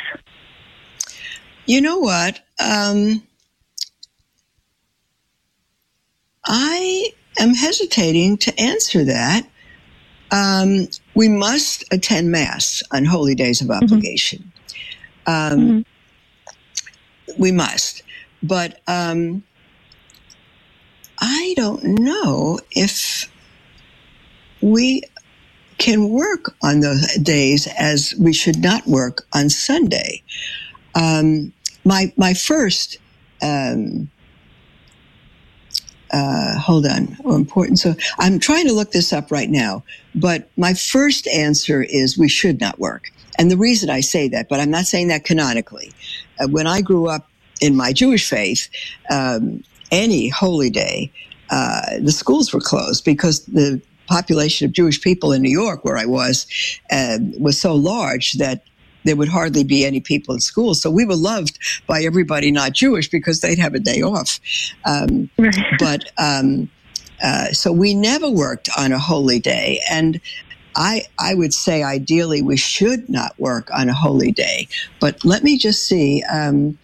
You 1.66 1.80
know 1.80 1.98
what? 1.98 2.40
Um, 2.58 3.22
I 6.46 7.10
am 7.38 7.54
hesitating 7.54 8.38
to 8.38 8.60
answer 8.60 9.04
that. 9.04 9.46
Um, 10.30 10.88
we 11.14 11.28
must 11.28 11.84
attend 11.92 12.30
Mass 12.30 12.82
on 12.92 13.04
holy 13.04 13.34
days 13.34 13.60
of 13.60 13.70
obligation. 13.70 14.52
Mm-hmm. 15.26 15.30
Um, 15.30 15.60
mm-hmm. 15.60 15.80
We 17.36 17.52
must. 17.52 18.02
But 18.42 18.80
um, 18.86 19.42
I 21.18 21.54
don't 21.56 21.84
know 21.84 22.60
if 22.72 23.30
we 24.62 25.02
can 25.78 26.08
work 26.10 26.54
on 26.62 26.80
those 26.80 27.14
days 27.18 27.68
as 27.78 28.14
we 28.18 28.32
should 28.32 28.62
not 28.62 28.86
work 28.86 29.26
on 29.32 29.50
Sunday. 29.50 30.22
Um, 30.94 31.52
my 31.84 32.12
my 32.16 32.34
first 32.34 32.98
um, 33.42 34.10
uh, 36.10 36.58
hold 36.58 36.86
on, 36.86 37.16
or 37.24 37.36
important. 37.36 37.78
So 37.78 37.94
I'm 38.18 38.38
trying 38.38 38.66
to 38.66 38.72
look 38.72 38.92
this 38.92 39.12
up 39.12 39.30
right 39.30 39.50
now, 39.50 39.84
but 40.14 40.50
my 40.56 40.74
first 40.74 41.26
answer 41.28 41.82
is 41.82 42.18
we 42.18 42.28
should 42.28 42.60
not 42.60 42.78
work. 42.78 43.10
And 43.38 43.50
the 43.50 43.56
reason 43.56 43.90
I 43.90 44.00
say 44.00 44.28
that, 44.28 44.48
but 44.48 44.58
I'm 44.60 44.70
not 44.70 44.86
saying 44.86 45.08
that 45.08 45.24
canonically. 45.24 45.92
Uh, 46.38 46.48
when 46.48 46.66
I 46.66 46.80
grew 46.80 47.08
up 47.08 47.28
in 47.60 47.76
my 47.76 47.92
Jewish 47.92 48.28
faith, 48.28 48.68
um, 49.10 49.62
any 49.90 50.28
holy 50.28 50.70
day, 50.70 51.10
uh, 51.50 51.98
the 52.00 52.12
schools 52.12 52.52
were 52.52 52.60
closed 52.60 53.04
because 53.04 53.44
the 53.46 53.80
population 54.06 54.66
of 54.66 54.72
Jewish 54.72 55.00
people 55.00 55.32
in 55.32 55.42
New 55.42 55.50
York, 55.50 55.84
where 55.84 55.96
I 55.96 56.06
was, 56.06 56.46
uh, 56.90 57.18
was 57.38 57.60
so 57.60 57.74
large 57.74 58.32
that 58.34 58.62
there 59.04 59.16
would 59.16 59.28
hardly 59.28 59.64
be 59.64 59.84
any 59.84 60.00
people 60.00 60.34
in 60.34 60.40
school. 60.40 60.74
So 60.74 60.90
we 60.90 61.04
were 61.04 61.16
loved 61.16 61.58
by 61.86 62.02
everybody 62.02 62.50
not 62.50 62.72
Jewish 62.72 63.08
because 63.08 63.40
they'd 63.40 63.58
have 63.58 63.74
a 63.74 63.80
day 63.80 64.02
off. 64.02 64.40
Um, 64.84 65.30
but 65.78 66.04
um, 66.18 66.68
uh, 67.22 67.46
so 67.52 67.72
we 67.72 67.94
never 67.94 68.28
worked 68.28 68.68
on 68.76 68.92
a 68.92 68.98
holy 68.98 69.40
day. 69.40 69.80
And 69.90 70.20
I, 70.76 71.02
I 71.18 71.34
would 71.34 71.52
say 71.52 71.82
ideally 71.82 72.42
we 72.42 72.56
should 72.56 73.08
not 73.08 73.38
work 73.38 73.70
on 73.72 73.88
a 73.88 73.94
holy 73.94 74.32
day. 74.32 74.68
But 75.00 75.24
let 75.24 75.42
me 75.42 75.58
just 75.58 75.86
see. 75.86 76.22
Um, 76.30 76.78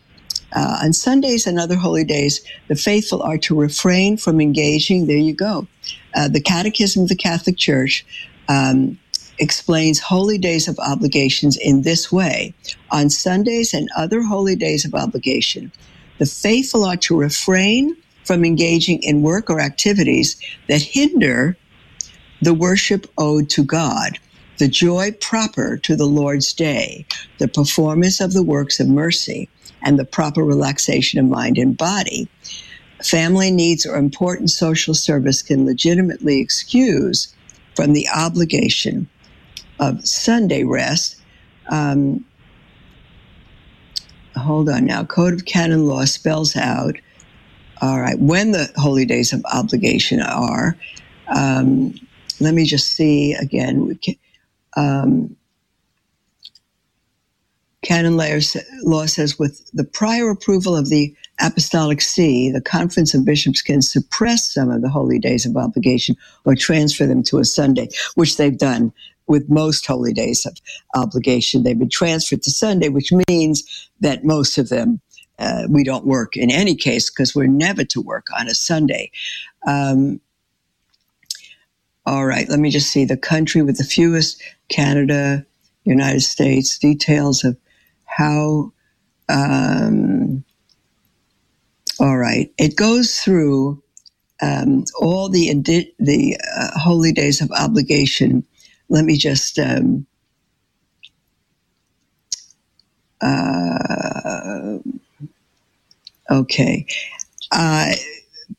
uh, 0.54 0.78
on 0.84 0.92
Sundays 0.92 1.46
and 1.46 1.58
other 1.58 1.74
holy 1.74 2.04
days, 2.04 2.40
the 2.68 2.76
faithful 2.76 3.22
are 3.22 3.38
to 3.38 3.58
refrain 3.58 4.16
from 4.16 4.40
engaging. 4.40 5.06
There 5.06 5.16
you 5.16 5.34
go. 5.34 5.66
Uh, 6.14 6.28
the 6.28 6.40
Catechism 6.40 7.02
of 7.02 7.08
the 7.08 7.16
Catholic 7.16 7.56
Church 7.56 8.06
um, 8.48 8.98
explains 9.38 9.98
holy 9.98 10.38
days 10.38 10.68
of 10.68 10.78
obligations 10.78 11.56
in 11.56 11.82
this 11.82 12.12
way. 12.12 12.54
On 12.92 13.10
Sundays 13.10 13.74
and 13.74 13.88
other 13.96 14.22
holy 14.22 14.54
days 14.54 14.84
of 14.84 14.94
obligation, 14.94 15.72
the 16.18 16.26
faithful 16.26 16.84
are 16.84 16.96
to 16.98 17.18
refrain 17.18 17.96
from 18.24 18.44
engaging 18.44 19.02
in 19.02 19.22
work 19.22 19.50
or 19.50 19.60
activities 19.60 20.40
that 20.68 20.80
hinder 20.80 21.56
the 22.44 22.54
worship 22.54 23.06
owed 23.18 23.48
to 23.50 23.64
God, 23.64 24.18
the 24.58 24.68
joy 24.68 25.12
proper 25.20 25.78
to 25.78 25.96
the 25.96 26.06
Lord's 26.06 26.52
day, 26.52 27.06
the 27.38 27.48
performance 27.48 28.20
of 28.20 28.32
the 28.32 28.42
works 28.42 28.80
of 28.80 28.88
mercy, 28.88 29.48
and 29.82 29.98
the 29.98 30.04
proper 30.04 30.44
relaxation 30.44 31.18
of 31.20 31.26
mind 31.26 31.58
and 31.58 31.76
body. 31.76 32.28
family 33.02 33.50
needs 33.50 33.84
or 33.84 33.96
important 33.96 34.50
social 34.50 34.94
service 34.94 35.42
can 35.42 35.66
legitimately 35.66 36.40
excuse 36.40 37.34
from 37.74 37.92
the 37.92 38.08
obligation 38.14 39.08
of 39.80 40.06
Sunday 40.06 40.64
rest. 40.64 41.20
Um, 41.70 42.24
hold 44.36 44.68
on 44.68 44.86
now. 44.86 45.04
Code 45.04 45.34
of 45.34 45.44
Canon 45.44 45.86
Law 45.86 46.04
spells 46.04 46.56
out, 46.56 46.96
all 47.82 48.00
right, 48.00 48.18
when 48.18 48.52
the 48.52 48.72
holy 48.76 49.04
days 49.04 49.32
of 49.32 49.44
obligation 49.52 50.20
are. 50.20 50.76
Um, 51.34 51.94
let 52.40 52.54
me 52.54 52.64
just 52.64 52.90
see 52.90 53.34
again. 53.34 53.98
Um, 54.76 55.36
Canon 57.82 58.16
law 58.16 59.06
says 59.06 59.38
with 59.38 59.70
the 59.72 59.84
prior 59.84 60.30
approval 60.30 60.74
of 60.74 60.88
the 60.88 61.14
Apostolic 61.40 62.00
See, 62.00 62.50
the 62.50 62.60
Conference 62.60 63.12
of 63.12 63.26
Bishops 63.26 63.60
can 63.60 63.82
suppress 63.82 64.52
some 64.52 64.70
of 64.70 64.80
the 64.80 64.88
holy 64.88 65.18
days 65.18 65.44
of 65.44 65.56
obligation 65.56 66.16
or 66.44 66.54
transfer 66.54 67.06
them 67.06 67.22
to 67.24 67.38
a 67.38 67.44
Sunday, 67.44 67.88
which 68.14 68.36
they've 68.36 68.56
done 68.56 68.92
with 69.26 69.50
most 69.50 69.86
holy 69.86 70.12
days 70.12 70.46
of 70.46 70.56
obligation. 70.94 71.62
They've 71.62 71.78
been 71.78 71.90
transferred 71.90 72.42
to 72.42 72.50
Sunday, 72.50 72.88
which 72.88 73.12
means 73.28 73.90
that 74.00 74.24
most 74.24 74.56
of 74.56 74.70
them 74.70 75.00
uh, 75.38 75.66
we 75.68 75.82
don't 75.84 76.06
work 76.06 76.36
in 76.36 76.50
any 76.50 76.74
case 76.74 77.10
because 77.10 77.34
we're 77.34 77.46
never 77.46 77.84
to 77.84 78.00
work 78.00 78.28
on 78.38 78.46
a 78.46 78.54
Sunday. 78.54 79.10
Um, 79.66 80.20
all 82.06 82.26
right, 82.26 82.48
let 82.48 82.60
me 82.60 82.70
just 82.70 82.90
see 82.92 83.04
the 83.04 83.16
country 83.16 83.62
with 83.62 83.78
the 83.78 83.84
fewest 83.84 84.42
Canada, 84.70 85.46
United 85.84 86.22
States, 86.22 86.78
details 86.78 87.44
of 87.44 87.56
how. 88.06 88.72
Um, 89.28 90.44
all 92.00 92.18
right, 92.18 92.52
it 92.58 92.76
goes 92.76 93.20
through 93.20 93.82
um, 94.42 94.84
all 95.00 95.28
the 95.28 95.48
the 95.98 96.38
uh, 96.58 96.78
holy 96.78 97.12
days 97.12 97.40
of 97.42 97.50
obligation. 97.52 98.44
Let 98.90 99.04
me 99.04 99.16
just. 99.18 99.58
Um, 99.58 100.06
uh, 103.20 104.78
okay. 106.30 106.86
Uh, 107.52 107.92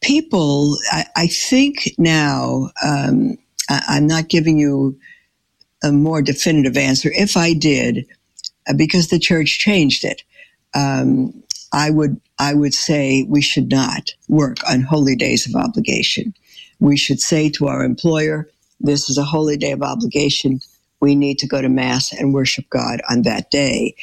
people, 0.02 0.78
I, 0.92 1.06
I, 1.16 1.28
think 1.28 1.92
now, 1.98 2.70
um, 2.84 3.38
I, 3.70 3.98
am 3.98 4.08
not 4.08 4.30
giving 4.30 4.58
you 4.58 4.98
a 5.84 5.92
more 5.92 6.22
definitive 6.22 6.78
answer. 6.78 7.12
If 7.14 7.38
I 7.38 7.54
did, 7.54 8.06
uh, 8.68 8.74
because 8.74 9.08
the 9.08 9.20
church 9.20 9.60
changed 9.60 10.04
it, 10.04 10.24
um, 10.74 11.34
I 11.74 11.90
would 11.90 12.20
I 12.40 12.54
would 12.54 12.74
say 12.74 13.26
we 13.30 13.42
should 13.42 13.70
not 13.70 14.12
work 14.28 14.58
on 14.70 14.82
holy 14.82 15.16
days 15.16 15.48
of 15.48 15.56
obligation. 15.56 16.34
We 16.80 16.98
should 16.98 17.20
say 17.20 17.50
to 17.52 17.68
our 17.68 17.84
employer, 17.84 18.50
"This 18.80 19.10
is 19.10 19.18
a 19.18 19.24
holy 19.24 19.58
day 19.58 19.72
of 19.72 19.82
obligation. 19.82 20.60
We 21.02 21.16
need 21.16 21.40
to 21.40 21.48
go 21.48 21.62
to 21.62 21.70
mass 21.70 22.12
and 22.12 22.34
worship 22.34 22.70
God 22.70 23.02
on 23.10 23.24
that 23.24 23.52
day." 23.52 23.96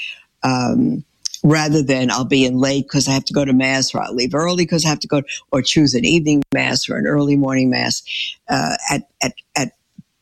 Um, 0.42 1.04
rather 1.42 1.82
than 1.82 2.10
I'll 2.10 2.24
be 2.24 2.44
in 2.44 2.58
late 2.58 2.84
because 2.84 3.08
I 3.08 3.12
have 3.12 3.24
to 3.26 3.32
go 3.32 3.44
to 3.44 3.52
mass, 3.52 3.94
or 3.94 4.02
I'll 4.02 4.14
leave 4.14 4.34
early 4.34 4.64
because 4.64 4.84
I 4.84 4.88
have 4.88 5.00
to 5.00 5.08
go, 5.08 5.22
or 5.50 5.62
choose 5.62 5.94
an 5.94 6.04
evening 6.04 6.42
mass 6.54 6.88
or 6.88 6.96
an 6.96 7.06
early 7.06 7.36
morning 7.36 7.70
mass. 7.70 8.02
Uh, 8.48 8.76
at 8.90 9.08
at 9.22 9.34
at 9.56 9.72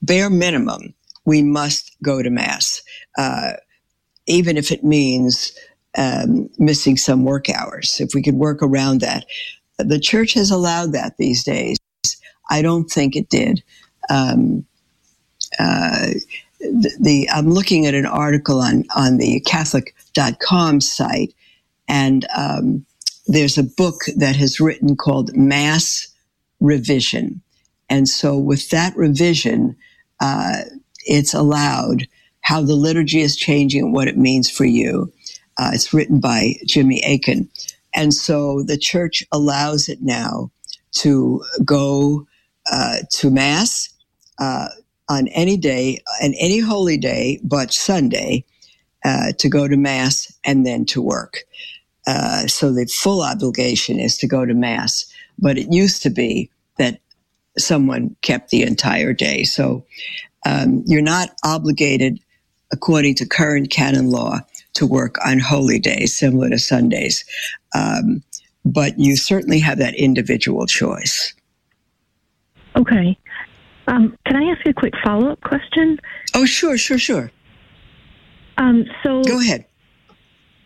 bare 0.02 0.30
minimum, 0.30 0.94
we 1.24 1.42
must 1.42 1.96
go 2.02 2.22
to 2.22 2.30
mass, 2.30 2.82
uh, 3.18 3.52
even 4.26 4.56
if 4.56 4.70
it 4.70 4.82
means 4.82 5.52
um, 5.96 6.48
missing 6.58 6.96
some 6.96 7.24
work 7.24 7.50
hours. 7.50 8.00
If 8.00 8.14
we 8.14 8.22
could 8.22 8.36
work 8.36 8.62
around 8.62 9.00
that, 9.00 9.26
the 9.78 10.00
church 10.00 10.34
has 10.34 10.50
allowed 10.50 10.92
that 10.92 11.16
these 11.18 11.44
days. 11.44 11.76
I 12.50 12.62
don't 12.62 12.90
think 12.90 13.14
it 13.14 13.28
did. 13.28 13.62
Um, 14.08 14.66
uh, 15.58 16.14
the, 16.60 16.96
the, 17.00 17.30
I'm 17.30 17.50
looking 17.50 17.86
at 17.86 17.94
an 17.94 18.06
article 18.06 18.60
on 18.60 18.84
on 18.94 19.18
the 19.18 19.40
Catholic.com 20.14 20.80
site, 20.80 21.34
and 21.88 22.26
um, 22.36 22.86
there's 23.26 23.58
a 23.58 23.62
book 23.64 23.96
that 24.16 24.36
has 24.36 24.61
written 24.61 24.96
called 24.96 25.34
Mass 25.36 26.08
Revision, 26.61 27.42
and 27.88 28.08
so 28.08 28.36
with 28.38 28.70
that 28.70 28.96
revision, 28.96 29.76
uh, 30.20 30.58
it's 31.06 31.34
allowed 31.34 32.06
how 32.42 32.62
the 32.62 32.74
liturgy 32.74 33.20
is 33.20 33.36
changing 33.36 33.84
and 33.84 33.92
what 33.92 34.08
it 34.08 34.16
means 34.16 34.50
for 34.50 34.64
you. 34.64 35.12
Uh, 35.58 35.70
it's 35.74 35.92
written 35.92 36.20
by 36.20 36.54
Jimmy 36.66 37.00
Akin, 37.02 37.48
and 37.94 38.14
so 38.14 38.62
the 38.62 38.78
church 38.78 39.24
allows 39.32 39.88
it 39.88 40.02
now 40.02 40.50
to 40.92 41.42
go 41.64 42.26
uh, 42.70 42.98
to 43.11 43.30
mass 43.30 43.88
uh, 44.38 44.68
on 45.08 45.28
any 45.28 45.56
day, 45.56 45.98
on 46.22 46.34
any 46.38 46.58
holy 46.61 46.96
day 46.96 47.40
but 47.42 47.72
Sunday, 47.72 48.44
uh, 49.05 49.32
to 49.38 49.48
go 49.48 49.68
to 49.68 49.76
Mass 49.76 50.32
and 50.44 50.66
then 50.66 50.84
to 50.86 51.03
work. 51.03 51.44
Uh, 52.07 52.46
so 52.46 52.72
the 52.72 52.86
full 52.86 53.22
obligation 53.22 53.98
is 53.98 54.16
to 54.18 54.26
go 54.26 54.44
to 54.44 54.55
Mass. 54.55 55.12
But 55.38 55.59
it 55.59 55.72
used 55.72 56.03
to 56.03 56.11
be 56.11 56.51
that 56.78 57.01
someone 57.59 58.16
kept 58.22 58.51
the 58.51 58.62
entire 58.62 59.12
day. 59.12 59.44
So 59.44 59.84
um, 60.46 60.82
you're 60.86 61.03
not 61.03 61.30
obligated, 61.44 62.18
according 62.72 63.14
to 63.16 63.26
current 63.26 63.70
canon 63.70 64.11
law, 64.11 64.40
to 64.74 64.86
work 64.86 65.16
on 65.26 65.38
holy 65.38 65.78
days, 65.78 66.16
similar 66.16 66.51
to 66.51 66.59
Sundays. 66.59 67.24
Um, 67.74 68.22
but 68.64 68.98
you 68.98 69.16
certainly 69.16 69.59
have 69.61 69.78
that 69.78 69.94
individual 69.94 70.66
choice. 70.66 71.34
Okay. 72.76 73.18
Um, 73.88 74.16
can 74.26 74.36
I 74.36 74.44
ask 74.51 74.64
a 74.66 74.72
quick 74.72 74.94
follow 75.03 75.32
up 75.32 75.40
question? 75.40 75.98
Oh, 76.34 76.44
sure, 76.44 76.78
sure, 76.78 76.98
sure. 76.98 77.32
Um, 78.61 78.84
so 79.02 79.22
go 79.22 79.40
ahead. 79.40 79.64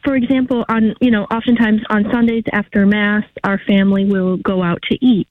For 0.04 0.16
example, 0.16 0.64
on 0.68 0.94
you 1.00 1.10
know, 1.10 1.24
oftentimes 1.24 1.80
on 1.88 2.04
Sundays 2.12 2.44
after 2.52 2.84
Mass, 2.84 3.24
our 3.44 3.58
family 3.66 4.04
will 4.04 4.36
go 4.36 4.62
out 4.62 4.80
to 4.90 4.98
eat 5.04 5.28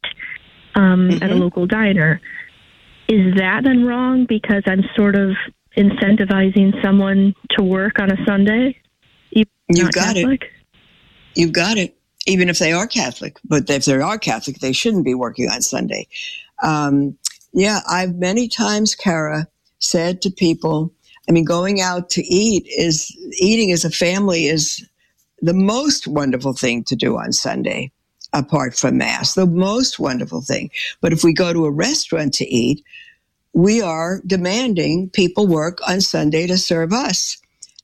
um, 0.76 1.09
mm-hmm. 1.09 1.24
at 1.24 1.30
a 1.30 1.34
mm-hmm. 1.34 1.41
local 1.43 1.68
diner. 1.68 2.22
Is 3.09 3.36
that 3.36 3.64
then 3.64 3.86
wrong 3.86 4.26
because 4.28 4.64
I'm 4.66 4.84
sort 4.95 5.16
of 5.16 5.32
incentivizing 5.78 6.82
someone 6.82 7.36
to 7.57 7.64
work 7.64 7.99
on 7.99 8.11
a 8.11 8.26
Sunday? 8.26 8.80
You've 9.32 9.91
got 9.91 10.16
Catholic? 10.16 10.43
it. 10.43 10.49
You've 11.36 11.53
got 11.53 11.78
it. 11.78 11.97
Even 12.26 12.47
if 12.47 12.59
they 12.59 12.72
are 12.72 12.88
Catholic, 12.88 13.38
but 13.43 13.70
if 13.70 13.84
they 13.86 13.95
are 13.95 14.18
Catholic, 14.18 14.59
they 14.59 14.72
shouldn't 14.72 15.03
be 15.03 15.14
working 15.14 15.49
on 15.49 15.61
Sunday. 15.61 16.07
Um, 16.61 17.18
yeah, 17.51 17.80
I've 17.89 18.16
many 18.16 18.47
times, 18.47 18.95
Kara, 18.95 19.47
said 19.80 20.22
to 20.22 20.32
people, 20.32 20.93
I 21.28 21.32
mean, 21.32 21.45
going 21.45 21.82
out 21.82 22.09
to 22.11 22.21
eat 22.24 22.65
is 22.67 23.15
eating 23.39 23.71
as 23.71 23.86
a 23.86 23.89
family 23.89 24.47
is 24.47 24.88
the 25.41 25.53
most 25.53 26.07
wonderful 26.07 26.53
thing 26.53 26.84
to 26.86 26.95
do 26.95 27.17
on 27.17 27.32
Sunday, 27.32 27.91
apart 28.34 28.78
from 28.78 28.97
Mass, 28.97 29.34
the 29.34 29.45
most 29.45 29.99
wonderful 29.99 30.41
thing. 30.41 30.69
But 31.01 31.13
if 31.13 31.24
we 31.24 31.34
go 31.34 31.53
to 31.53 31.65
a 31.65 31.71
restaurant 31.71 32.34
to 32.36 32.45
eat, 32.45 32.84
we 33.53 33.82
are 33.82 34.21
demanding 34.26 35.09
people 35.09 35.47
work 35.47 35.80
on 35.88 36.01
Sunday 36.01 36.47
to 36.47 36.57
serve 36.57 36.91
us. 36.91 37.38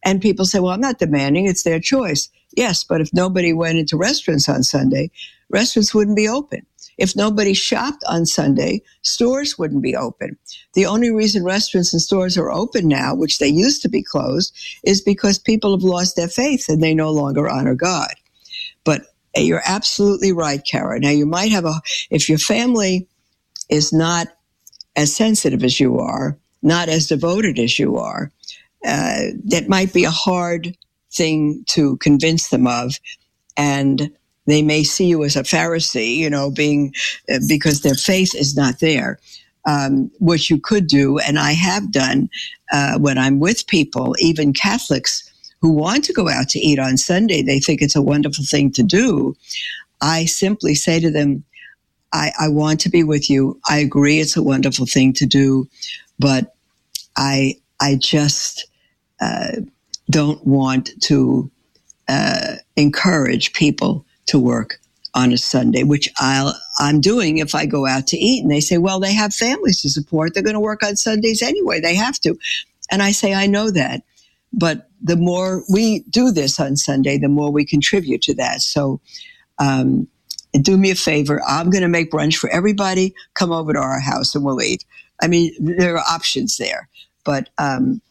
And 0.03 0.21
people 0.21 0.45
say, 0.45 0.59
well, 0.59 0.73
I'm 0.73 0.81
not 0.81 0.99
demanding, 0.99 1.45
it's 1.45 1.63
their 1.63 1.79
choice. 1.79 2.29
Yes, 2.55 2.83
but 2.83 3.01
if 3.01 3.13
nobody 3.13 3.53
went 3.53 3.77
into 3.77 3.97
restaurants 3.97 4.49
on 4.49 4.63
Sunday, 4.63 5.11
restaurants 5.49 5.93
wouldn't 5.93 6.17
be 6.17 6.27
open. 6.27 6.65
If 6.99 7.15
nobody 7.15 7.53
shopped 7.53 8.03
on 8.07 8.25
Sunday, 8.25 8.81
stores 9.01 9.57
wouldn't 9.57 9.81
be 9.81 9.95
open. 9.95 10.37
The 10.73 10.85
only 10.85 11.09
reason 11.09 11.45
restaurants 11.45 11.93
and 11.93 12.01
stores 12.01 12.37
are 12.37 12.51
open 12.51 12.87
now, 12.87 13.15
which 13.15 13.39
they 13.39 13.47
used 13.47 13.81
to 13.83 13.89
be 13.89 14.03
closed, 14.03 14.53
is 14.83 15.01
because 15.01 15.39
people 15.39 15.71
have 15.71 15.83
lost 15.83 16.17
their 16.17 16.27
faith 16.27 16.65
and 16.67 16.83
they 16.83 16.93
no 16.93 17.09
longer 17.09 17.49
honor 17.49 17.73
God. 17.73 18.13
But 18.83 19.03
eh, 19.33 19.41
you're 19.41 19.63
absolutely 19.65 20.33
right, 20.33 20.61
Kara. 20.69 20.99
Now, 20.99 21.09
you 21.09 21.25
might 21.25 21.51
have 21.51 21.65
a, 21.65 21.81
if 22.11 22.27
your 22.27 22.37
family 22.37 23.07
is 23.69 23.93
not 23.93 24.27
as 24.97 25.15
sensitive 25.15 25.63
as 25.63 25.79
you 25.79 25.99
are, 25.99 26.37
not 26.61 26.89
as 26.89 27.07
devoted 27.07 27.59
as 27.59 27.79
you 27.79 27.97
are, 27.97 28.31
uh, 28.85 29.21
that 29.45 29.69
might 29.69 29.93
be 29.93 30.03
a 30.03 30.11
hard 30.11 30.75
thing 31.11 31.63
to 31.69 31.95
convince 31.97 32.49
them 32.49 32.67
of. 32.67 32.95
And 33.55 34.11
they 34.51 34.61
may 34.61 34.83
see 34.83 35.07
you 35.07 35.23
as 35.23 35.35
a 35.35 35.43
Pharisee, 35.43 36.15
you 36.15 36.29
know, 36.29 36.51
being 36.51 36.93
uh, 37.31 37.39
because 37.47 37.81
their 37.81 37.95
faith 37.95 38.35
is 38.35 38.55
not 38.55 38.79
there. 38.79 39.19
Um, 39.65 40.11
what 40.19 40.49
you 40.49 40.59
could 40.59 40.87
do, 40.87 41.19
and 41.19 41.39
I 41.39 41.51
have 41.53 41.91
done 41.91 42.29
uh, 42.71 42.97
when 42.99 43.17
I'm 43.17 43.39
with 43.39 43.67
people, 43.67 44.15
even 44.19 44.53
Catholics 44.53 45.29
who 45.61 45.71
want 45.71 46.05
to 46.05 46.13
go 46.13 46.29
out 46.29 46.49
to 46.49 46.59
eat 46.59 46.79
on 46.79 46.97
Sunday, 46.97 47.41
they 47.41 47.59
think 47.59 47.81
it's 47.81 47.95
a 47.95 48.01
wonderful 48.01 48.45
thing 48.45 48.71
to 48.73 48.83
do. 48.83 49.35
I 50.01 50.25
simply 50.25 50.75
say 50.75 50.99
to 50.99 51.11
them, 51.11 51.43
I, 52.13 52.31
I 52.39 52.47
want 52.49 52.79
to 52.81 52.89
be 52.89 53.03
with 53.03 53.29
you. 53.29 53.59
I 53.69 53.77
agree 53.79 54.19
it's 54.19 54.37
a 54.37 54.43
wonderful 54.43 54.85
thing 54.85 55.13
to 55.13 55.25
do, 55.25 55.67
but 56.17 56.55
I 57.17 57.55
I 57.79 57.95
just 57.95 58.67
uh, 59.21 59.57
don't 60.09 60.45
want 60.45 60.91
to 61.03 61.49
uh, 62.07 62.55
encourage 62.75 63.53
people 63.53 64.05
to 64.30 64.39
work 64.39 64.80
on 65.15 65.34
a 65.34 65.38
Sunday, 65.38 65.84
which 65.84 66.09
I'll, 66.17 66.53
I'm 66.77 67.01
doing 67.01 67.39
if 67.39 67.55
I 67.55 67.65
go 67.65 67.88
out 67.88 68.07
to 68.07 68.17
eat. 68.17 68.43
And 68.43 68.51
they 68.51 68.61
say, 68.61 68.77
well, 68.77 68.99
they 68.99 69.13
have 69.13 69.34
families 69.34 69.82
to 69.82 69.89
support. 69.89 70.34
They're 70.34 70.43
going 70.43 70.53
to 70.53 70.59
work 70.59 70.84
on 70.84 70.95
Sundays 70.95 71.41
anyway. 71.41 71.80
They 71.80 71.95
have 71.95 72.19
to. 72.21 72.38
And 72.91 73.01
I 73.01 73.11
say, 73.11 73.34
I 73.34 73.47
know 73.47 73.71
that. 73.71 74.03
But 74.53 74.89
the 75.01 75.17
more 75.17 75.63
we 75.71 76.01
do 76.09 76.32
this 76.32 76.59
on 76.59 76.75
Sunday, 76.75 77.17
the 77.17 77.27
more 77.27 77.51
we 77.51 77.65
contribute 77.65 78.21
to 78.23 78.36
that. 78.36 78.61
So, 78.61 79.01
um, 79.57 80.07
do 80.61 80.77
me 80.77 80.89
a 80.89 80.95
favor. 80.95 81.41
I'm 81.47 81.69
going 81.69 81.84
to 81.84 81.88
make 81.88 82.11
brunch 82.11 82.38
for 82.38 82.49
everybody. 82.49 83.13
Come 83.36 83.51
over 83.51 83.73
to 83.73 83.80
our 83.80 83.99
house 83.99 84.34
and 84.34 84.43
we'll 84.43 84.61
eat. 84.61 84.84
I 85.21 85.27
mean, 85.27 85.53
there 85.59 85.95
are 85.95 86.03
options 86.09 86.57
there. 86.57 86.89
But 87.23 87.49
um, 87.59 88.01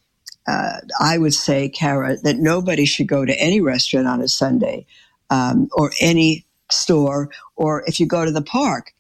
uh, 0.47 0.79
I 1.01 1.19
would 1.19 1.35
say, 1.35 1.69
Kara, 1.69 2.17
that 2.19 2.37
nobody 2.37 2.85
should 2.85 3.09
go 3.09 3.25
to 3.25 3.41
any 3.41 3.61
restaurant 3.61 4.07
on 4.07 4.21
a 4.21 4.29
Sunday 4.29 4.87
um, 5.31 5.69
or 5.73 5.93
any 6.01 6.45
store, 6.71 7.31
or 7.57 7.85
if 7.87 7.99
you 7.99 8.07
go 8.07 8.25
to 8.25 8.31
the 8.31 8.43
park. 8.43 8.93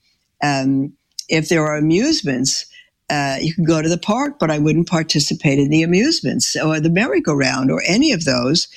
Um, 0.43 0.93
if 1.29 1.49
there 1.49 1.64
are 1.66 1.76
amusements, 1.76 2.64
uh, 3.11 3.37
you 3.41 3.55
can 3.55 3.64
go 3.64 3.83
to 3.83 3.89
the 3.89 3.99
park, 3.99 4.39
but 4.39 4.51
I 4.51 4.59
wouldn't 4.59 4.89
participate 4.89 5.59
in 5.59 5.70
the 5.70 5.83
amusements 5.83 6.57
or 6.57 6.81
the 6.81 6.91
merry-go-round 6.91 7.70
or 7.70 7.83
any 7.87 8.12
of 8.12 8.24
those 8.24 8.68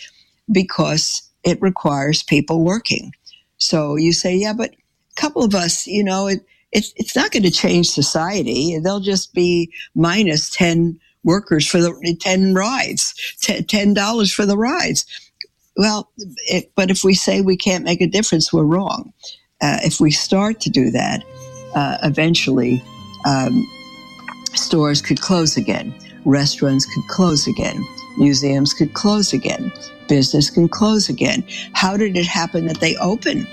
because 0.51 1.21
it 1.43 1.61
requires 1.61 2.23
people 2.23 2.63
working. 2.63 3.13
So 3.57 3.95
you 3.95 4.13
say, 4.13 4.35
yeah, 4.35 4.53
but 4.53 4.71
a 4.71 5.21
couple 5.21 5.43
of 5.43 5.53
us, 5.53 5.85
you 5.85 6.03
know, 6.03 6.27
it, 6.27 6.39
it's, 6.71 6.93
it's 6.95 7.15
not 7.15 7.31
going 7.31 7.43
to 7.43 7.51
change 7.51 7.89
society. 7.89 8.79
They'll 8.79 9.01
just 9.01 9.33
be 9.33 9.71
minus 9.95 10.49
10 10.51 10.99
workers 11.23 11.67
for 11.67 11.79
the 11.79 12.17
10 12.19 12.53
rides, 12.53 13.13
$10 13.43 14.33
for 14.33 14.45
the 14.45 14.57
rides. 14.57 15.05
Well, 15.77 16.11
but 16.75 16.91
if 16.91 17.03
we 17.03 17.13
say 17.13 17.41
we 17.41 17.57
can't 17.57 17.83
make 17.83 18.01
a 18.01 18.07
difference, 18.07 18.51
we're 18.51 18.63
wrong. 18.63 19.13
Uh, 19.61 19.77
if 19.83 19.99
we 19.99 20.11
start 20.11 20.59
to 20.61 20.69
do 20.69 20.91
that, 20.91 21.23
uh, 21.75 21.97
eventually 22.03 22.83
um, 23.25 23.65
stores 24.53 25.01
could 25.01 25.21
close 25.21 25.55
again, 25.55 25.93
restaurants 26.25 26.85
could 26.85 27.07
close 27.09 27.47
again, 27.47 27.85
museums 28.17 28.73
could 28.73 28.93
close 28.93 29.33
again, 29.33 29.71
business 30.07 30.49
can 30.49 30.67
close 30.67 31.09
again. 31.09 31.43
How 31.73 31.95
did 31.95 32.17
it 32.17 32.25
happen 32.25 32.67
that 32.67 32.79
they 32.79 32.95
open? 32.97 33.47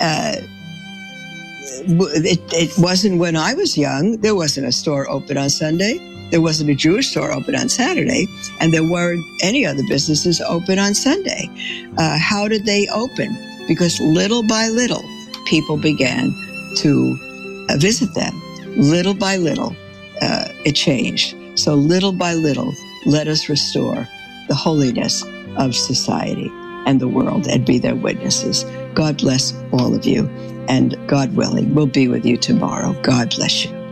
Uh, 0.00 0.36
it, 1.82 2.40
it 2.52 2.72
wasn't 2.78 3.18
when 3.18 3.36
I 3.36 3.54
was 3.54 3.76
young. 3.76 4.18
There 4.18 4.34
wasn't 4.34 4.66
a 4.66 4.72
store 4.72 5.08
open 5.08 5.36
on 5.36 5.50
Sunday. 5.50 5.98
There 6.30 6.40
wasn't 6.40 6.70
a 6.70 6.74
Jewish 6.74 7.10
store 7.10 7.32
open 7.32 7.54
on 7.54 7.68
Saturday, 7.68 8.26
and 8.60 8.72
there 8.72 8.82
weren't 8.82 9.24
any 9.42 9.64
other 9.66 9.82
businesses 9.88 10.40
open 10.40 10.78
on 10.78 10.94
Sunday. 10.94 11.48
Uh, 11.96 12.18
how 12.18 12.48
did 12.48 12.64
they 12.64 12.88
open? 12.88 13.36
Because 13.68 14.00
little 14.00 14.42
by 14.46 14.68
little, 14.68 15.02
people 15.46 15.76
began 15.76 16.34
to 16.78 17.16
uh, 17.68 17.76
visit 17.76 18.12
them. 18.14 18.34
Little 18.76 19.14
by 19.14 19.36
little, 19.36 19.76
uh, 20.20 20.48
it 20.64 20.72
changed. 20.72 21.36
So 21.56 21.74
little 21.74 22.12
by 22.12 22.34
little, 22.34 22.72
let 23.06 23.28
us 23.28 23.48
restore 23.48 24.08
the 24.48 24.54
holiness 24.54 25.22
of 25.56 25.74
society 25.74 26.50
and 26.86 27.00
the 27.00 27.08
world 27.08 27.46
and 27.46 27.64
be 27.64 27.78
their 27.78 27.94
witnesses. 27.94 28.64
God 28.94 29.18
bless 29.18 29.54
all 29.72 29.94
of 29.94 30.04
you. 30.04 30.28
And 30.68 30.96
God 31.06 31.34
willing, 31.36 31.74
we'll 31.74 31.86
be 31.86 32.08
with 32.08 32.24
you 32.24 32.36
tomorrow. 32.36 32.94
God 33.02 33.34
bless 33.36 33.64
you. 33.64 33.83